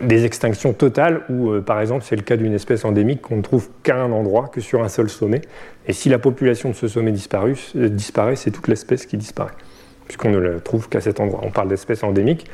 Des 0.00 0.24
extinctions 0.24 0.72
totales, 0.72 1.22
où 1.28 1.50
euh, 1.50 1.60
par 1.60 1.80
exemple 1.80 2.04
c'est 2.04 2.16
le 2.16 2.22
cas 2.22 2.36
d'une 2.36 2.54
espèce 2.54 2.84
endémique 2.86 3.20
qu'on 3.20 3.36
ne 3.36 3.42
trouve 3.42 3.68
qu'à 3.82 3.96
un 3.96 4.10
endroit, 4.12 4.48
que 4.48 4.60
sur 4.60 4.82
un 4.82 4.88
seul 4.88 5.10
sommet. 5.10 5.42
Et 5.86 5.92
si 5.92 6.08
la 6.08 6.18
population 6.18 6.70
de 6.70 6.74
ce 6.74 6.88
sommet 6.88 7.12
euh, 7.12 7.88
disparaît, 7.88 8.34
c'est 8.34 8.50
toute 8.50 8.66
l'espèce 8.66 9.04
qui 9.04 9.18
disparaît, 9.18 9.52
puisqu'on 10.06 10.30
ne 10.30 10.38
la 10.38 10.58
trouve 10.58 10.88
qu'à 10.88 11.02
cet 11.02 11.20
endroit. 11.20 11.40
On 11.44 11.50
parle 11.50 11.68
d'espèces 11.68 12.02
endémiques. 12.02 12.46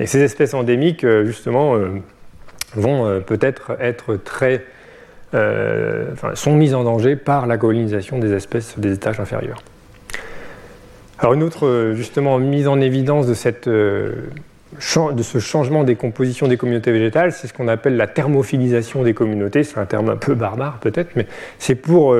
Et 0.00 0.06
ces 0.06 0.20
espèces 0.20 0.54
endémiques, 0.54 1.04
euh, 1.04 1.24
justement, 1.24 1.76
vont 2.74 3.20
peut-être 3.20 3.76
être 3.80 4.16
très 4.16 4.64
euh, 5.34 6.10
sont 6.34 6.54
mises 6.54 6.74
en 6.74 6.84
danger 6.84 7.16
par 7.16 7.46
la 7.46 7.56
colonisation 7.56 8.18
des 8.18 8.34
espèces 8.34 8.78
des 8.78 8.92
étages 8.92 9.18
inférieurs. 9.18 9.62
Alors 11.18 11.32
une 11.32 11.42
autre 11.42 11.66
euh, 11.66 11.94
justement 11.94 12.38
mise 12.38 12.68
en 12.68 12.80
évidence 12.82 13.26
de, 13.26 13.32
cette, 13.32 13.66
euh, 13.66 14.12
de 14.74 15.22
ce 15.22 15.38
changement 15.38 15.84
des 15.84 15.94
compositions 15.96 16.48
des 16.48 16.58
communautés 16.58 16.92
végétales, 16.92 17.32
c'est 17.32 17.46
ce 17.46 17.54
qu'on 17.54 17.68
appelle 17.68 17.96
la 17.96 18.08
thermophilisation 18.08 19.02
des 19.04 19.14
communautés. 19.14 19.64
C'est 19.64 19.78
un 19.78 19.86
terme 19.86 20.10
un 20.10 20.16
peu 20.16 20.34
barbare 20.34 20.80
peut-être, 20.80 21.16
mais 21.16 21.26
c'est 21.58 21.76
pour 21.76 22.14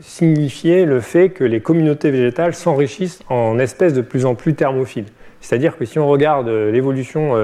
signifier 0.00 0.86
le 0.86 1.00
fait 1.00 1.28
que 1.28 1.44
les 1.44 1.60
communautés 1.60 2.10
végétales 2.10 2.54
s'enrichissent 2.54 3.20
en 3.28 3.60
espèces 3.60 3.94
de 3.94 4.00
plus 4.00 4.26
en 4.26 4.34
plus 4.34 4.54
thermophiles. 4.54 5.06
C'est-à-dire 5.40 5.76
que 5.76 5.84
si 5.84 6.00
on 6.00 6.08
regarde 6.08 6.48
l'évolution 6.48 7.34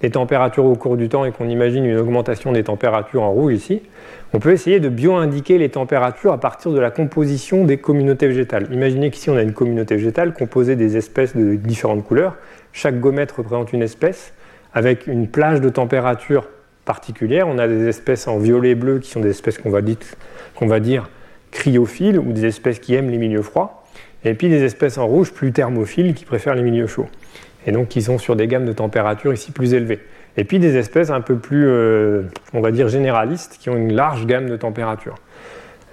des 0.00 0.10
températures 0.10 0.64
au 0.64 0.74
cours 0.74 0.96
du 0.96 1.08
temps 1.08 1.24
et 1.24 1.30
qu'on 1.30 1.48
imagine 1.48 1.84
une 1.84 1.98
augmentation 1.98 2.50
des 2.50 2.64
températures 2.64 3.22
en 3.22 3.30
rouge 3.30 3.52
ici, 3.52 3.82
on 4.34 4.40
peut 4.40 4.50
essayer 4.50 4.80
de 4.80 4.88
bio-indiquer 4.88 5.58
les 5.58 5.68
températures 5.68 6.32
à 6.32 6.40
partir 6.40 6.72
de 6.72 6.80
la 6.80 6.90
composition 6.90 7.64
des 7.64 7.76
communautés 7.76 8.26
végétales. 8.26 8.66
Imaginez 8.72 9.12
qu'ici 9.12 9.30
on 9.30 9.36
a 9.36 9.42
une 9.42 9.52
communauté 9.52 9.94
végétale 9.94 10.34
composée 10.34 10.74
des 10.74 10.96
espèces 10.96 11.36
de 11.36 11.54
différentes 11.54 12.04
couleurs. 12.04 12.36
Chaque 12.72 12.98
gomètre 12.98 13.36
représente 13.38 13.72
une 13.72 13.82
espèce 13.82 14.34
avec 14.72 15.06
une 15.06 15.28
plage 15.28 15.60
de 15.60 15.68
température 15.68 16.48
particulière. 16.84 17.46
On 17.46 17.58
a 17.58 17.68
des 17.68 17.86
espèces 17.86 18.26
en 18.26 18.38
violet 18.38 18.70
et 18.70 18.74
bleu 18.74 18.98
qui 18.98 19.08
sont 19.08 19.20
des 19.20 19.30
espèces 19.30 19.56
qu'on 19.56 19.70
va, 19.70 19.82
va, 20.62 20.80
dire 20.80 21.10
cryophiles 21.52 22.18
ou 22.18 22.32
des 22.32 22.46
espèces 22.46 22.80
qui 22.80 22.96
aiment 22.96 23.10
les 23.10 23.18
milieux 23.18 23.42
froids, 23.42 23.84
et 24.24 24.34
puis 24.34 24.48
des 24.48 24.64
espèces 24.64 24.98
en 24.98 25.06
rouge 25.06 25.32
plus 25.32 25.52
thermophiles 25.52 26.12
qui 26.12 26.24
préfèrent 26.24 26.56
les 26.56 26.64
milieux 26.64 26.88
chauds, 26.88 27.06
et 27.68 27.70
donc 27.70 27.86
qui 27.86 28.02
sont 28.02 28.18
sur 28.18 28.34
des 28.34 28.48
gammes 28.48 28.66
de 28.66 28.72
température 28.72 29.32
ici 29.32 29.52
plus 29.52 29.74
élevées. 29.74 30.00
Et 30.36 30.44
puis 30.44 30.58
des 30.58 30.76
espèces 30.76 31.10
un 31.10 31.20
peu 31.20 31.36
plus, 31.36 31.66
euh, 31.66 32.22
on 32.52 32.60
va 32.60 32.70
dire, 32.70 32.88
généralistes, 32.88 33.58
qui 33.60 33.70
ont 33.70 33.76
une 33.76 33.92
large 33.92 34.26
gamme 34.26 34.48
de 34.48 34.56
température. 34.56 35.14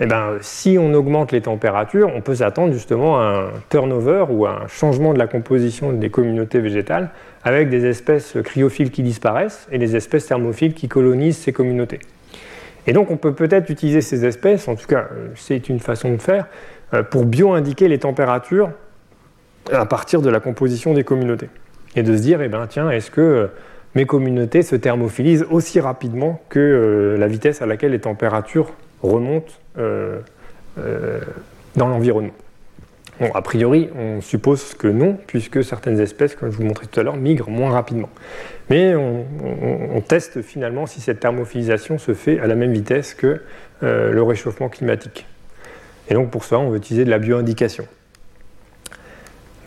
Eh 0.04 0.08
ben, 0.08 0.38
si 0.42 0.78
on 0.80 0.94
augmente 0.96 1.32
les 1.32 1.42
températures, 1.42 2.12
on 2.16 2.22
peut 2.22 2.34
s'attendre 2.34 2.74
justement 2.74 3.20
à 3.20 3.24
un 3.24 3.50
turnover 3.70 4.26
ou 4.30 4.48
à 4.48 4.64
un 4.64 4.68
changement 4.68 5.14
de 5.14 5.20
la 5.20 5.28
composition 5.28 5.94
des 5.94 6.10
communautés 6.10 6.60
végétales 6.60 7.12
avec 7.44 7.70
des 7.70 7.86
espèces 7.86 8.36
cryophiles 8.44 8.90
qui 8.90 9.04
disparaissent 9.04 9.68
et 9.72 9.78
des 9.78 9.96
espèces 9.96 10.26
thermophiles 10.26 10.74
qui 10.74 10.88
colonisent 10.88 11.38
ces 11.38 11.54
communautés. 11.54 12.00
Et 12.88 12.94
donc 12.94 13.12
on 13.12 13.18
peut 13.18 13.34
peut-être 13.34 13.70
utiliser 13.70 14.02
ces 14.02 14.26
espèces, 14.26 14.68
en 14.68 14.76
tout 14.76 14.88
cas 14.88 15.08
c'est 15.36 15.70
une 15.70 15.80
façon 15.80 16.14
de 16.14 16.18
faire, 16.18 16.48
euh, 16.96 17.04
pour 17.04 17.26
bio-indiquer 17.26 17.88
les 17.88 18.00
températures 18.00 18.72
à 19.72 19.86
partir 19.86 20.24
de 20.24 20.30
la 20.32 20.40
composition 20.40 20.96
des 20.96 21.04
communautés. 21.04 21.50
Et 21.96 22.04
de 22.04 22.16
se 22.16 22.22
dire, 22.22 22.42
eh 22.42 22.48
ben, 22.48 22.66
tiens, 22.68 22.90
est-ce 22.90 23.12
que 23.12 23.22
euh, 23.22 23.48
mes 23.96 24.06
communautés 24.06 24.62
se 24.64 24.76
thermophilisent 24.76 25.46
aussi 25.50 25.80
rapidement 25.80 26.42
que 26.50 27.16
la 27.20 27.28
vitesse 27.28 27.62
à 27.62 27.66
laquelle 27.66 27.92
les 27.92 28.00
températures 28.00 28.72
remontent 29.02 29.54
euh, 29.78 30.20
euh, 30.78 31.20
dans 31.76 31.88
l'environnement. 31.88 32.34
A 33.36 33.42
priori, 33.44 33.88
on 33.96 34.20
suppose 34.20 34.74
que 34.74 34.88
non, 34.88 35.16
puisque 35.28 35.64
certaines 35.64 36.00
espèces, 36.00 36.36
comme 36.36 36.52
je 36.52 36.58
vous 36.58 36.64
montrais 36.64 36.88
tout 36.88 37.00
à 37.00 37.04
l'heure, 37.04 37.18
migrent 37.18 37.52
moins 37.52 37.72
rapidement. 37.72 38.10
Mais 38.72 38.96
on, 38.96 40.02
teste 40.02 40.42
finalement 40.42 40.88
si 40.88 41.02
cette 41.02 41.20
thermophilisation 41.20 42.00
se 42.00 42.16
fait 42.16 42.40
à 42.40 42.48
la 42.48 42.56
même 42.56 42.74
vitesse 42.74 43.14
que 43.14 43.42
euh, 43.84 44.12
le 44.12 44.24
réchauffement 44.24 44.70
climatique. 44.70 45.28
Et 46.10 46.16
donc 46.16 46.32
pour 46.32 46.44
ça, 46.44 46.58
on 46.58 46.70
veut 46.70 46.78
utiliser 46.78 47.06
de 47.06 47.12
la 47.12 47.20
bioindication. 47.20 47.86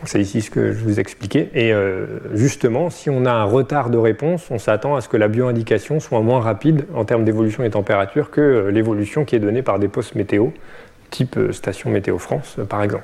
C'est 0.05 0.21
ici 0.21 0.41
ce 0.41 0.51
que 0.51 0.71
je 0.71 0.83
vous 0.83 0.99
expliquais. 0.99 1.49
Et 1.53 1.73
euh, 1.73 2.05
justement, 2.33 2.89
si 2.89 3.09
on 3.09 3.25
a 3.25 3.31
un 3.31 3.43
retard 3.43 3.89
de 3.89 3.97
réponse, 3.97 4.49
on 4.51 4.59
s'attend 4.59 4.95
à 4.95 5.01
ce 5.01 5.09
que 5.09 5.17
la 5.17 5.27
bioindication 5.27 5.99
soit 5.99 6.21
moins 6.21 6.39
rapide 6.39 6.85
en 6.93 7.05
termes 7.05 7.25
d'évolution 7.25 7.63
des 7.63 7.71
températures 7.71 8.29
que 8.29 8.41
euh, 8.41 8.71
l'évolution 8.71 9.25
qui 9.25 9.35
est 9.35 9.39
donnée 9.39 9.61
par 9.61 9.79
des 9.79 9.87
postes 9.87 10.15
météo, 10.15 10.47
type 11.09 11.37
euh, 11.37 11.51
station 11.51 11.89
Météo 11.89 12.17
France 12.17 12.57
par 12.69 12.83
exemple. 12.83 13.03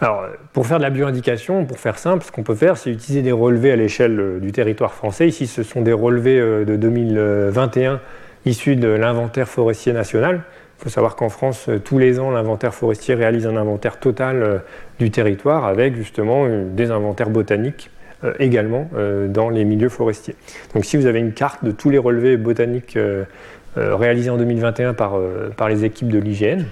Alors, 0.00 0.24
pour 0.54 0.66
faire 0.66 0.78
de 0.78 0.82
la 0.82 0.90
bioindication, 0.90 1.66
pour 1.66 1.78
faire 1.78 1.98
simple, 1.98 2.24
ce 2.24 2.32
qu'on 2.32 2.42
peut 2.42 2.54
faire, 2.54 2.78
c'est 2.78 2.90
utiliser 2.90 3.20
des 3.20 3.32
relevés 3.32 3.70
à 3.70 3.76
l'échelle 3.76 4.40
du 4.40 4.50
territoire 4.50 4.94
français. 4.94 5.28
Ici, 5.28 5.46
ce 5.46 5.62
sont 5.62 5.82
des 5.82 5.92
relevés 5.92 6.38
de 6.38 6.76
2021 6.76 8.00
issus 8.46 8.76
de 8.76 8.88
l'inventaire 8.88 9.46
forestier 9.46 9.92
national. 9.92 10.42
Il 10.80 10.84
faut 10.84 10.88
savoir 10.88 11.14
qu'en 11.14 11.28
France, 11.28 11.68
euh, 11.68 11.78
tous 11.78 11.98
les 11.98 12.18
ans, 12.20 12.30
l'inventaire 12.30 12.72
forestier 12.72 13.14
réalise 13.14 13.46
un 13.46 13.56
inventaire 13.56 14.00
total 14.00 14.42
euh, 14.42 14.58
du 14.98 15.10
territoire 15.10 15.66
avec 15.66 15.94
justement 15.94 16.46
euh, 16.46 16.64
des 16.72 16.90
inventaires 16.90 17.28
botaniques 17.28 17.90
également 18.38 18.90
dans 19.30 19.48
les 19.48 19.64
milieux 19.64 19.88
forestiers. 19.88 20.34
Donc 20.74 20.84
si 20.84 20.98
vous 20.98 21.06
avez 21.06 21.20
une 21.20 21.32
carte 21.32 21.64
de 21.64 21.70
tous 21.70 21.88
les 21.88 21.96
relevés 21.96 22.36
botaniques 22.36 22.98
réalisés 23.76 24.28
en 24.28 24.36
2021 24.36 24.92
par, 24.92 25.18
par 25.56 25.70
les 25.70 25.86
équipes 25.86 26.08
de 26.08 26.18
l'IGN, 26.18 26.64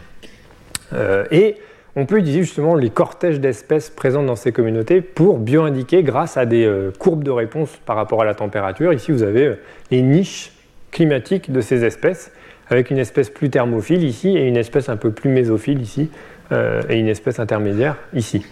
et 1.30 1.56
on 1.96 2.04
peut 2.04 2.18
utiliser 2.18 2.42
justement 2.42 2.74
les 2.74 2.90
cortèges 2.90 3.40
d'espèces 3.40 3.88
présentes 3.88 4.26
dans 4.26 4.36
ces 4.36 4.52
communautés 4.52 5.00
pour 5.00 5.38
bioindiquer 5.38 6.02
grâce 6.02 6.36
à 6.36 6.44
des 6.44 6.70
courbes 6.98 7.24
de 7.24 7.30
réponse 7.30 7.70
par 7.86 7.96
rapport 7.96 8.20
à 8.20 8.26
la 8.26 8.34
température. 8.34 8.92
Ici, 8.92 9.10
vous 9.10 9.22
avez 9.22 9.54
les 9.90 10.02
niches 10.02 10.52
climatiques 10.90 11.50
de 11.50 11.62
ces 11.62 11.82
espèces 11.82 12.30
avec 12.70 12.90
une 12.90 12.98
espèce 12.98 13.30
plus 13.30 13.50
thermophile 13.50 14.04
ici 14.04 14.36
et 14.36 14.46
une 14.46 14.56
espèce 14.56 14.88
un 14.88 14.96
peu 14.96 15.10
plus 15.10 15.30
mésophile 15.30 15.80
ici, 15.80 16.10
euh, 16.52 16.80
et 16.88 16.98
une 16.98 17.08
espèce 17.08 17.40
intermédiaire 17.40 17.96
ici. 18.14 18.44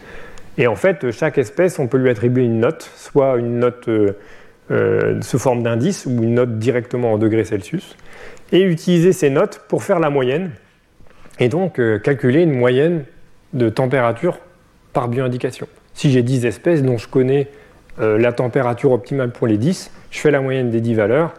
Et 0.58 0.66
en 0.66 0.76
fait, 0.76 1.10
chaque 1.10 1.38
espèce, 1.38 1.78
on 1.78 1.86
peut 1.86 1.96
lui 1.96 2.10
attribuer 2.10 2.44
une 2.44 2.60
note, 2.60 2.90
soit 2.94 3.36
une 3.38 3.58
note 3.58 3.88
euh, 3.88 4.12
euh, 4.70 5.20
sous 5.22 5.38
forme 5.38 5.62
d'indice 5.62 6.04
ou 6.06 6.22
une 6.22 6.34
note 6.34 6.58
directement 6.58 7.14
en 7.14 7.18
degrés 7.18 7.44
Celsius, 7.44 7.96
et 8.52 8.62
utiliser 8.62 9.12
ces 9.12 9.30
notes 9.30 9.62
pour 9.68 9.82
faire 9.82 9.98
la 9.98 10.10
moyenne, 10.10 10.50
et 11.38 11.48
donc 11.48 11.80
calculer 12.02 12.42
une 12.42 12.52
moyenne 12.52 13.04
de 13.52 13.68
température 13.68 14.38
par 14.92 15.08
bioindication. 15.08 15.66
Si 15.92 16.10
j'ai 16.10 16.22
10 16.22 16.46
espèces 16.46 16.82
dont 16.82 16.96
je 16.96 17.08
connais 17.08 17.48
la 17.98 18.32
température 18.32 18.92
optimale 18.92 19.32
pour 19.32 19.46
les 19.46 19.58
10, 19.58 19.90
je 20.10 20.18
fais 20.18 20.30
la 20.30 20.40
moyenne 20.40 20.70
des 20.70 20.80
10 20.80 20.94
valeurs, 20.94 21.34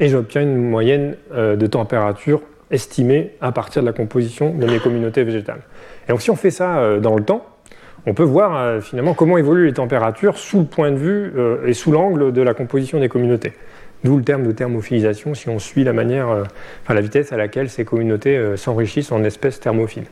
et 0.00 0.08
j'obtiens 0.08 0.42
une 0.42 0.56
moyenne 0.56 1.16
euh, 1.32 1.54
de 1.56 1.66
température 1.66 2.40
estimée 2.70 3.32
à 3.40 3.52
partir 3.52 3.82
de 3.82 3.86
la 3.86 3.92
composition 3.92 4.54
de 4.54 4.66
mes 4.66 4.78
communautés 4.78 5.22
végétales. 5.22 5.60
Et 6.08 6.12
donc 6.12 6.22
si 6.22 6.30
on 6.30 6.36
fait 6.36 6.50
ça 6.50 6.78
euh, 6.78 6.98
dans 6.98 7.16
le 7.16 7.22
temps, 7.22 7.46
on 8.06 8.14
peut 8.14 8.24
voir 8.24 8.56
euh, 8.56 8.80
finalement 8.80 9.12
comment 9.12 9.36
évoluent 9.36 9.66
les 9.66 9.74
températures 9.74 10.38
sous 10.38 10.60
le 10.60 10.64
point 10.64 10.90
de 10.90 10.96
vue 10.96 11.32
et 11.66 11.74
sous 11.74 11.92
l'angle 11.92 12.32
de 12.32 12.42
la 12.42 12.54
composition 12.54 12.98
des 12.98 13.08
communautés. 13.08 13.52
D'où 14.02 14.16
le 14.16 14.24
terme 14.24 14.46
de 14.46 14.52
thermophilisation 14.52 15.34
si 15.34 15.50
on 15.50 15.58
suit 15.58 15.84
la 15.84 15.92
manière, 15.92 16.28
enfin 16.82 16.94
la 16.94 17.02
vitesse 17.02 17.34
à 17.34 17.36
laquelle 17.36 17.68
ces 17.68 17.84
communautés 17.84 18.56
s'enrichissent 18.56 19.12
en 19.12 19.22
espèces 19.24 19.60
thermophiles. 19.60 20.06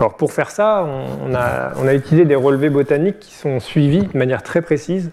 Alors 0.00 0.16
pour 0.16 0.32
faire 0.32 0.50
ça, 0.50 0.84
on 1.24 1.32
a, 1.32 1.94
utilisé 1.94 2.24
des 2.24 2.34
relevés 2.34 2.68
botaniques 2.68 3.20
qui 3.20 3.34
sont 3.34 3.60
suivis 3.60 4.00
de 4.00 4.18
manière 4.18 4.42
très 4.42 4.60
précise 4.60 5.12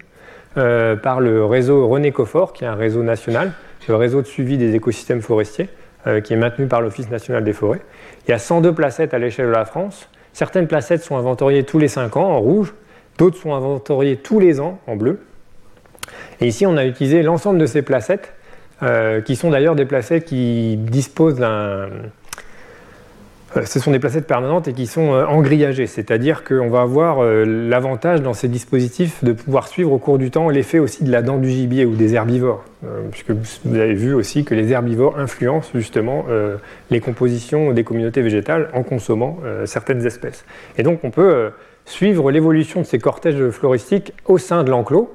par 0.56 1.20
le 1.20 1.46
réseau 1.46 1.88
René 1.88 2.12
Coffort, 2.12 2.52
qui 2.54 2.64
est 2.64 2.68
un 2.68 2.74
réseau 2.74 3.04
national, 3.04 3.52
le 3.88 3.96
réseau 3.96 4.22
de 4.22 4.28
suivi 4.28 4.58
des 4.58 4.76
écosystèmes 4.76 5.22
forestiers, 5.22 5.70
euh, 6.08 6.22
qui 6.22 6.34
est 6.34 6.38
maintenu 6.38 6.68
par 6.68 6.82
l'Office 6.82 7.10
national 7.10 7.44
des 7.44 7.54
forêts. 7.54 7.82
Il 8.28 8.32
y 8.32 8.34
a 8.34 8.40
102 8.40 8.74
placettes 8.74 9.14
à 9.14 9.20
l'échelle 9.20 9.48
de 9.48 9.52
la 9.52 9.66
France. 9.66 10.10
Certaines 10.34 10.68
placettes 10.68 11.04
sont 11.04 11.18
inventoriées 11.18 11.64
tous 11.64 11.80
les 11.80 11.88
5 11.88 12.18
ans 12.18 12.30
en 12.30 12.40
rouge, 12.40 12.74
d'autres 13.18 13.38
sont 13.38 13.54
inventoriées 13.54 14.18
tous 14.18 14.40
les 14.40 14.60
ans 14.60 14.80
en 14.88 14.96
bleu. 14.96 15.20
Et 16.42 16.48
ici, 16.48 16.66
on 16.66 16.78
a 16.78 16.86
utilisé 16.86 17.22
l'ensemble 17.22 17.60
de 17.60 17.66
ces 17.66 17.82
placettes, 17.82 18.34
euh, 18.82 19.22
qui 19.22 19.36
sont 19.36 19.50
d'ailleurs 19.50 19.76
des 19.76 19.86
placettes 19.86 20.26
qui 20.26 20.78
disposent 20.78 21.36
d'un 21.36 21.90
ce 23.66 23.80
sont 23.80 23.92
des 23.92 24.00
placettes 24.00 24.28
permanentes 24.28 24.68
et 24.68 24.74
qui 24.74 24.88
sont 24.88 25.14
euh, 25.14 25.26
engrillagées, 25.26 25.88
c'est-à-dire 25.88 26.44
qu'on 26.44 26.70
va 26.70 26.82
avoir 26.82 27.20
euh, 27.20 27.44
l'avantage 27.46 28.22
dans 28.22 28.34
ces 28.34 28.48
dispositifs 28.48 29.24
de 29.24 29.34
pouvoir 29.34 29.68
suivre 29.68 29.92
au 29.92 29.98
cours 29.98 30.18
du 30.18 30.32
temps 30.32 30.50
l'effet 30.50 30.80
aussi 30.80 31.04
de 31.04 31.12
la 31.12 31.22
dent 31.22 31.38
du 31.38 31.50
gibier 31.50 31.86
ou 31.86 31.96
des 31.96 32.14
herbivores, 32.14 32.64
puisque 33.12 33.32
vous 33.32 33.76
avez 33.76 33.94
vu 33.94 34.14
aussi 34.14 34.46
que 34.46 34.56
les 34.56 34.72
herbivores 34.72 35.18
influencent 35.20 35.70
justement 35.74 36.26
les 36.90 37.00
compositions 37.00 37.72
des 37.74 37.84
communautés 37.84 38.22
végétales 38.22 38.70
en 38.74 38.84
consommant 38.84 39.40
certaines 39.66 40.06
espèces. 40.06 40.46
Et 40.78 40.84
donc 40.84 41.04
on 41.04 41.12
peut 41.12 41.52
suivre 41.86 42.32
l'évolution 42.32 42.82
de 42.82 42.86
ces 42.86 43.00
cortèges 43.00 43.50
floristiques 43.50 44.14
au 44.26 44.38
sein 44.38 44.64
de 44.64 44.70
l'enclos, 44.70 45.12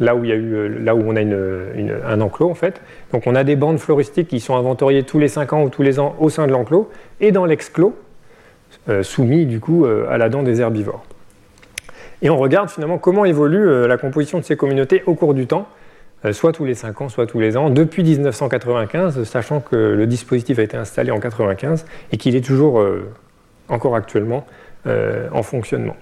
là 0.00 0.14
où, 0.14 0.24
il 0.24 0.30
y 0.30 0.32
a 0.32 0.36
eu, 0.36 0.54
euh, 0.54 0.68
là 0.82 0.94
où 0.94 1.02
on 1.04 1.16
a 1.16 1.20
un 1.20 2.20
enclos 2.20 2.50
en 2.50 2.54
fait. 2.54 2.80
Donc 3.12 3.26
on 3.26 3.34
a 3.34 3.44
des 3.44 3.56
bandes 3.56 3.78
floristiques 3.78 4.28
qui 4.28 4.40
sont 4.40 4.56
inventoriées 4.56 5.02
tous 5.02 5.18
les 5.18 5.28
5 5.28 5.52
ans 5.52 5.62
ou 5.62 5.68
tous 5.68 5.82
les 5.82 5.98
ans 5.98 6.14
au 6.18 6.28
sein 6.28 6.46
de 6.46 6.52
l'enclos 6.52 6.90
et 7.20 7.32
dans 7.32 7.44
l'exclos, 7.44 7.96
euh, 8.88 9.02
soumis 9.02 9.46
du 9.46 9.60
coup 9.60 9.84
euh, 9.84 10.06
à 10.08 10.18
la 10.18 10.28
dent 10.28 10.42
des 10.42 10.60
herbivores. 10.60 11.04
Et 12.22 12.30
on 12.30 12.36
regarde 12.36 12.68
finalement 12.68 12.98
comment 12.98 13.24
évolue 13.24 13.86
la 13.86 13.96
composition 13.96 14.40
de 14.40 14.44
ces 14.44 14.56
communautés 14.56 15.04
au 15.06 15.14
cours 15.14 15.34
du 15.34 15.46
temps, 15.46 15.68
soit 16.32 16.50
tous 16.50 16.64
les 16.64 16.74
5 16.74 17.00
ans, 17.00 17.08
soit 17.08 17.28
tous 17.28 17.38
les 17.38 17.56
ans, 17.56 17.70
depuis 17.70 18.02
1995, 18.02 19.22
sachant 19.22 19.60
que 19.60 19.76
le 19.76 20.04
dispositif 20.08 20.58
a 20.58 20.62
été 20.62 20.76
installé 20.76 21.12
en 21.12 21.22
1995 21.22 21.86
et 22.10 22.16
qu'il 22.16 22.34
est 22.34 22.44
toujours 22.44 22.84
encore 23.68 23.94
actuellement 23.94 24.48
en 24.84 25.42
fonctionnement. 25.44 25.94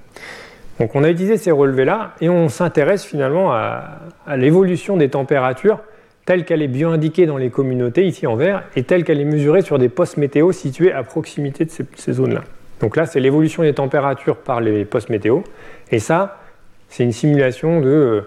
Donc 0.78 0.94
on 0.94 1.04
a 1.04 1.10
utilisé 1.10 1.36
ces 1.38 1.50
relevés-là 1.50 2.12
et 2.20 2.28
on 2.28 2.48
s'intéresse 2.48 3.04
finalement 3.04 3.52
à, 3.52 3.98
l'évolution 4.36 4.96
des 4.96 5.08
températures 5.08 5.80
telle 6.26 6.44
qu'elle 6.44 6.60
est 6.60 6.68
bien 6.68 6.90
indiquée 6.90 7.24
dans 7.24 7.36
les 7.36 7.50
communautés, 7.50 8.04
ici 8.04 8.26
en 8.26 8.34
vert, 8.34 8.64
et 8.74 8.82
telle 8.82 9.04
qu'elle 9.04 9.20
est 9.20 9.24
mesurée 9.24 9.62
sur 9.62 9.78
des 9.78 9.88
postes 9.88 10.16
météo 10.16 10.50
situés 10.50 10.92
à 10.92 11.04
proximité 11.04 11.64
de 11.64 11.70
ces, 11.70 12.12
zones-là. 12.12 12.42
Donc 12.80 12.96
là, 12.96 13.06
c'est 13.06 13.20
l'évolution 13.20 13.62
des 13.62 13.74
températures 13.74 14.36
par 14.36 14.60
les 14.60 14.84
postes 14.84 15.08
météo. 15.08 15.42
Et 15.92 16.00
ça, 16.00 16.40
c'est 16.88 17.04
une 17.04 17.12
simulation 17.12 17.80
de 17.80 17.88
euh, 17.88 18.20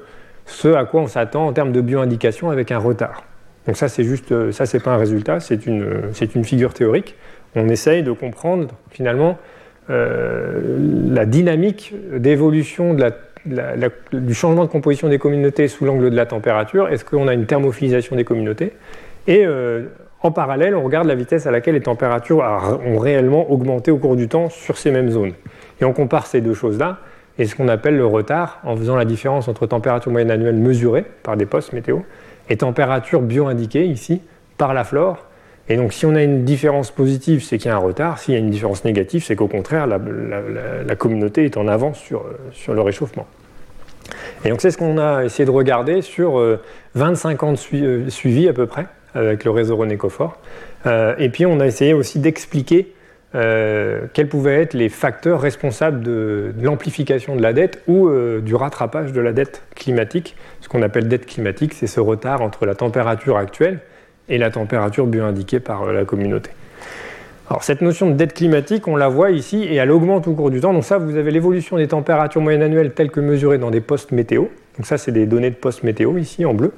ce 0.45 0.69
à 0.69 0.85
quoi 0.85 1.01
on 1.01 1.07
s'attend 1.07 1.45
en 1.45 1.51
termes 1.51 1.73
de 1.73 1.81
bioindication 1.81 2.49
avec 2.49 2.71
un 2.71 2.77
retard. 2.77 3.25
Donc 3.67 3.75
ça, 3.75 3.89
c'est 3.89 4.05
juste, 4.05 4.31
euh, 4.31 4.53
ça, 4.53 4.65
c'est 4.65 4.79
pas 4.79 4.91
un 4.91 4.97
résultat, 4.97 5.41
c'est 5.41 5.65
une, 5.65 6.03
c'est 6.13 6.35
une 6.35 6.45
figure 6.45 6.73
théorique. 6.73 7.15
On 7.55 7.67
essaye 7.67 8.01
de 8.01 8.13
comprendre 8.13 8.69
finalement 8.91 9.31
euh, 9.31 9.58
la 9.89 11.25
dynamique 11.25 11.93
d'évolution 12.15 12.95
du 14.13 14.33
changement 14.33 14.65
de 14.65 14.69
composition 14.69 15.09
des 15.09 15.17
communautés 15.17 15.67
sous 15.67 15.85
l'angle 15.85 16.09
de 16.09 16.15
la 16.15 16.25
température. 16.25 16.89
Est-ce 16.89 17.05
qu'on 17.05 17.27
a 17.27 17.33
une 17.33 17.45
thermophilisation 17.45 18.15
des 18.15 18.23
communautés 18.23 18.73
Et 19.27 19.45
euh, 19.45 19.85
en 20.21 20.31
parallèle, 20.31 20.75
on 20.75 20.83
regarde 20.83 21.07
la 21.07 21.15
vitesse 21.15 21.47
à 21.47 21.51
laquelle 21.51 21.75
les 21.75 21.81
températures 21.81 22.43
ont 22.85 22.97
réellement 22.97 23.51
augmenté 23.51 23.89
au 23.89 23.97
cours 23.97 24.15
du 24.15 24.27
temps 24.27 24.49
sur 24.49 24.77
ces 24.77 24.91
mêmes 24.91 25.09
zones. 25.09 25.33
Et 25.81 25.85
on 25.85 25.93
compare 25.93 26.27
ces 26.27 26.41
deux 26.41 26.53
choses-là 26.53 26.99
et 27.37 27.45
ce 27.45 27.55
qu'on 27.55 27.69
appelle 27.69 27.95
le 27.95 28.05
retard 28.05 28.59
en 28.65 28.75
faisant 28.75 28.97
la 28.97 29.05
différence 29.05 29.47
entre 29.47 29.65
température 29.65 30.11
moyenne 30.11 30.31
annuelle 30.31 30.57
mesurée 30.57 31.05
par 31.23 31.37
des 31.37 31.45
postes 31.45 31.71
météo 31.71 31.99
et 32.49 32.57
température 32.57 33.21
bio-indiquée 33.21 33.85
ici 33.85 34.21
par 34.57 34.73
la 34.73 34.83
flore 34.83 35.28
Et 35.69 35.77
donc 35.77 35.93
si 35.93 36.05
on 36.05 36.15
a 36.15 36.23
une 36.23 36.43
différence 36.43 36.91
positive, 36.91 37.43
c'est 37.43 37.57
qu'il 37.57 37.69
y 37.69 37.71
a 37.71 37.75
un 37.75 37.79
retard. 37.79 38.19
S'il 38.19 38.33
y 38.33 38.37
a 38.37 38.39
une 38.39 38.49
différence 38.49 38.83
négative, 38.83 39.23
c'est 39.23 39.35
qu'au 39.35 39.47
contraire, 39.47 39.87
la, 39.87 40.95
communauté 40.95 41.45
est 41.45 41.57
en 41.57 41.67
avance 41.67 41.99
sur, 41.99 42.25
sur 42.51 42.73
le 42.73 42.81
réchauffement. 42.81 43.27
Et 44.43 44.49
donc 44.49 44.61
c'est 44.61 44.71
ce 44.71 44.77
qu'on 44.77 44.97
a 44.97 45.23
essayé 45.23 45.45
de 45.45 45.51
regarder 45.51 46.01
sur 46.01 46.41
25 46.95 47.43
ans 47.43 47.53
de 47.53 48.09
suivi 48.09 48.49
à 48.49 48.53
peu 48.53 48.65
près 48.65 48.87
avec 49.13 49.43
le 49.43 49.51
réseau 49.51 49.75
René 49.75 49.97
et 50.85 51.29
puis 51.29 51.45
on 51.45 51.59
a 51.59 51.67
essayé 51.67 51.93
aussi 51.93 52.19
d'expliquer 52.19 52.93
euh, 53.35 54.07
quels 54.13 54.27
pouvaient 54.27 54.61
être 54.61 54.73
les 54.73 54.89
facteurs 54.89 55.39
responsables 55.39 56.01
de, 56.01 56.51
l'amplification 56.61 57.35
de 57.35 57.43
la 57.43 57.53
dette 57.53 57.83
ou 57.87 58.07
euh, 58.07 58.41
du 58.41 58.55
rattrapage 58.55 59.13
de 59.13 59.21
la 59.21 59.33
dette 59.33 59.61
climatique. 59.75 60.35
Ce 60.61 60.67
qu'on 60.67 60.81
appelle 60.81 61.07
dette 61.07 61.27
climatique, 61.27 61.75
c'est 61.75 61.85
ce 61.85 61.99
retard 61.99 62.41
entre 62.41 62.65
la 62.65 62.73
température 62.73 63.37
actuelle 63.37 63.81
et 64.29 64.37
la 64.37 64.51
température 64.51 65.07
bioindiquée 65.07 65.59
par 65.59 65.83
euh, 65.83 65.93
la 65.93 66.05
communauté. 66.05 66.51
Alors 67.49 67.63
cette 67.63 67.81
notion 67.81 68.09
de 68.09 68.13
dette 68.13 68.33
climatique, 68.33 68.87
on 68.87 68.95
la 68.95 69.09
voit 69.09 69.31
ici 69.31 69.63
et 69.63 69.75
elle 69.75 69.91
augmente 69.91 70.27
au 70.27 70.33
cours 70.33 70.51
du 70.51 70.61
temps. 70.61 70.71
Donc 70.71 70.83
ça, 70.85 70.99
vous 70.99 71.15
avez 71.15 71.31
l'évolution 71.31 71.77
des 71.77 71.87
températures 71.87 72.41
moyennes 72.41 72.61
annuelles 72.61 72.93
telles 72.93 73.09
que 73.09 73.19
mesurées 73.19 73.57
dans 73.57 73.71
des 73.71 73.81
postes 73.81 74.11
météo. 74.11 74.45
Donc 74.77 74.85
ça, 74.85 74.97
c'est 74.97 75.11
des 75.11 75.25
données 75.25 75.49
de 75.49 75.55
postes 75.55 75.83
météo 75.83 76.17
ici 76.17 76.45
en 76.45 76.53
bleu, 76.53 76.71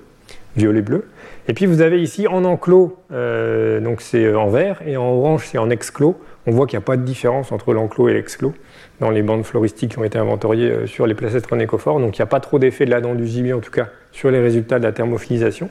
violet 0.56 0.82
bleu. 0.82 1.06
Et 1.48 1.54
puis 1.54 1.66
vous 1.66 1.82
avez 1.82 2.02
ici 2.02 2.28
en 2.28 2.46
enclos, 2.46 2.98
donc 3.10 4.00
c'est 4.00 4.34
en 4.34 4.48
vert, 4.48 4.80
et 4.86 4.96
en 4.96 5.04
orange, 5.04 5.48
c'est 5.48 5.58
en 5.58 5.70
exclos 5.70 6.16
on 6.48 6.52
voit 6.52 6.66
qu'il 6.66 6.78
n'y 6.78 6.84
a 6.84 6.86
pas 6.86 6.98
de 6.98 7.04
différence 7.04 7.52
entre 7.52 7.74
l'enclos 7.74 8.10
et 8.10 8.14
l'exclos 8.14 8.54
dans 9.00 9.10
les 9.10 9.22
bandes 9.22 9.44
floristiques 9.44 9.92
qui 9.92 10.00
ont 10.00 10.04
été 10.04 10.18
inventoriées 10.18 10.72
euh, 10.72 10.88
sur 10.88 11.08
les 11.08 11.14
placettes 11.14 11.46
René-Coffort. 11.46 12.00
Donc 12.00 12.18
il 12.18 12.22
n'y 12.22 12.24
a 12.24 12.28
pas 12.28 12.40
trop 12.40 12.60
d'effet 12.60 12.86
de 12.86 12.92
la 12.92 13.02
dent 13.02 13.16
du 13.16 13.28
gibier, 13.28 13.54
en 13.54 13.60
tout 13.60 13.72
cas, 13.72 13.90
sur 14.12 14.32
les 14.32 14.40
résultats 14.40 14.80
de 14.80 14.84
la 14.84 14.92
thermophilisation. 14.92 15.70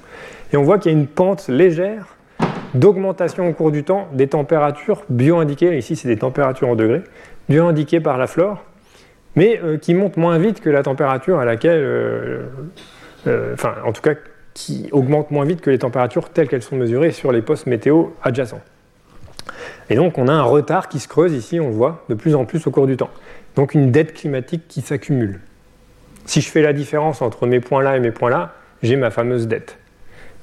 Et 0.53 0.57
on 0.57 0.63
voit 0.63 0.79
qu'il 0.79 0.93
y 0.93 0.95
a 0.95 0.99
une 0.99 1.07
pente 1.07 1.49
légère 1.49 2.17
d'augmentation 2.75 3.49
au 3.49 3.53
cours 3.53 3.73
du 3.73 3.83
temps 3.83 4.09
des 4.13 4.29
températures 4.29 5.03
bio-indiquées. 5.09 5.77
Ici, 5.77 5.97
c'est 5.97 6.09
des 6.09 6.19
températures 6.19 6.69
en 6.69 6.77
degrés, 6.77 7.03
bio-indiquées 7.49 8.01
par 8.01 8.17
la 8.17 8.27
flore, 8.27 8.65
mais 9.35 9.61
euh, 9.63 9.77
qui 9.77 9.95
montent 9.95 10.17
moins 10.17 10.39
vite 10.39 10.61
que 10.61 10.71
la 10.71 10.83
température 10.83 11.39
à 11.39 11.45
laquelle. 11.45 11.81
Euh, 11.83 12.45
enfin, 13.53 13.75
en 13.85 13.93
tout 13.93 14.03
cas, 14.03 14.15
qui 14.55 14.89
augmentent 14.93 15.31
moins 15.31 15.45
vite 15.45 15.61
que 15.61 15.71
les 15.71 15.79
températures 15.79 16.31
telles 16.31 16.49
qu'elles 16.49 16.63
sont 16.63 16.77
mesurées 16.77 17.13
sur 17.13 17.33
les 17.33 17.43
postes 17.43 17.67
météo 17.67 18.07
adjacents. 18.23 18.61
Et 19.89 19.97
donc 19.97 20.19
on 20.19 20.29
a 20.29 20.33
un 20.33 20.43
retard 20.43 20.89
qui 20.89 20.99
se 20.99 21.09
creuse 21.09 21.33
ici, 21.33 21.61
on 21.61 21.69
le 21.69 21.75
voit, 21.75 22.05
de 22.09 22.15
plus 22.15 22.35
en 22.35 22.45
plus 22.45 22.67
au 22.67 22.71
cours 22.71 22.87
du 22.87 22.97
temps. 22.97 23.11
Donc 23.57 23.75
une 23.75 23.91
dette 23.91 24.15
climatique 24.15 24.63
qui 24.69 24.81
s'accumule. 24.81 25.41
Si 26.27 26.41
je 26.41 26.49
fais 26.49 26.63
la 26.63 26.73
différence 26.73 27.23
entre 27.23 27.47
mes 27.47 27.61
points 27.61 27.83
là 27.83 27.97
et 27.97 28.01
mes 28.01 28.13
points 28.13 28.31
là, 28.31 28.55
j'ai 28.83 28.97
ma 28.97 29.11
fameuse 29.11 29.49
dette, 29.49 29.79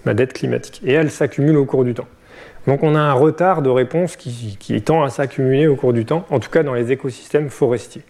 ma 0.06 0.14
dette 0.14 0.34
climatique. 0.34 0.82
Et 0.86 0.94
elle 0.94 1.10
s'accumule 1.10 1.58
au 1.58 1.66
cours 1.66 1.86
du 1.86 1.94
temps. 1.94 2.08
Donc 2.68 2.84
on 2.84 2.96
a 2.96 3.00
un 3.00 3.14
retard 3.14 3.62
de 3.62 3.70
réponse 3.70 4.18
qui, 4.18 4.82
tend 4.82 5.04
à 5.04 5.10
s'accumuler 5.10 5.68
au 5.68 5.78
cours 5.78 5.94
du 5.94 6.06
temps, 6.06 6.26
en 6.30 6.40
tout 6.40 6.50
cas 6.50 6.64
dans 6.64 6.74
les 6.74 6.92
écosystèmes 6.92 7.50
forestiers. 7.50 8.04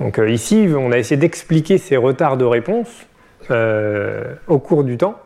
Donc 0.00 0.18
euh, 0.18 0.30
ici, 0.30 0.68
on 0.74 0.90
a 0.92 0.98
essayé 0.98 1.18
d'expliquer 1.18 1.76
ces 1.76 1.96
retards 1.96 2.38
de 2.38 2.46
réponse 2.46 2.88
euh, 3.50 4.34
au 4.46 4.58
cours 4.58 4.84
du 4.84 4.96
temps 4.96 5.20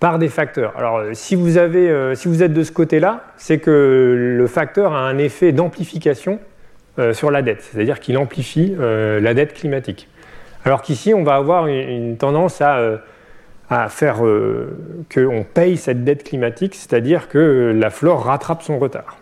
par 0.00 0.18
des 0.18 0.28
facteurs. 0.28 0.74
Alors, 0.76 0.98
euh, 0.98 1.10
si 1.14 1.34
vous, 1.34 1.58
avez, 1.58 1.90
euh, 1.90 2.14
si 2.14 2.28
vous 2.28 2.42
êtes 2.42 2.52
de 2.52 2.62
ce 2.62 2.72
côté-là, 2.72 3.24
c'est 3.36 3.58
que 3.58 4.34
le 4.36 4.46
facteur 4.46 4.92
a 4.92 5.00
un 5.00 5.18
effet 5.18 5.52
d'amplification 5.52 6.38
euh, 6.98 7.12
sur 7.12 7.30
la 7.30 7.42
dette, 7.42 7.62
c'est-à-dire 7.62 8.00
qu'il 8.00 8.18
amplifie 8.18 8.74
la 8.78 9.34
dette 9.34 9.54
climatique. 9.54 10.08
Alors 10.64 10.82
qu'ici, 10.82 11.14
on 11.14 11.22
va 11.22 11.36
avoir 11.36 11.66
une, 11.66 12.16
tendance 12.16 12.60
à, 12.60 13.00
à 13.70 13.88
faire 13.88 14.16
qu'on 15.14 15.44
paye 15.54 15.76
cette 15.76 16.04
dette 16.04 16.24
climatique, 16.24 16.74
c'est-à-dire 16.74 17.28
que 17.28 17.72
la 17.76 17.90
flore 17.90 18.24
rattrape 18.24 18.62
son 18.62 18.78
retard. 18.78 19.18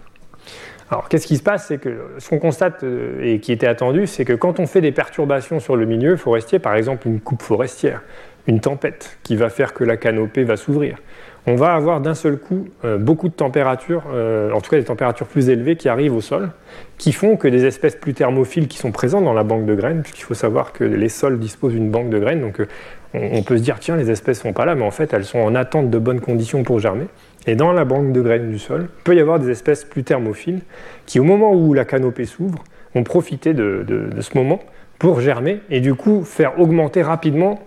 Alors, 0.91 1.09
qu'est-ce 1.09 1.27
qui 1.27 1.37
se 1.37 1.43
passe? 1.43 1.66
C'est 1.66 1.79
que 1.79 1.99
ce 2.18 2.29
qu'on 2.29 2.39
constate 2.39 2.85
et 3.20 3.41
qui 3.41 3.53
était 3.53 3.66
attendu, 3.66 4.07
c'est 4.07 4.25
que 4.25 4.33
quand 4.33 4.61
on 4.61 4.66
fait 4.66 4.81
des 4.81 4.93
perturbations 4.93 5.59
sur 5.59 5.77
le 5.77 5.87
milieu 5.87 6.16
forestier, 6.16 6.59
par 6.59 6.77
exemple 6.77 7.09
une 7.09 7.20
coupe 7.20 7.43
forestière, 7.43 8.03
une 8.47 8.61
tempête 8.61 9.19
qui 9.23 9.37
va 9.37 9.49
faire 9.49 9.73
que 9.73 9.85
la 9.85 9.97
canopée 9.97 10.45
va 10.45 10.57
s'ouvrir. 10.57 10.99
On 11.47 11.57
va 11.57 11.75
avoir 11.75 12.01
d'un 12.01 12.15
seul 12.15 12.39
coup 12.39 12.69
euh, 12.85 12.97
beaucoup 12.97 13.29
de 13.29 13.35
températures, 13.35 14.05
euh, 14.13 14.51
en 14.53 14.63
tout 14.63 14.71
cas 14.71 14.79
des 14.79 14.85
températures 14.85 15.27
plus 15.27 15.51
élevées 15.51 15.77
qui 15.77 15.91
arrivent 15.91 16.15
au 16.15 16.23
sol, 16.23 16.51
qui 16.97 17.13
font 17.13 17.37
que 17.37 17.49
des 17.49 17.67
espèces 17.67 17.97
plus 17.97 18.15
thermophiles 18.15 18.67
qui 18.67 18.79
sont 18.79 18.93
présentes 18.93 19.25
dans 19.25 19.35
la 19.35 19.45
banque 19.45 19.67
de 19.67 19.75
graines, 19.75 20.01
puisqu'il 20.01 20.23
faut 20.23 20.35
savoir 20.35 20.73
que 20.73 20.85
les 20.85 21.11
sols 21.11 21.39
disposent 21.39 21.75
d'une 21.75 21.91
banque 21.91 22.09
de 22.09 22.19
graines, 22.19 22.41
donc 22.41 22.61
euh, 22.61 22.67
on, 23.13 23.43
peut 23.43 23.59
se 23.59 23.63
dire 23.63 23.79
tiens 23.79 23.97
les 23.97 24.11
espèces 24.11 24.41
sont 24.41 24.55
pas 24.55 24.65
là, 24.65 24.75
mais 24.75 24.85
en 24.85 24.91
fait 24.91 25.13
elles 25.13 25.27
sont 25.27 25.39
en 25.39 25.55
attente 25.55 25.91
de 25.91 25.99
bonnes 25.99 26.21
conditions 26.21 26.63
pour 26.63 26.81
germer. 26.81 27.07
Et 27.47 27.57
dans 27.57 27.73
la 27.73 27.85
banque 27.85 28.13
de 28.13 28.23
graines 28.23 28.51
du 28.51 28.59
sol, 28.59 28.89
peut 29.05 29.15
y 29.15 29.21
avoir 29.21 29.39
des 29.39 29.51
espèces 29.51 29.85
plus 29.85 30.03
thermophiles 30.03 30.63
qui, 31.05 31.21
au 31.21 31.25
moment 31.25 31.53
où 31.53 31.75
la 31.75 31.85
canopée 31.85 32.25
s'ouvre, 32.25 32.65
vont 32.95 33.05
profiter 33.05 33.53
de, 33.53 33.85
de 33.87 34.21
ce 34.23 34.37
moment 34.39 34.61
pour 34.99 35.21
germer 35.21 35.61
et 35.69 35.81
du 35.81 35.95
coup 35.95 36.25
faire 36.25 36.59
augmenter 36.59 37.03
rapidement 37.03 37.61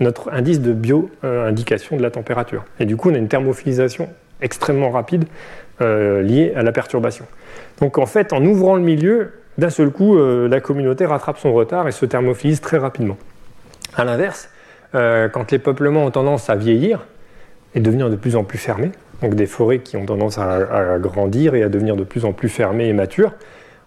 notre 0.00 0.32
indice 0.32 0.60
de 0.60 0.72
bio-indication 0.72 1.96
de 1.96 2.02
la 2.02 2.10
température. 2.10 2.64
Et 2.80 2.84
du 2.84 2.96
coup, 2.96 3.10
on 3.10 3.14
a 3.14 3.18
une 3.18 3.28
thermophilisation 3.28 4.08
extrêmement 4.40 4.90
rapide 4.90 5.24
euh, 5.80 6.22
liée 6.22 6.52
à 6.56 6.62
la 6.62 6.72
perturbation. 6.72 7.26
Donc 7.80 7.98
en 7.98 8.06
fait, 8.06 8.32
en 8.32 8.44
ouvrant 8.44 8.76
le 8.76 8.82
milieu, 8.82 9.32
d'un 9.58 9.70
seul 9.70 9.90
coup, 9.90 10.16
euh, 10.16 10.48
la 10.48 10.60
communauté 10.60 11.06
rattrape 11.06 11.38
son 11.38 11.52
retard 11.52 11.88
et 11.88 11.92
se 11.92 12.06
thermophilise 12.06 12.60
très 12.60 12.78
rapidement. 12.78 13.16
A 13.96 14.04
l'inverse, 14.04 14.50
euh, 14.94 15.28
quand 15.28 15.50
les 15.50 15.58
peuplements 15.58 16.04
ont 16.04 16.10
tendance 16.10 16.50
à 16.50 16.56
vieillir 16.56 17.06
et 17.74 17.80
devenir 17.80 18.10
de 18.10 18.16
plus 18.16 18.36
en 18.36 18.44
plus 18.44 18.58
fermés, 18.58 18.90
donc 19.22 19.34
des 19.34 19.46
forêts 19.46 19.78
qui 19.78 19.96
ont 19.96 20.06
tendance 20.06 20.38
à, 20.38 20.94
à 20.94 20.98
grandir 20.98 21.54
et 21.54 21.62
à 21.62 21.68
devenir 21.68 21.96
de 21.96 22.04
plus 22.04 22.24
en 22.24 22.32
plus 22.32 22.48
fermées 22.48 22.88
et 22.88 22.92
matures, 22.92 23.32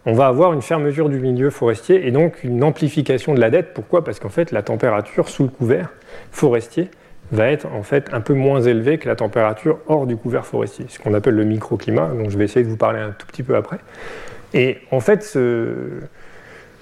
on 0.05 0.13
va 0.13 0.27
avoir 0.27 0.53
une 0.53 0.61
fermeture 0.61 1.09
du 1.09 1.19
milieu 1.19 1.49
forestier 1.49 2.07
et 2.07 2.11
donc 2.11 2.43
une 2.43 2.63
amplification 2.63 3.33
de 3.33 3.39
la 3.39 3.49
dette. 3.49 3.73
Pourquoi? 3.73 4.03
Parce 4.03 4.19
qu'en 4.19 4.29
fait, 4.29 4.51
la 4.51 4.63
température 4.63 5.27
sous 5.29 5.43
le 5.43 5.49
couvert 5.49 5.89
forestier 6.31 6.89
va 7.31 7.51
être 7.51 7.67
en 7.67 7.83
fait 7.83 8.09
un 8.13 8.21
peu 8.21 8.33
moins 8.33 8.61
élevée 8.61 8.99
que 8.99 9.07
la 9.09 9.15
température 9.15 9.79
hors 9.87 10.07
du 10.07 10.15
couvert 10.15 10.45
forestier, 10.45 10.85
ce 10.87 10.99
qu'on 10.99 11.13
appelle 11.13 11.35
le 11.35 11.43
microclimat, 11.43 12.11
dont 12.17 12.29
je 12.29 12.37
vais 12.37 12.45
essayer 12.45 12.63
de 12.63 12.69
vous 12.69 12.77
parler 12.77 12.99
un 12.99 13.11
tout 13.11 13.27
petit 13.27 13.43
peu 13.43 13.55
après. 13.55 13.79
Et 14.53 14.77
en 14.91 15.01
fait, 15.01 15.37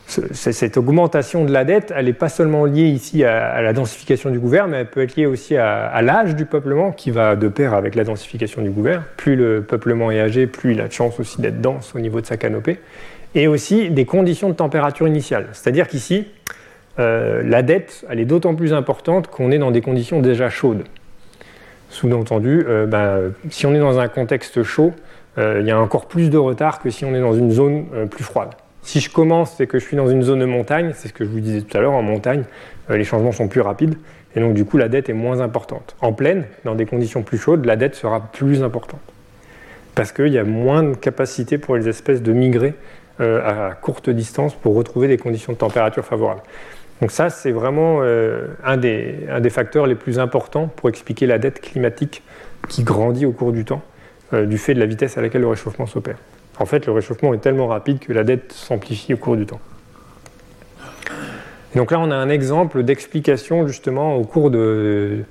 cette 0.08 0.78
augmentation 0.78 1.46
de 1.46 1.52
la 1.52 1.64
dette, 1.64 1.92
elle 1.96 2.06
n'est 2.06 2.14
pas 2.14 2.30
seulement 2.30 2.66
liée 2.66 2.88
ici 2.88 3.24
à, 3.24 3.62
la 3.62 3.74
densification 3.74 4.30
du 4.30 4.40
couvert, 4.40 4.68
mais 4.68 4.78
elle 4.78 4.90
peut 4.90 5.02
être 5.02 5.16
liée 5.16 5.26
aussi 5.26 5.58
à, 5.58 6.02
l'âge 6.02 6.36
du 6.36 6.46
peuplement 6.46 6.92
qui 6.92 7.12
va 7.12 7.36
de 7.36 7.48
pair 7.48 7.74
avec 7.74 7.96
la 7.96 8.04
densification 8.04 8.62
du 8.62 8.72
couvert. 8.72 9.04
Plus 9.18 9.36
le 9.36 9.64
peuplement 9.64 10.12
est 10.12 10.20
âgé, 10.20 10.48
plus 10.48 10.74
il 10.74 10.82
a 10.82 10.88
de 10.88 10.94
chance 10.94 11.20
aussi 11.20 11.42
d'être 11.42 11.60
dense 11.60 11.94
au 11.96 12.00
niveau 12.00 12.22
de 12.22 12.26
sa 12.26 12.38
canopée 12.38 12.80
et 13.34 13.48
aussi 13.48 13.90
des 13.90 14.06
conditions 14.06 14.50
de 14.50 14.56
température 14.56 15.08
initiale. 15.08 15.48
C'est-à-dire 15.52 15.88
qu'ici, 15.88 16.28
euh, 17.00 17.44
la 17.44 17.62
dette, 17.62 18.06
elle 18.10 18.20
est 18.20 18.26
d'autant 18.26 18.56
plus 18.56 18.74
importante 18.74 19.28
qu'on 19.28 19.52
est 19.52 19.58
dans 19.58 19.72
des 19.72 19.82
conditions 19.82 20.22
déjà 20.22 20.50
chaudes. 20.50 20.84
Sous-entendu, 21.90 22.64
euh, 22.68 22.86
ben, 22.86 23.34
si 23.50 23.66
on 23.66 23.76
est 23.76 23.80
dans 23.80 24.00
un 24.00 24.08
contexte 24.08 24.64
chaud, 24.64 24.94
euh, 25.38 25.60
il 25.62 25.68
y 25.68 25.72
a 25.72 25.80
encore 25.80 26.08
plus 26.08 26.30
de 26.30 26.38
retard 26.38 26.80
que 26.80 26.90
si 26.90 27.04
on 27.04 27.14
est 27.14 27.20
dans 27.20 27.34
une 27.34 27.52
zone 27.52 27.86
plus 28.10 28.24
froide. 28.24 28.50
Si 28.86 29.00
je 29.02 29.10
commence 29.10 29.60
et 29.60 29.68
que 29.68 29.80
je 29.80 29.84
suis 29.84 29.98
dans 29.98 30.08
une 30.08 30.22
zone 30.22 30.40
de 30.40 30.46
montagne, 30.46 30.94
c'est 30.96 31.10
ce 31.10 31.14
que 31.14 31.26
je 31.26 31.30
vous 31.30 31.40
disais 31.40 31.62
tout 31.62 31.76
à 31.76 31.82
l'heure, 31.82 31.94
en 31.94 32.04
montagne, 32.04 32.44
les 32.90 33.04
changements 33.04 33.32
sont 33.32 33.48
plus 33.48 33.62
rapides 33.62 33.98
et 34.36 34.40
donc 34.40 34.54
du 34.54 34.64
coup 34.64 34.78
la 34.78 34.90
dette 34.90 35.10
est 35.10 35.14
moins 35.14 35.42
importante. 35.42 35.96
En 36.02 36.14
plaine, 36.14 36.46
dans 36.64 36.76
des 36.76 36.86
conditions 36.86 37.24
plus 37.24 37.38
chaudes, 37.38 37.66
la 37.66 37.76
dette 37.76 37.96
sera 37.96 38.20
plus 38.32 38.64
importante 38.64 39.02
parce 39.96 40.12
qu'il 40.12 40.28
y 40.28 40.38
a 40.38 40.44
moins 40.44 40.84
de 40.84 40.94
capacité 40.94 41.58
pour 41.58 41.76
les 41.76 41.88
espèces 41.88 42.22
de 42.22 42.34
migrer 42.34 42.76
euh, 43.22 43.70
à 43.70 43.74
courte 43.74 44.10
distance 44.10 44.54
pour 44.54 44.76
retrouver 44.76 45.08
des 45.08 45.18
conditions 45.18 45.54
de 45.54 45.58
température 45.58 46.06
favorables. 46.06 46.42
Donc 47.02 47.12
ça, 47.12 47.30
c'est 47.30 47.52
vraiment 47.52 48.00
euh, 48.02 48.48
un, 48.64 48.78
des, 48.78 49.50
facteurs 49.50 49.88
les 49.88 49.96
plus 49.96 50.20
importants 50.20 50.68
pour 50.68 50.90
expliquer 50.90 51.26
la 51.26 51.40
dette 51.40 51.62
climatique 51.62 52.24
qui 52.70 52.84
grandit 52.84 53.26
au 53.26 53.32
cours 53.32 53.52
du 53.52 53.66
temps 53.66 53.82
euh, 54.34 54.46
du 54.46 54.58
fait 54.58 54.74
de 54.74 54.80
la 54.80 54.86
vitesse 54.86 55.18
à 55.18 55.22
laquelle 55.22 55.42
le 55.42 55.48
réchauffement 55.48 55.88
s'opère. 55.88 56.18
En 56.60 56.66
fait, 56.66 56.86
le 56.86 56.92
réchauffement 56.92 57.34
est 57.34 57.40
tellement 57.40 57.68
rapide 57.68 58.00
que 58.00 58.14
la 58.14 58.24
dette 58.24 58.52
s'amplifie 58.54 59.14
au 59.14 59.18
cours 59.18 59.36
du 59.36 59.46
temps. 59.46 59.60
donc 61.76 61.92
là, 61.92 62.00
on 62.00 62.12
a 62.12 62.16
un 62.16 62.30
exemple 62.30 62.84
d'explication 62.84 63.68
justement 63.68 64.16
au 64.16 64.24
cours 64.24 64.52
du, 64.52 65.26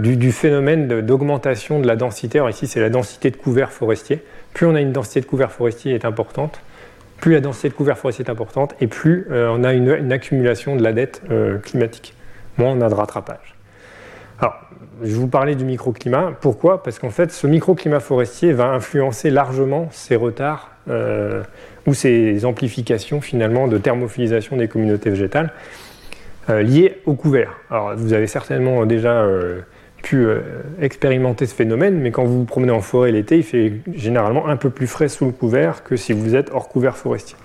du, 0.00 0.32
phénomène 0.32 1.02
d'augmentation 1.02 1.80
de 1.80 1.86
la 1.86 1.96
densité. 1.96 2.38
Alors 2.38 2.50
ici, 2.50 2.66
c'est 2.66 2.80
la 2.80 2.90
densité 2.90 3.30
de 3.30 3.36
couvert 3.36 3.70
forestier. 3.70 4.22
Plus 4.54 4.66
on 4.66 4.74
a 4.74 4.80
une 4.80 4.92
densité 4.92 5.20
de 5.20 5.26
couvert 5.26 5.52
forestier 5.52 5.94
est 5.94 6.04
importante, 6.04 6.60
plus 7.20 7.32
la 7.32 7.40
densité 7.40 7.68
de 7.68 7.74
couvert 7.74 7.98
forestier 7.98 8.24
est 8.24 8.30
importante 8.30 8.74
et 8.80 8.86
plus 8.86 9.26
euh, 9.30 9.50
on 9.50 9.64
a 9.64 9.72
une, 9.72 10.12
accumulation 10.12 10.76
de 10.76 10.82
la 10.82 10.92
dette 10.92 11.22
euh, 11.30 11.58
climatique. 11.58 12.14
Moins 12.58 12.70
on 12.70 12.80
a 12.80 12.88
de 12.88 12.94
rattrapage. 12.94 13.55
Alors, 14.40 14.54
je 15.02 15.14
vous 15.14 15.28
parler 15.28 15.54
du 15.54 15.64
microclimat. 15.64 16.32
Pourquoi? 16.40 16.82
Parce 16.82 16.98
qu'en 16.98 17.10
fait, 17.10 17.32
ce 17.32 17.46
microclimat 17.46 18.00
forestier 18.00 18.52
va 18.52 18.66
influencer 18.66 19.30
largement 19.30 19.88
ces 19.90 20.16
retards 20.16 20.70
euh, 20.88 21.42
ou 21.86 21.94
ces 21.94 22.44
amplifications 22.44 23.20
finalement 23.20 23.68
de 23.68 23.78
thermophilisation 23.78 24.56
des 24.56 24.68
communautés 24.68 25.10
végétales 25.10 25.52
liées 26.48 27.00
au 27.06 27.14
couvert. 27.14 27.56
Alors, 27.72 27.96
vous 27.96 28.12
avez 28.12 28.28
certainement 28.28 28.86
déjà 28.86 29.26
pu 30.00 30.28
expérimenter 30.80 31.44
ce 31.44 31.52
phénomène, 31.56 31.98
mais 31.98 32.12
quand 32.12 32.22
vous 32.22 32.38
vous 32.38 32.44
promenez 32.44 32.70
en 32.70 32.82
forêt 32.82 33.10
l'été, 33.10 33.38
il 33.38 33.42
fait 33.42 33.72
généralement 33.92 34.46
un 34.46 34.56
peu 34.56 34.70
plus 34.70 34.86
frais 34.86 35.08
sous 35.08 35.24
le 35.24 35.32
couvert 35.32 35.82
que 35.82 35.96
si 35.96 36.12
vous 36.12 36.36
êtes 36.36 36.52
hors 36.52 36.68
couvert 36.68 36.96
forestier. 36.96 37.36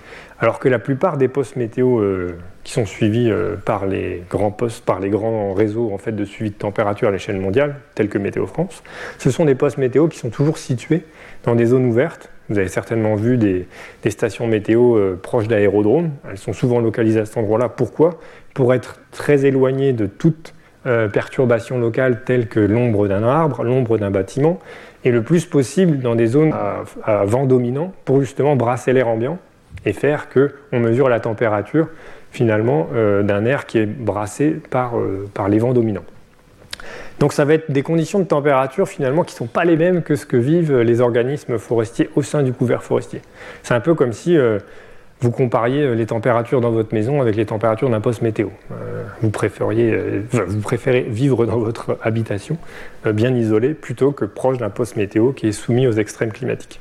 Alors 0.42 0.58
que 0.58 0.68
la 0.68 0.80
plupart 0.80 1.18
des 1.18 1.28
postes 1.28 1.54
météo 1.54 2.00
euh, 2.00 2.36
qui 2.64 2.72
sont 2.72 2.84
suivis 2.84 3.30
euh, 3.30 3.54
par 3.54 3.86
les 3.86 4.24
grands 4.28 4.50
postes, 4.50 4.84
par 4.84 4.98
les 4.98 5.08
grands 5.08 5.54
réseaux 5.54 5.92
en 5.94 5.98
fait, 5.98 6.10
de 6.10 6.24
suivi 6.24 6.50
de 6.50 6.56
température 6.56 7.06
à 7.06 7.10
l'échelle 7.12 7.38
mondiale, 7.38 7.76
tels 7.94 8.08
que 8.08 8.18
Météo 8.18 8.48
France, 8.48 8.82
ce 9.18 9.30
sont 9.30 9.44
des 9.44 9.54
postes 9.54 9.78
météo 9.78 10.08
qui 10.08 10.18
sont 10.18 10.30
toujours 10.30 10.58
situés 10.58 11.04
dans 11.44 11.54
des 11.54 11.66
zones 11.66 11.84
ouvertes. 11.84 12.28
Vous 12.48 12.58
avez 12.58 12.66
certainement 12.66 13.14
vu 13.14 13.36
des, 13.36 13.68
stations 14.10 14.48
météo 14.48 14.96
euh, 14.96 15.14
proches 15.14 15.46
d'aérodromes. 15.46 16.10
Elles 16.28 16.38
sont 16.38 16.52
souvent 16.52 16.80
localisées 16.80 17.20
à 17.20 17.24
cet 17.24 17.36
endroit-là. 17.36 17.68
Pourquoi? 17.68 18.18
Pour 18.52 18.74
être 18.74 19.00
très 19.12 19.46
éloignées 19.46 19.92
de 19.92 20.06
toute 20.06 20.54
perturbation 21.12 21.78
locale 21.78 22.24
telle 22.24 22.48
que 22.48 22.58
l'ombre 22.58 23.06
d'un 23.06 23.22
arbre, 23.22 23.62
l'ombre 23.62 23.98
d'un 23.98 24.10
bâtiment, 24.10 24.58
et 25.04 25.12
le 25.12 25.22
plus 25.22 25.46
possible 25.46 26.00
dans 26.00 26.16
des 26.16 26.26
zones 26.26 26.52
à 27.04 27.24
vent 27.24 27.46
dominant 27.46 27.92
pour 28.04 28.18
justement 28.18 28.56
brasser 28.56 28.92
l'air 28.92 29.06
ambiant 29.06 29.38
et 29.84 29.92
faire 29.92 30.28
qu'on 30.28 30.80
mesure 30.80 31.08
la 31.08 31.20
température 31.20 31.88
finalement 32.32 32.88
euh, 32.94 33.22
d'un 33.22 33.44
air 33.44 33.66
qui 33.66 33.78
est 33.78 33.86
brassé 33.86 34.56
par, 34.70 34.98
euh, 34.98 35.28
par 35.32 35.48
les 35.48 35.58
vents 35.58 35.74
dominants. 35.74 36.04
Donc 37.20 37.32
ça 37.32 37.44
va 37.44 37.54
être 37.54 37.70
des 37.70 37.82
conditions 37.82 38.18
de 38.18 38.24
température 38.24 38.88
finalement 38.88 39.22
qui 39.22 39.34
ne 39.34 39.38
sont 39.38 39.46
pas 39.46 39.64
les 39.64 39.76
mêmes 39.76 40.02
que 40.02 40.16
ce 40.16 40.26
que 40.26 40.36
vivent 40.36 40.80
les 40.80 41.00
organismes 41.00 41.58
forestiers 41.58 42.10
au 42.16 42.22
sein 42.22 42.42
du 42.42 42.52
couvert 42.52 42.82
forestier. 42.82 43.20
C'est 43.62 43.74
un 43.74 43.80
peu 43.80 43.94
comme 43.94 44.12
si 44.12 44.36
euh, 44.36 44.58
vous 45.20 45.30
compariez 45.30 45.94
les 45.94 46.06
températures 46.06 46.60
dans 46.60 46.72
votre 46.72 46.92
maison 46.92 47.20
avec 47.20 47.36
les 47.36 47.46
températures 47.46 47.90
d'un 47.90 48.00
poste 48.00 48.22
météo. 48.22 48.48
vous, 49.20 49.30
préfériez, 49.30 49.96
vous 50.32 50.60
préférez 50.60 51.02
vivre 51.02 51.46
dans 51.46 51.58
votre 51.58 51.96
habitation 52.02 52.56
bien 53.06 53.32
isolée 53.32 53.72
plutôt 53.72 54.10
que 54.10 54.24
proche 54.24 54.58
d'un 54.58 54.70
poste 54.70 54.96
météo 54.96 55.30
qui 55.30 55.46
est 55.46 55.52
soumis 55.52 55.86
aux 55.86 55.92
extrêmes 55.92 56.32
climatiques. 56.32 56.80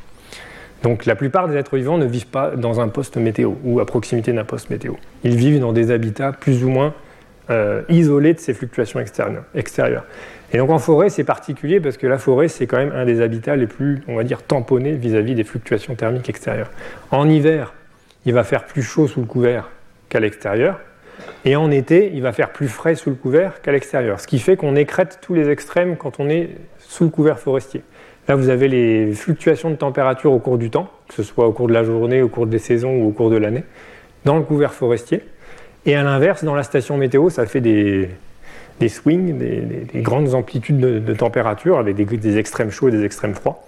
Donc 0.84 1.06
la 1.06 1.16
plupart 1.16 1.48
des 1.48 1.56
êtres 1.56 1.78
vivants 1.78 1.98
ne 1.98 2.06
vivent 2.06 2.28
pas 2.28 2.52
dans 2.52 2.82
un 2.82 2.88
poste 2.88 3.18
météo 3.18 3.54
ou 3.64 3.80
à 3.80 3.86
proximité 3.86 4.34
d'un 4.34 4.46
poste 4.46 4.70
météo. 4.70 4.94
Ils 5.24 5.36
vivent 5.36 5.60
dans 5.60 5.74
des 5.74 5.92
habitats 5.92 6.32
plus 6.32 6.64
ou 6.64 6.70
moins 6.70 6.94
euh, 7.50 7.84
isolés 7.90 8.34
de 8.34 8.40
ces 8.40 8.54
fluctuations 8.54 9.00
extérieures. 9.00 10.06
Et 10.54 10.58
donc 10.58 10.70
en 10.70 10.80
forêt, 10.80 11.10
c'est 11.10 11.24
particulier 11.24 11.80
parce 11.80 11.98
que 11.98 12.08
la 12.08 12.18
forêt, 12.18 12.48
c'est 12.48 12.68
quand 12.68 12.78
même 12.78 12.92
un 12.94 13.06
des 13.06 13.22
habitats 13.22 13.56
les 13.56 13.68
plus, 13.68 14.04
on 14.08 14.16
va 14.16 14.24
dire, 14.24 14.44
tamponnés 14.44 14.94
vis-à-vis 14.94 15.36
des 15.36 15.44
fluctuations 15.44 15.96
thermiques 15.96 16.30
extérieures. 16.30 16.72
En 17.12 17.30
hiver, 17.30 17.74
il 18.26 18.34
va 18.34 18.44
faire 18.44 18.66
plus 18.66 18.84
chaud 18.84 19.08
sous 19.08 19.22
le 19.22 19.28
couvert 19.28 19.70
qu'à 20.10 20.20
l'extérieur. 20.20 20.80
Et 21.46 21.56
en 21.56 21.72
été, 21.72 22.12
il 22.14 22.22
va 22.22 22.34
faire 22.34 22.52
plus 22.52 22.68
frais 22.68 22.96
sous 22.96 23.10
le 23.10 23.16
couvert 23.16 23.62
qu'à 23.62 23.72
l'extérieur. 23.72 24.20
Ce 24.20 24.28
qui 24.28 24.40
fait 24.40 24.58
qu'on 24.58 24.76
écrète 24.76 25.20
tous 25.22 25.34
les 25.34 25.50
extrêmes 25.50 25.96
quand 25.96 26.20
on 26.20 26.30
est 26.30 26.50
sous 26.80 27.06
le 27.06 27.10
couvert 27.10 27.40
forestier. 27.40 27.84
Là, 28.28 28.36
vous 28.36 28.50
avez 28.50 28.68
les 28.68 29.14
fluctuations 29.14 29.70
de 29.70 29.76
température 29.76 30.32
au 30.32 30.40
cours 30.40 30.58
du 30.58 30.70
temps, 30.70 30.90
que 31.08 31.16
ce 31.16 31.24
soit 31.24 31.48
au 31.48 31.52
cours 31.52 31.68
de 31.68 31.74
la 31.74 31.84
journée, 31.84 32.22
au 32.22 32.30
cours 32.30 32.46
des 32.46 32.60
saisons 32.60 32.96
ou 32.98 33.08
au 33.08 33.12
cours 33.12 33.30
de 33.30 33.38
l'année, 33.38 33.64
dans 34.26 34.38
le 34.38 34.44
couvert 34.44 34.74
forestier. 34.74 35.24
Et 35.86 35.96
à 35.96 36.04
l'inverse, 36.04 36.44
dans 36.44 36.54
la 36.54 36.64
station 36.64 36.98
météo, 36.98 37.30
ça 37.30 37.46
fait 37.48 37.62
des, 37.62 38.10
swings, 38.88 39.38
des, 39.38 40.02
grandes 40.02 40.36
amplitudes 40.36 40.80
de, 40.80 41.14
température 41.14 41.80
avec 41.80 41.96
des, 41.96 42.38
extrêmes 42.38 42.70
chauds 42.70 42.90
et 42.90 42.92
des 42.92 43.04
extrêmes 43.04 43.34
froids. 43.34 43.64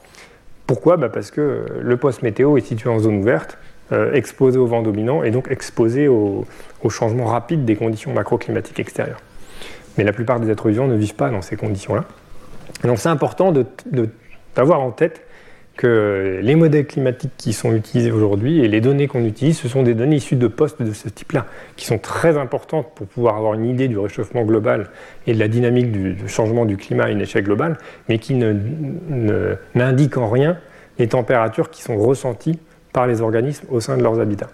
Pourquoi? 0.68 0.97
Bah, 0.97 1.10
Parce 1.10 1.32
que 1.32 1.66
le 1.82 1.97
poste 1.97 2.22
météo 2.22 2.56
est 2.58 2.66
situé 2.66 2.89
en 2.89 2.99
zone 2.99 3.18
ouverte, 3.18 3.58
euh, 3.91 4.14
exposé 4.14 4.60
au 4.60 4.68
vent 4.68 4.84
dominant 4.84 5.24
et 5.24 5.32
donc 5.32 5.49
exposé 5.49 6.08
au, 6.08 6.45
au 6.84 6.89
changement 6.89 7.26
rapide 7.26 7.66
des 7.66 7.76
conditions 7.76 8.14
macroclimatiques 8.14 8.80
extérieures. 8.80 9.20
Mais 9.97 10.04
la 10.04 10.14
plupart 10.14 10.39
des 10.39 10.49
êtres 10.49 10.70
vivants 10.70 10.88
ne 10.88 10.95
vivent 10.95 11.16
pas 11.16 11.30
dans 11.30 11.41
ces 11.41 11.56
conditions-là. 11.56 12.06
Donc 12.84 12.99
c'est 12.99 13.10
important 13.10 13.51
de 13.51 13.66
d'avoir 14.56 14.82
en 14.82 14.91
tête 14.91 15.22
que 15.76 16.39
les 16.43 16.56
modèles 16.56 16.86
climatiques 16.86 17.32
qui 17.38 17.51
sont 17.51 17.74
utilisés 17.74 18.12
aujourd'hui 18.12 18.64
et 18.64 18.68
les 18.68 18.80
données 18.80 19.08
qu'on 19.08 19.26
utilise, 19.26 19.58
ce 19.58 19.68
sont 19.68 19.82
des 19.82 19.95
données 19.95 20.18
issues 20.18 20.36
de 20.36 20.47
postes 20.47 20.82
de 20.82 20.93
ce 20.93 21.10
type-là, 21.10 21.47
qui 21.76 21.86
sont 21.86 21.97
très 21.97 22.38
importantes 22.38 22.89
pour 22.93 23.08
pouvoir 23.08 23.38
avoir 23.38 23.56
une 23.56 23.66
idée 23.66 23.88
du 23.88 23.97
réchauffement 23.97 24.43
global 24.43 24.89
et 25.26 25.34
de 25.34 25.39
la 25.39 25.47
dynamique 25.47 25.91
du, 25.91 26.28
changement 26.28 26.66
du 26.66 26.78
climat 26.78 27.06
à 27.06 27.10
une 27.10 27.22
échelle 27.22 27.43
globale, 27.43 27.78
mais 28.08 28.20
qui 28.20 28.36
n'indiquent 28.36 30.18
en 30.18 30.30
rien 30.30 30.58
les 30.99 31.08
températures 31.08 31.72
qui 31.72 31.82
sont 31.82 31.97
ressenties 31.97 32.60
par 32.91 33.08
les 33.08 33.22
organismes 33.22 33.66
au 33.72 33.80
sein 33.80 33.97
de 33.97 34.04
leurs 34.04 34.20
habitats. 34.20 34.49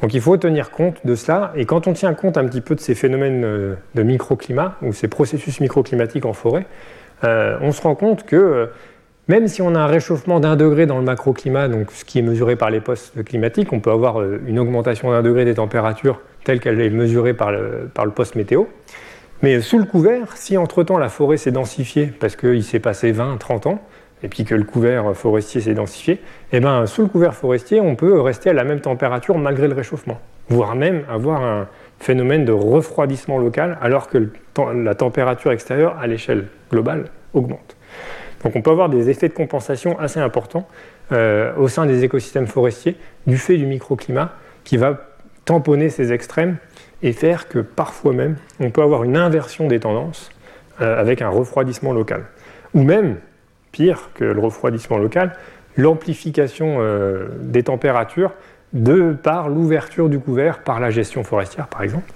Donc 0.00 0.14
il 0.14 0.20
faut 0.20 0.36
tenir 0.36 0.70
compte 0.70 1.04
de 1.04 1.16
cela, 1.16 1.52
et 1.56 1.66
quand 1.66 1.88
on 1.88 1.92
tient 1.92 2.14
compte 2.14 2.38
un 2.38 2.46
petit 2.46 2.60
peu 2.60 2.76
de 2.76 2.80
ces 2.80 2.94
phénomènes 2.94 3.44
euh, 3.44 3.74
de 3.96 4.02
microclimat, 4.02 4.76
ou 4.80 4.92
ces 4.92 5.08
processus 5.08 5.60
microclimatiques 5.60 6.24
en 6.24 6.32
forêt, 6.32 6.66
euh, 7.24 7.58
on 7.60 7.72
se 7.72 7.82
rend 7.82 7.94
compte 7.94 8.24
que 8.24 8.36
euh, 8.36 8.66
même 9.30 9.46
si 9.46 9.62
on 9.62 9.76
a 9.76 9.78
un 9.78 9.86
réchauffement 9.86 10.40
d'un 10.40 10.56
degré 10.56 10.86
dans 10.86 10.98
le 10.98 11.04
macroclimat, 11.04 11.68
donc 11.68 11.92
ce 11.92 12.04
qui 12.04 12.18
est 12.18 12.22
mesuré 12.22 12.56
par 12.56 12.68
les 12.68 12.80
postes 12.80 13.22
climatiques, 13.22 13.72
on 13.72 13.78
peut 13.78 13.92
avoir 13.92 14.20
euh, 14.20 14.42
une 14.44 14.58
augmentation 14.58 15.12
d'un 15.12 15.22
degré 15.22 15.44
des 15.44 15.54
températures 15.54 16.20
telle 16.42 16.58
qu'elle 16.58 16.80
est 16.80 16.90
mesurée 16.90 17.32
par 17.32 17.52
le, 17.52 18.10
poste 18.12 18.34
météo. 18.34 18.64
Mais 19.42 19.60
sous 19.60 19.78
le 19.78 19.84
couvert, 19.84 20.36
si 20.36 20.56
entre-temps 20.56 20.98
la 20.98 21.08
forêt 21.08 21.36
s'est 21.36 21.52
densifiée, 21.52 22.06
parce 22.06 22.34
qu'il 22.34 22.64
s'est 22.64 22.80
passé 22.80 23.12
20, 23.12 23.36
30 23.36 23.66
ans, 23.68 23.80
et 24.24 24.28
puis 24.28 24.44
que 24.44 24.56
le 24.56 24.64
couvert 24.64 25.14
forestier 25.14 25.60
s'est 25.60 25.74
densifié, 25.74 26.20
eh 26.52 26.58
ben, 26.58 26.86
sous 26.86 27.02
le 27.02 27.08
couvert 27.08 27.34
forestier, 27.34 27.80
on 27.80 27.94
peut 27.94 28.20
rester 28.20 28.50
à 28.50 28.52
la 28.52 28.64
même 28.64 28.80
température 28.80 29.38
malgré 29.38 29.68
le 29.68 29.74
réchauffement, 29.74 30.18
voire 30.48 30.74
même 30.74 31.04
avoir 31.08 31.44
un 31.44 31.68
phénomène 32.00 32.44
de 32.44 32.52
refroidissement 32.52 33.38
local 33.38 33.78
alors 33.80 34.08
que 34.08 34.28
la 34.74 34.94
température 34.96 35.52
extérieure 35.52 35.96
à 36.00 36.08
l'échelle 36.08 36.46
globale 36.72 37.04
augmente. 37.32 37.76
Donc 38.44 38.56
on 38.56 38.62
peut 38.62 38.70
avoir 38.70 38.88
des 38.88 39.10
effets 39.10 39.28
de 39.28 39.34
compensation 39.34 39.98
assez 39.98 40.20
importants 40.20 40.66
euh, 41.12 41.54
au 41.56 41.68
sein 41.68 41.86
des 41.86 42.04
écosystèmes 42.04 42.46
forestiers 42.46 42.96
du 43.26 43.36
fait 43.36 43.56
du 43.56 43.66
microclimat 43.66 44.32
qui 44.64 44.76
va 44.76 45.08
tamponner 45.44 45.90
ces 45.90 46.12
extrêmes 46.12 46.56
et 47.02 47.12
faire 47.12 47.48
que 47.48 47.58
parfois 47.58 48.12
même 48.12 48.36
on 48.58 48.70
peut 48.70 48.82
avoir 48.82 49.04
une 49.04 49.16
inversion 49.16 49.66
des 49.66 49.80
tendances 49.80 50.30
euh, 50.80 50.98
avec 50.98 51.22
un 51.22 51.28
refroidissement 51.28 51.92
local. 51.92 52.24
Ou 52.74 52.82
même, 52.82 53.16
pire 53.72 54.10
que 54.14 54.24
le 54.24 54.40
refroidissement 54.40 54.98
local, 54.98 55.36
l'amplification 55.76 56.76
euh, 56.78 57.28
des 57.40 57.64
températures 57.64 58.32
de 58.72 59.12
par 59.12 59.48
l'ouverture 59.48 60.08
du 60.08 60.18
couvert 60.18 60.60
par 60.60 60.80
la 60.80 60.90
gestion 60.90 61.24
forestière 61.24 61.66
par 61.66 61.82
exemple. 61.82 62.10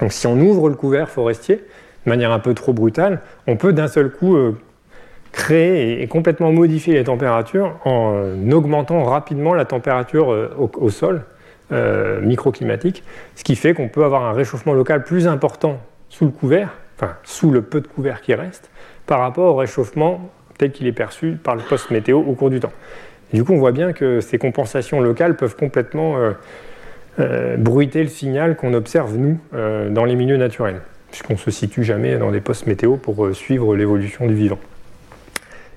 Donc 0.00 0.12
si 0.12 0.26
on 0.26 0.38
ouvre 0.38 0.68
le 0.68 0.74
couvert 0.74 1.08
forestier 1.08 1.56
de 2.04 2.10
manière 2.10 2.30
un 2.30 2.38
peu 2.38 2.54
trop 2.54 2.72
brutale, 2.72 3.20
on 3.46 3.56
peut 3.56 3.72
d'un 3.72 3.88
seul 3.88 4.10
coup 4.12 4.36
créer 5.36 6.02
et 6.02 6.06
complètement 6.06 6.50
modifier 6.50 6.94
les 6.94 7.04
températures 7.04 7.78
en 7.84 8.14
euh, 8.16 8.52
augmentant 8.52 9.04
rapidement 9.04 9.52
la 9.52 9.66
température 9.66 10.32
euh, 10.32 10.48
au, 10.56 10.88
sol 10.88 11.24
euh, 11.72 12.22
microclimatique, 12.22 13.04
ce 13.34 13.44
qui 13.44 13.54
fait 13.54 13.74
qu'on 13.74 13.88
peut 13.88 14.02
avoir 14.02 14.24
un 14.24 14.32
réchauffement 14.32 14.72
local 14.72 15.04
plus 15.04 15.28
important 15.28 15.78
sous 16.08 16.24
le 16.24 16.30
couvert, 16.30 16.70
enfin 16.96 17.16
sous 17.22 17.50
le 17.50 17.60
peu 17.60 17.82
de 17.82 17.86
couvert 17.86 18.22
qui 18.22 18.34
reste, 18.34 18.70
par 19.04 19.20
rapport 19.20 19.54
au 19.54 19.56
réchauffement 19.56 20.30
tel 20.56 20.72
qu'il 20.72 20.86
est 20.86 20.92
perçu 20.92 21.36
par 21.40 21.54
le 21.54 21.60
poste 21.60 21.90
météo 21.90 22.18
au 22.18 22.32
cours 22.32 22.48
du 22.48 22.58
temps. 22.58 22.72
du 23.34 23.44
coup, 23.44 23.52
on 23.52 23.58
voit 23.58 23.72
bien 23.72 23.92
que 23.92 24.20
ces 24.20 24.38
compensations 24.38 25.02
locales 25.02 25.36
peuvent 25.36 25.54
complètement 25.54 26.16
bruiter 27.58 28.02
le 28.02 28.08
signal 28.08 28.56
qu'on 28.56 28.72
observe, 28.72 29.14
nous, 29.18 29.38
dans 29.90 30.04
les 30.06 30.14
milieux 30.14 30.38
naturels, 30.38 30.80
puisqu'on 31.10 31.34
ne 31.34 31.38
se 31.38 31.50
situe 31.50 31.84
jamais 31.84 32.16
dans 32.16 32.30
des 32.30 32.40
postes 32.40 32.66
météo 32.66 32.96
pour 32.96 33.34
suivre 33.34 33.76
l'évolution 33.76 34.26
du 34.26 34.34
vivant. 34.34 34.58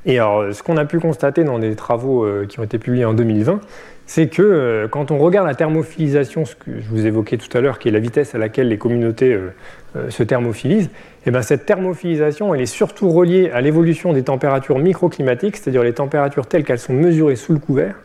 Et 0.06 0.18
alors, 0.18 0.54
ce 0.54 0.64
qu'on 0.64 0.78
a 0.78 0.86
pu 0.86 1.00
constater 1.00 1.43
dans 1.43 1.60
des 1.60 1.76
travaux 1.76 2.24
euh, 2.24 2.45
qui 2.47 2.60
ont 2.60 2.64
été 2.64 2.78
publiés 2.78 3.06
en 3.06 3.14
2020, 3.14 3.60
c'est 4.06 4.28
que 4.28 4.41
euh, 4.41 4.88
quand 4.88 5.12
on 5.12 5.18
regarde 5.18 5.45
la 5.45 5.56
thermophilisation, 5.56 6.45
ce 6.45 6.56
que 6.56 6.80
je 6.80 6.88
vous 6.89 7.06
évoquais 7.06 7.38
tout 7.38 7.56
à 7.58 7.62
l'heure, 7.62 7.80
qui 7.80 7.89
est 7.89 7.91
la 7.91 8.00
vitesse 8.00 8.34
à 8.34 8.38
laquelle 8.38 8.70
les 8.70 8.78
communautés 8.78 9.34
euh, 9.34 10.10
se 10.10 10.24
thermophilisent, 10.24 10.86
et 10.86 11.28
eh 11.28 11.32
bien 11.32 11.41
cette 11.41 11.66
thermophilisation, 11.66 12.56
elle 12.56 12.62
est 12.62 12.66
surtout 12.66 13.10
reliée 13.10 13.52
à 13.54 13.60
l'évolution 13.60 14.14
des 14.14 14.24
températures 14.24 14.80
microclimatiques, 14.80 15.58
c'est-à-dire 15.58 15.84
les 15.84 15.93
températures 15.93 16.47
telles 16.47 16.64
qu'elles 16.64 16.80
sont 16.80 16.93
mesurées 16.93 17.36
sous 17.36 17.52
le 17.52 17.60
couvert, 17.60 17.95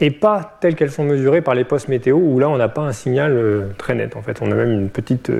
et 0.00 0.12
pas 0.12 0.56
telles 0.60 0.76
qu'elles 0.76 0.92
sont 0.92 1.02
mesurées 1.02 1.40
par 1.40 1.56
les 1.56 1.64
postes 1.64 1.88
météo, 1.88 2.16
où 2.16 2.38
là 2.38 2.48
on 2.48 2.56
n'a 2.56 2.68
pas 2.68 2.82
un 2.82 2.92
signal 2.92 3.66
très 3.76 3.96
net. 3.96 4.14
En 4.14 4.22
fait, 4.22 4.40
on 4.40 4.52
a 4.52 4.54
même 4.54 4.70
une 4.70 4.88
petite 4.88 5.32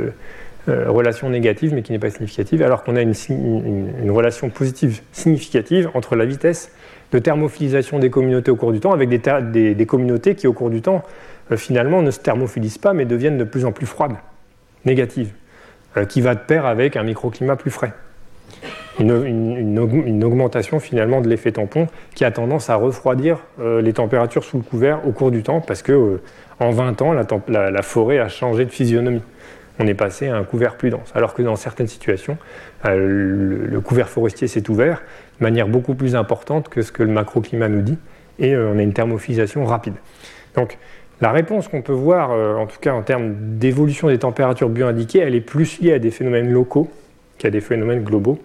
euh, 0.69 0.91
relation 0.91 1.31
négative 1.31 1.73
mais 1.75 1.83
qui 1.83 1.93
n'est 1.93 1.99
pas 1.99 2.11
significative, 2.11 2.62
alors 2.62 2.83
qu'on 2.85 2.97
a 2.97 3.01
une, 3.01 4.11
relation 4.11 4.51
positive 4.51 5.01
significative 5.12 5.91
entre 5.95 6.16
la 6.16 6.25
vitesse 6.25 6.71
de 7.12 7.19
thermophilisation 7.19 7.99
des 7.99 8.11
communautés 8.11 8.51
au 8.51 8.57
cours 8.57 8.73
du 8.73 8.81
temps 8.81 8.93
avec 8.93 9.09
des, 9.09 9.75
des, 9.75 9.87
communautés 9.87 10.35
qui 10.35 10.47
au 10.47 10.53
cours 10.53 10.69
du 10.69 10.83
temps 10.83 11.03
euh, 11.53 11.57
finalement 11.57 12.03
ne 12.03 12.11
se 12.11 12.19
thermophilisent 12.21 12.79
pas 12.79 12.93
mais 12.93 13.05
deviennent 13.05 13.39
de 13.39 13.45
plus 13.45 13.64
en 13.64 13.73
plus 13.73 13.87
froides, 13.87 14.16
négatives, 14.85 15.33
euh, 15.97 16.05
qui 16.05 16.21
va 16.21 16.35
de 16.35 16.41
pair 16.41 16.66
avec 16.66 16.97
un 16.97 17.03
microclimat 17.03 17.57
plus 17.57 17.71
frais. 17.71 17.93
Une, 18.99 19.79
augmentation 20.25 20.81
finalement 20.81 21.21
de 21.21 21.29
l'effet 21.29 21.53
tampon 21.53 21.87
qui 22.14 22.25
a 22.25 22.33
tendance 22.33 22.69
à 22.69 22.75
refroidir 22.75 23.39
les 23.61 23.93
températures 23.93 24.43
sous 24.43 24.57
le 24.57 24.64
couvert 24.64 25.07
au 25.07 25.12
cours 25.12 25.31
du 25.31 25.45
temps 25.45 25.61
parce 25.61 25.83
que 25.83 26.19
en 26.59 26.71
20 26.71 27.03
ans 27.03 27.14
la, 27.47 27.83
forêt 27.83 28.19
a 28.19 28.29
changé 28.29 28.64
de 28.64 28.71
physionomie. 28.71 29.23
On 29.79 29.87
est 29.87 29.95
passé 29.95 30.29
à 30.29 30.37
un 30.37 30.45
couvert 30.45 30.76
plus 30.76 30.91
dense. 30.91 31.11
Alors 31.14 31.35
que 31.35 31.43
dans 31.43 31.57
certaines 31.57 31.87
situations, 31.87 32.37
le, 32.85 33.81
couvert 33.81 34.09
forestier 34.09 34.49
s'est 34.49 34.68
ouvert 34.70 35.03
de 35.39 35.45
manière 35.45 35.68
beaucoup 35.68 35.95
plus 35.95 36.16
importante 36.16 36.68
que 36.68 36.83
ce 36.83 36.93
que 36.93 37.03
le 37.03 37.11
macroclimat 37.11 37.68
nous 37.68 37.83
dit, 37.83 37.99
et 38.39 38.57
on 38.57 38.79
a 38.79 38.83
une 38.83 38.93
thermophilisation 38.93 39.64
rapide. 39.64 39.95
Donc, 40.55 40.79
la 41.20 41.33
réponse 41.33 41.68
qu'on 41.68 41.83
peut 41.83 41.93
voir, 41.93 42.31
en 42.31 42.66
tout 42.66 42.79
cas 42.81 42.93
en 42.93 43.03
termes 43.03 43.35
d'évolution 43.59 44.09
des 44.09 44.18
températures 44.18 44.68
bioindiquées, 44.68 45.18
elle 45.18 45.35
est 45.35 45.41
plus 45.41 45.81
liée 45.81 45.95
à 45.95 45.99
des 45.99 46.11
phénomènes 46.11 46.51
locaux 46.51 46.91
qu'à 47.39 47.51
des 47.51 47.61
phénomènes 47.61 48.05
globaux, 48.05 48.39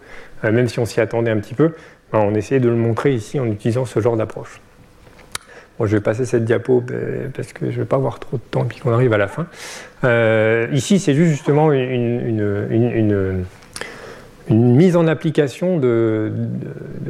même 0.44 0.68
si 0.68 0.80
on 0.80 0.86
s'y 0.86 1.00
attendait 1.00 1.32
un 1.32 1.38
petit 1.38 1.54
peu. 1.54 1.74
On 2.12 2.36
essayait 2.36 2.60
de 2.60 2.70
le 2.70 2.76
montrer 2.76 3.14
ici 3.14 3.40
en 3.40 3.46
utilisant 3.46 3.86
ce 3.86 4.00
genre 4.00 4.18
d'approche. 4.18 4.62
Bon, 5.80 5.88
je 5.88 5.96
vais 5.96 6.02
passer 6.02 6.26
cette 6.26 6.46
diapo 6.46 6.82
ben, 6.82 7.32
parce 7.36 7.52
que 7.52 7.72
je 7.72 7.78
ne 7.78 7.82
vais 7.82 7.88
pas 7.88 7.96
avoir 7.96 8.20
trop 8.20 8.38
de 8.38 8.44
temps 8.52 8.66
puis 8.66 8.80
qu'on 8.80 8.92
arrive 8.92 9.14
à 9.14 9.18
la 9.18 9.28
fin. 9.28 9.48
Euh, 10.04 10.68
ici, 10.72 11.00
c'est 11.00 11.16
juste 11.16 11.32
justement 11.32 11.72
une, 11.72 13.46
mise 14.50 14.96
en 14.96 15.08
application 15.08 15.80
de, 15.80 16.32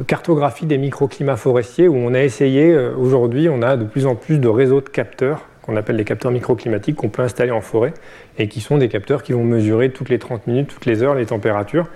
cartographie 0.06 0.66
des 0.66 0.78
microclimats 0.78 1.36
forestiers 1.36 1.88
où 1.88 1.96
on 1.96 2.14
a 2.14 2.22
essayé, 2.22 2.72
euh, 2.72 2.94
aujourd'hui, 2.96 3.48
on 3.48 3.60
a 3.60 3.76
de 3.76 3.84
plus 3.84 4.06
en 4.06 4.14
plus 4.14 4.38
de 4.38 4.48
réseaux 4.48 4.80
de 4.80 4.88
capteurs 4.88 5.46
qu'on 5.62 5.76
appelle 5.76 5.96
les 5.96 6.04
capteurs 6.04 6.30
microclimatiques 6.30 6.96
qu'on 6.96 7.08
peut 7.08 7.22
installer 7.22 7.50
en 7.50 7.62
forêt 7.62 7.94
et 8.38 8.48
qui 8.48 8.60
sont 8.60 8.78
des 8.78 8.88
capteurs 8.88 9.22
qui 9.22 9.32
vont 9.32 9.44
mesurer 9.44 9.90
toutes 9.90 10.10
les 10.10 10.18
30 10.18 10.46
minutes, 10.46 10.68
toutes 10.68 10.86
les 10.86 11.02
heures 11.02 11.14
les 11.14 11.26
températures 11.26 11.88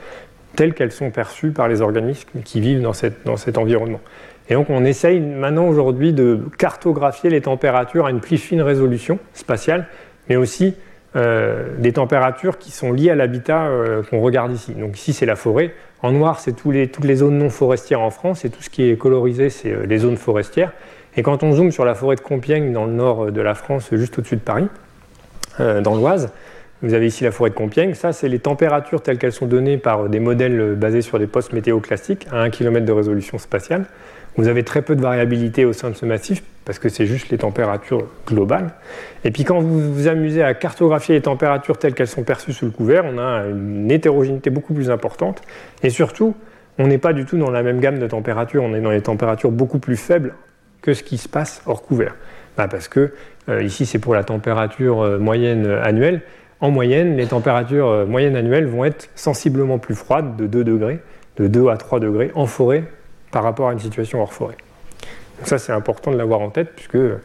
telles 0.56 0.74
qu'elles 0.74 0.92
sont 0.92 1.10
perçues 1.10 1.50
par 1.50 1.68
les 1.68 1.82
organismes 1.82 2.40
qui 2.44 2.60
vivent 2.60 2.80
dans, 2.80 2.92
dans 3.24 3.36
cet 3.36 3.58
environnement. 3.58 4.00
Et 4.48 4.54
donc 4.54 4.70
on 4.70 4.84
essaye 4.84 5.20
maintenant 5.20 5.66
aujourd'hui 5.66 6.12
de 6.12 6.40
cartographier 6.56 7.30
les 7.30 7.42
températures 7.42 8.06
à 8.06 8.10
une 8.10 8.20
plus 8.20 8.38
fine 8.38 8.62
résolution 8.62 9.18
spatiale, 9.34 9.86
mais 10.28 10.36
aussi 10.36 10.74
euh, 11.16 11.74
des 11.78 11.92
températures 11.92 12.58
qui 12.58 12.70
sont 12.70 12.92
liées 12.92 13.10
à 13.10 13.14
l'habitat 13.14 13.66
euh, 13.66 14.02
qu'on 14.02 14.20
regarde 14.20 14.52
ici. 14.52 14.72
Donc 14.74 14.98
ici 14.98 15.12
c'est 15.12 15.26
la 15.26 15.36
forêt. 15.36 15.74
En 16.02 16.12
noir 16.12 16.40
c'est 16.40 16.52
toutes 16.52 17.04
les 17.04 17.16
zones 17.16 17.38
non 17.38 17.50
forestières 17.50 18.00
en 18.00 18.10
France 18.10 18.44
et 18.44 18.50
tout 18.50 18.62
ce 18.62 18.70
qui 18.70 18.88
est 18.88 18.96
colorisé 18.96 19.50
c'est 19.50 19.72
euh, 19.72 19.86
les 19.86 19.98
zones 19.98 20.16
forestières. 20.16 20.72
Et 21.16 21.22
quand 21.22 21.42
on 21.42 21.52
zoome 21.52 21.70
sur 21.70 21.84
la 21.84 21.94
forêt 21.94 22.16
de 22.16 22.20
Compiègne 22.20 22.72
dans 22.72 22.84
le 22.86 22.92
nord 22.92 23.32
de 23.32 23.40
la 23.40 23.54
France, 23.54 23.88
juste 23.92 24.18
au-dessus 24.18 24.36
de 24.36 24.40
Paris, 24.40 24.68
dans 25.58 25.96
l'Oise, 25.96 26.32
vous 26.82 26.94
avez 26.94 27.08
ici 27.08 27.24
la 27.24 27.32
forêt 27.32 27.50
de 27.50 27.56
Compiègne. 27.56 27.94
Ça, 27.94 28.12
c'est 28.12 28.28
les 28.28 28.38
températures 28.38 29.02
telles 29.02 29.18
qu'elles 29.18 29.32
sont 29.32 29.46
données 29.46 29.78
par 29.78 30.08
des 30.08 30.20
modèles 30.20 30.76
basés 30.76 31.02
sur 31.02 31.18
des 31.18 31.26
postes 31.26 31.52
météo 31.52 31.80
classiques 31.80 32.28
à 32.30 32.40
1 32.42 32.50
km 32.50 32.86
de 32.86 32.92
résolution 32.92 33.38
spatiale. 33.38 33.86
Vous 34.38 34.46
avez 34.46 34.62
très 34.62 34.82
peu 34.82 34.94
de 34.94 35.02
variabilité 35.02 35.64
au 35.64 35.72
sein 35.72 35.90
de 35.90 35.96
ce 35.96 36.06
massif 36.06 36.44
parce 36.64 36.78
que 36.78 36.88
c'est 36.88 37.06
juste 37.06 37.30
les 37.30 37.38
températures 37.38 38.06
globales. 38.24 38.70
Et 39.24 39.32
puis 39.32 39.42
quand 39.42 39.58
vous 39.58 39.92
vous 39.92 40.06
amusez 40.06 40.44
à 40.44 40.54
cartographier 40.54 41.16
les 41.16 41.22
températures 41.22 41.76
telles 41.76 41.92
qu'elles 41.92 42.06
sont 42.06 42.22
perçues 42.22 42.52
sous 42.52 42.66
le 42.66 42.70
couvert, 42.70 43.04
on 43.04 43.18
a 43.18 43.46
une 43.46 43.90
hétérogénéité 43.90 44.50
beaucoup 44.50 44.74
plus 44.74 44.92
importante. 44.92 45.42
Et 45.82 45.90
surtout, 45.90 46.36
on 46.78 46.86
n'est 46.86 46.98
pas 46.98 47.12
du 47.12 47.24
tout 47.24 47.36
dans 47.36 47.50
la 47.50 47.64
même 47.64 47.80
gamme 47.80 47.98
de 47.98 48.06
températures, 48.06 48.62
on 48.62 48.74
est 48.74 48.80
dans 48.80 48.92
les 48.92 49.00
températures 49.00 49.50
beaucoup 49.50 49.80
plus 49.80 49.96
faibles 49.96 50.34
que 50.82 50.94
ce 50.94 51.02
qui 51.02 51.18
se 51.18 51.28
passe 51.28 51.60
hors 51.66 51.82
couvert. 51.82 52.14
Bah, 52.56 52.68
parce 52.68 52.86
que 52.86 53.12
euh, 53.48 53.64
ici 53.64 53.86
c'est 53.86 53.98
pour 53.98 54.14
la 54.14 54.22
température 54.22 55.02
euh, 55.02 55.18
moyenne 55.18 55.66
annuelle. 55.66 56.22
En 56.60 56.70
moyenne, 56.70 57.16
les 57.16 57.26
températures 57.26 57.88
euh, 57.88 58.06
moyennes 58.06 58.36
annuelles 58.36 58.66
vont 58.66 58.84
être 58.84 59.10
sensiblement 59.16 59.78
plus 59.80 59.96
froides, 59.96 60.36
de 60.36 60.46
2 60.46 60.62
degrés, 60.62 61.00
de 61.38 61.48
2 61.48 61.70
à 61.70 61.76
3 61.76 61.98
degrés 61.98 62.30
en 62.36 62.46
forêt 62.46 62.84
par 63.30 63.42
rapport 63.42 63.68
à 63.68 63.72
une 63.72 63.80
situation 63.80 64.20
hors 64.20 64.32
forêt. 64.32 64.56
ça, 65.44 65.58
c'est 65.58 65.72
important 65.72 66.10
de 66.10 66.16
l'avoir 66.16 66.40
en 66.40 66.50
tête 66.50 66.72
puisque 66.74 66.96
euh, 66.96 67.18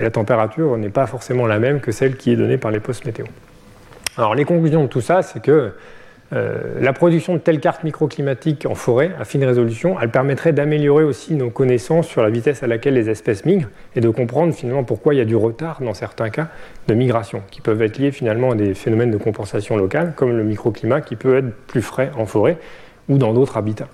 la 0.00 0.10
température 0.10 0.76
n'est 0.76 0.90
pas 0.90 1.06
forcément 1.06 1.46
la 1.46 1.58
même 1.58 1.80
que 1.80 1.92
celle 1.92 2.16
qui 2.16 2.32
est 2.32 2.36
donnée 2.36 2.58
par 2.58 2.70
les 2.70 2.80
postes 2.80 3.04
météo. 3.04 3.26
Alors 4.16 4.34
les 4.34 4.44
conclusions 4.44 4.82
de 4.82 4.88
tout 4.88 5.00
ça, 5.02 5.22
c'est 5.22 5.40
que 5.40 5.72
euh, 6.32 6.80
la 6.80 6.92
production 6.92 7.34
de 7.34 7.38
telles 7.38 7.60
cartes 7.60 7.84
microclimatiques 7.84 8.66
en 8.66 8.74
forêt 8.74 9.12
à 9.20 9.24
fine 9.24 9.44
résolution, 9.44 9.96
elle 10.00 10.10
permettrait 10.10 10.52
d'améliorer 10.52 11.04
aussi 11.04 11.34
nos 11.34 11.50
connaissances 11.50 12.08
sur 12.08 12.22
la 12.22 12.30
vitesse 12.30 12.64
à 12.64 12.66
laquelle 12.66 12.94
les 12.94 13.08
espèces 13.08 13.44
migrent 13.44 13.68
et 13.94 14.00
de 14.00 14.08
comprendre 14.08 14.52
finalement 14.52 14.82
pourquoi 14.82 15.14
il 15.14 15.18
y 15.18 15.20
a 15.20 15.24
du 15.24 15.36
retard 15.36 15.80
dans 15.82 15.94
certains 15.94 16.30
cas 16.30 16.48
de 16.88 16.94
migration, 16.94 17.42
qui 17.50 17.60
peuvent 17.60 17.80
être 17.80 17.98
liés 17.98 18.10
finalement 18.10 18.52
à 18.52 18.54
des 18.56 18.74
phénomènes 18.74 19.12
de 19.12 19.18
compensation 19.18 19.76
locale, 19.76 20.14
comme 20.16 20.36
le 20.36 20.42
microclimat 20.42 21.00
qui 21.00 21.14
peut 21.14 21.36
être 21.36 21.54
plus 21.68 21.82
frais 21.82 22.10
en 22.16 22.26
forêt 22.26 22.58
ou 23.08 23.18
dans 23.18 23.32
d'autres 23.32 23.56
habitats. 23.56 23.88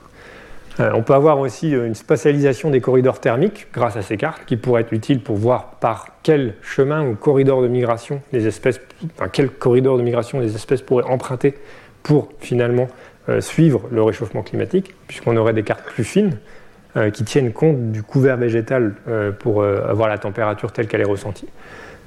Euh, 0.80 0.90
on 0.94 1.02
peut 1.02 1.14
avoir 1.14 1.38
aussi 1.38 1.74
euh, 1.74 1.86
une 1.86 1.94
spatialisation 1.94 2.70
des 2.70 2.80
corridors 2.80 3.20
thermiques 3.20 3.66
grâce 3.72 3.96
à 3.96 4.02
ces 4.02 4.16
cartes 4.16 4.44
qui 4.46 4.56
pourraient 4.56 4.82
être 4.82 4.92
utiles 4.92 5.20
pour 5.20 5.36
voir 5.36 5.72
par 5.80 6.06
quel 6.22 6.54
chemin 6.62 7.06
ou 7.06 7.14
corridor 7.14 7.62
de 7.62 7.68
migration 7.68 8.22
les 8.32 8.46
espèces, 8.46 8.80
quel 9.32 9.50
corridor 9.50 9.98
de 9.98 10.02
migration 10.02 10.40
les 10.40 10.54
espèces 10.54 10.82
pourraient 10.82 11.04
emprunter 11.04 11.54
pour 12.02 12.30
finalement 12.40 12.88
euh, 13.28 13.40
suivre 13.40 13.82
le 13.90 14.02
réchauffement 14.02 14.42
climatique, 14.42 14.94
puisqu'on 15.06 15.36
aurait 15.36 15.52
des 15.52 15.62
cartes 15.62 15.84
plus 15.84 16.04
fines 16.04 16.38
qui 17.14 17.24
tiennent 17.24 17.54
compte 17.54 17.90
du 17.90 18.02
couvert 18.02 18.36
végétal 18.36 18.92
pour 19.38 19.64
avoir 19.64 20.10
la 20.10 20.18
température 20.18 20.72
telle 20.72 20.88
qu'elle 20.88 21.00
est 21.00 21.04
ressentie. 21.04 21.48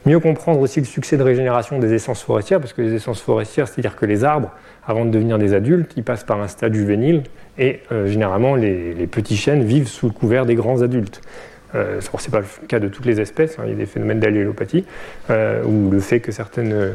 Mieux 0.05 0.19
comprendre 0.19 0.59
aussi 0.59 0.79
le 0.79 0.85
succès 0.85 1.17
de 1.17 1.23
régénération 1.23 1.79
des 1.79 1.91
essences 1.93 2.21
forestières, 2.21 2.59
parce 2.59 2.73
que 2.73 2.83
les 2.83 2.93
essences 2.93 3.21
forestières, 3.21 3.67
c'est-à-dire 3.67 3.95
que 3.95 4.05
les 4.05 4.23
arbres, 4.23 4.51
avant 4.85 5.03
de 5.03 5.09
devenir 5.09 5.39
des 5.39 5.55
adultes, 5.55 5.93
ils 5.97 6.03
passent 6.03 6.23
par 6.23 6.39
un 6.39 6.47
stade 6.47 6.75
juvénile, 6.75 7.23
et 7.57 7.81
euh, 7.91 8.05
généralement 8.05 8.55
les, 8.55 9.07
petits 9.07 9.35
chênes 9.35 9.63
vivent 9.63 9.87
sous 9.87 10.05
le 10.05 10.11
couvert 10.11 10.45
des 10.45 10.53
grands 10.53 10.83
adultes. 10.83 11.21
Euh, 11.73 12.01
ce 12.01 12.09
n'est 12.11 12.31
pas 12.31 12.41
le 12.41 12.67
cas 12.67 12.79
de 12.79 12.87
toutes 12.87 13.07
les 13.07 13.19
espèces, 13.19 13.57
hein. 13.57 13.63
il 13.65 13.71
y 13.71 13.73
a 13.73 13.77
des 13.77 13.87
phénomènes 13.87 14.19
d'allélopathie, 14.19 14.85
euh, 15.31 15.63
ou 15.63 15.89
le 15.89 15.99
fait 15.99 16.19
que 16.19 16.31
certaines 16.31 16.93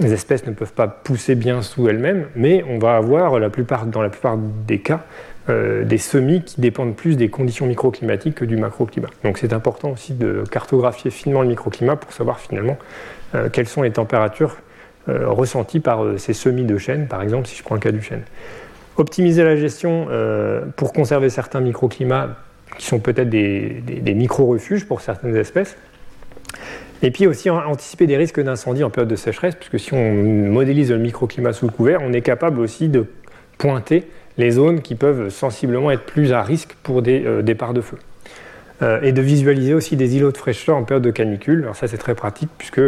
espèces 0.00 0.44
ne 0.44 0.52
peuvent 0.52 0.72
pas 0.72 0.88
pousser 0.88 1.36
bien 1.36 1.62
sous 1.62 1.88
elles-mêmes, 1.88 2.26
mais 2.34 2.64
on 2.68 2.80
va 2.80 2.96
avoir 2.96 3.30
dans 3.30 4.02
la 4.02 4.10
plupart 4.10 4.38
des 4.66 4.80
cas 4.80 5.04
euh, 5.50 5.84
des 5.84 5.98
semis 5.98 6.42
qui 6.42 6.60
dépendent 6.60 6.94
plus 6.94 7.16
des 7.16 7.28
conditions 7.28 7.66
microclimatiques 7.66 8.36
que 8.36 8.44
du 8.44 8.56
macroclimat. 8.56 9.08
Donc 9.24 9.38
c'est 9.38 9.52
important 9.52 9.90
aussi 9.90 10.14
de 10.14 10.44
cartographier 10.50 11.10
finement 11.10 11.42
le 11.42 11.48
microclimat 11.48 11.96
pour 11.96 12.12
savoir 12.12 12.40
finalement 12.40 12.78
euh, 13.34 13.48
quelles 13.50 13.66
sont 13.66 13.82
les 13.82 13.90
températures 13.90 14.56
euh, 15.08 15.28
ressenties 15.28 15.80
par 15.80 16.04
ces 16.18 16.34
semis 16.34 16.64
de 16.64 16.78
chêne, 16.78 17.08
par 17.08 17.22
exemple 17.22 17.46
si 17.48 17.56
je 17.56 17.62
prends 17.62 17.74
le 17.74 17.80
cas 17.80 17.90
du 17.90 18.02
chêne. 18.02 18.22
Optimiser 18.96 19.44
la 19.44 19.56
gestion 19.56 20.08
pour 20.76 20.92
conserver 20.92 21.30
certains 21.30 21.60
microclimats 21.60 22.36
qui 22.76 22.84
sont 22.84 22.98
peut-être 22.98 23.30
des, 23.30 23.82
des 23.86 24.14
micro-refuges 24.14 24.84
pour 24.84 25.00
certaines 25.00 25.36
espèces. 25.36 25.76
Et 27.02 27.10
puis 27.10 27.26
aussi 27.26 27.48
anticiper 27.48 28.06
des 28.06 28.18
risques 28.18 28.40
d'incendie 28.40 28.84
en 28.84 28.90
période 28.90 29.08
de 29.08 29.16
sécheresse, 29.16 29.54
puisque 29.54 29.80
si 29.80 29.94
on 29.94 30.12
modélise 30.12 30.90
le 30.90 30.98
microclimat 30.98 31.54
sous 31.54 31.66
le 31.66 31.72
couvert, 31.72 32.00
on 32.02 32.12
est 32.12 32.20
capable 32.20 32.60
aussi 32.60 32.88
de 32.88 33.06
pointer 33.56 34.06
les 34.40 34.52
zones 34.52 34.80
qui 34.80 34.96
peuvent 34.96 35.28
sensiblement 35.28 35.90
être 35.90 36.04
plus 36.04 36.32
à 36.32 36.42
risque 36.42 36.76
pour 36.82 37.02
des 37.02 37.24
euh, 37.24 37.42
départs 37.42 37.74
de 37.74 37.80
feu. 37.80 37.96
Euh, 38.82 39.00
et 39.02 39.12
de 39.12 39.20
visualiser 39.20 39.74
aussi 39.74 39.94
des 39.94 40.16
îlots 40.16 40.32
de 40.32 40.36
fraîcheur 40.38 40.76
en 40.76 40.84
période 40.84 41.04
de 41.04 41.10
canicule. 41.10 41.62
Alors 41.62 41.76
ça 41.76 41.86
c'est 41.86 41.98
très 41.98 42.14
pratique 42.14 42.48
puisque 42.56 42.80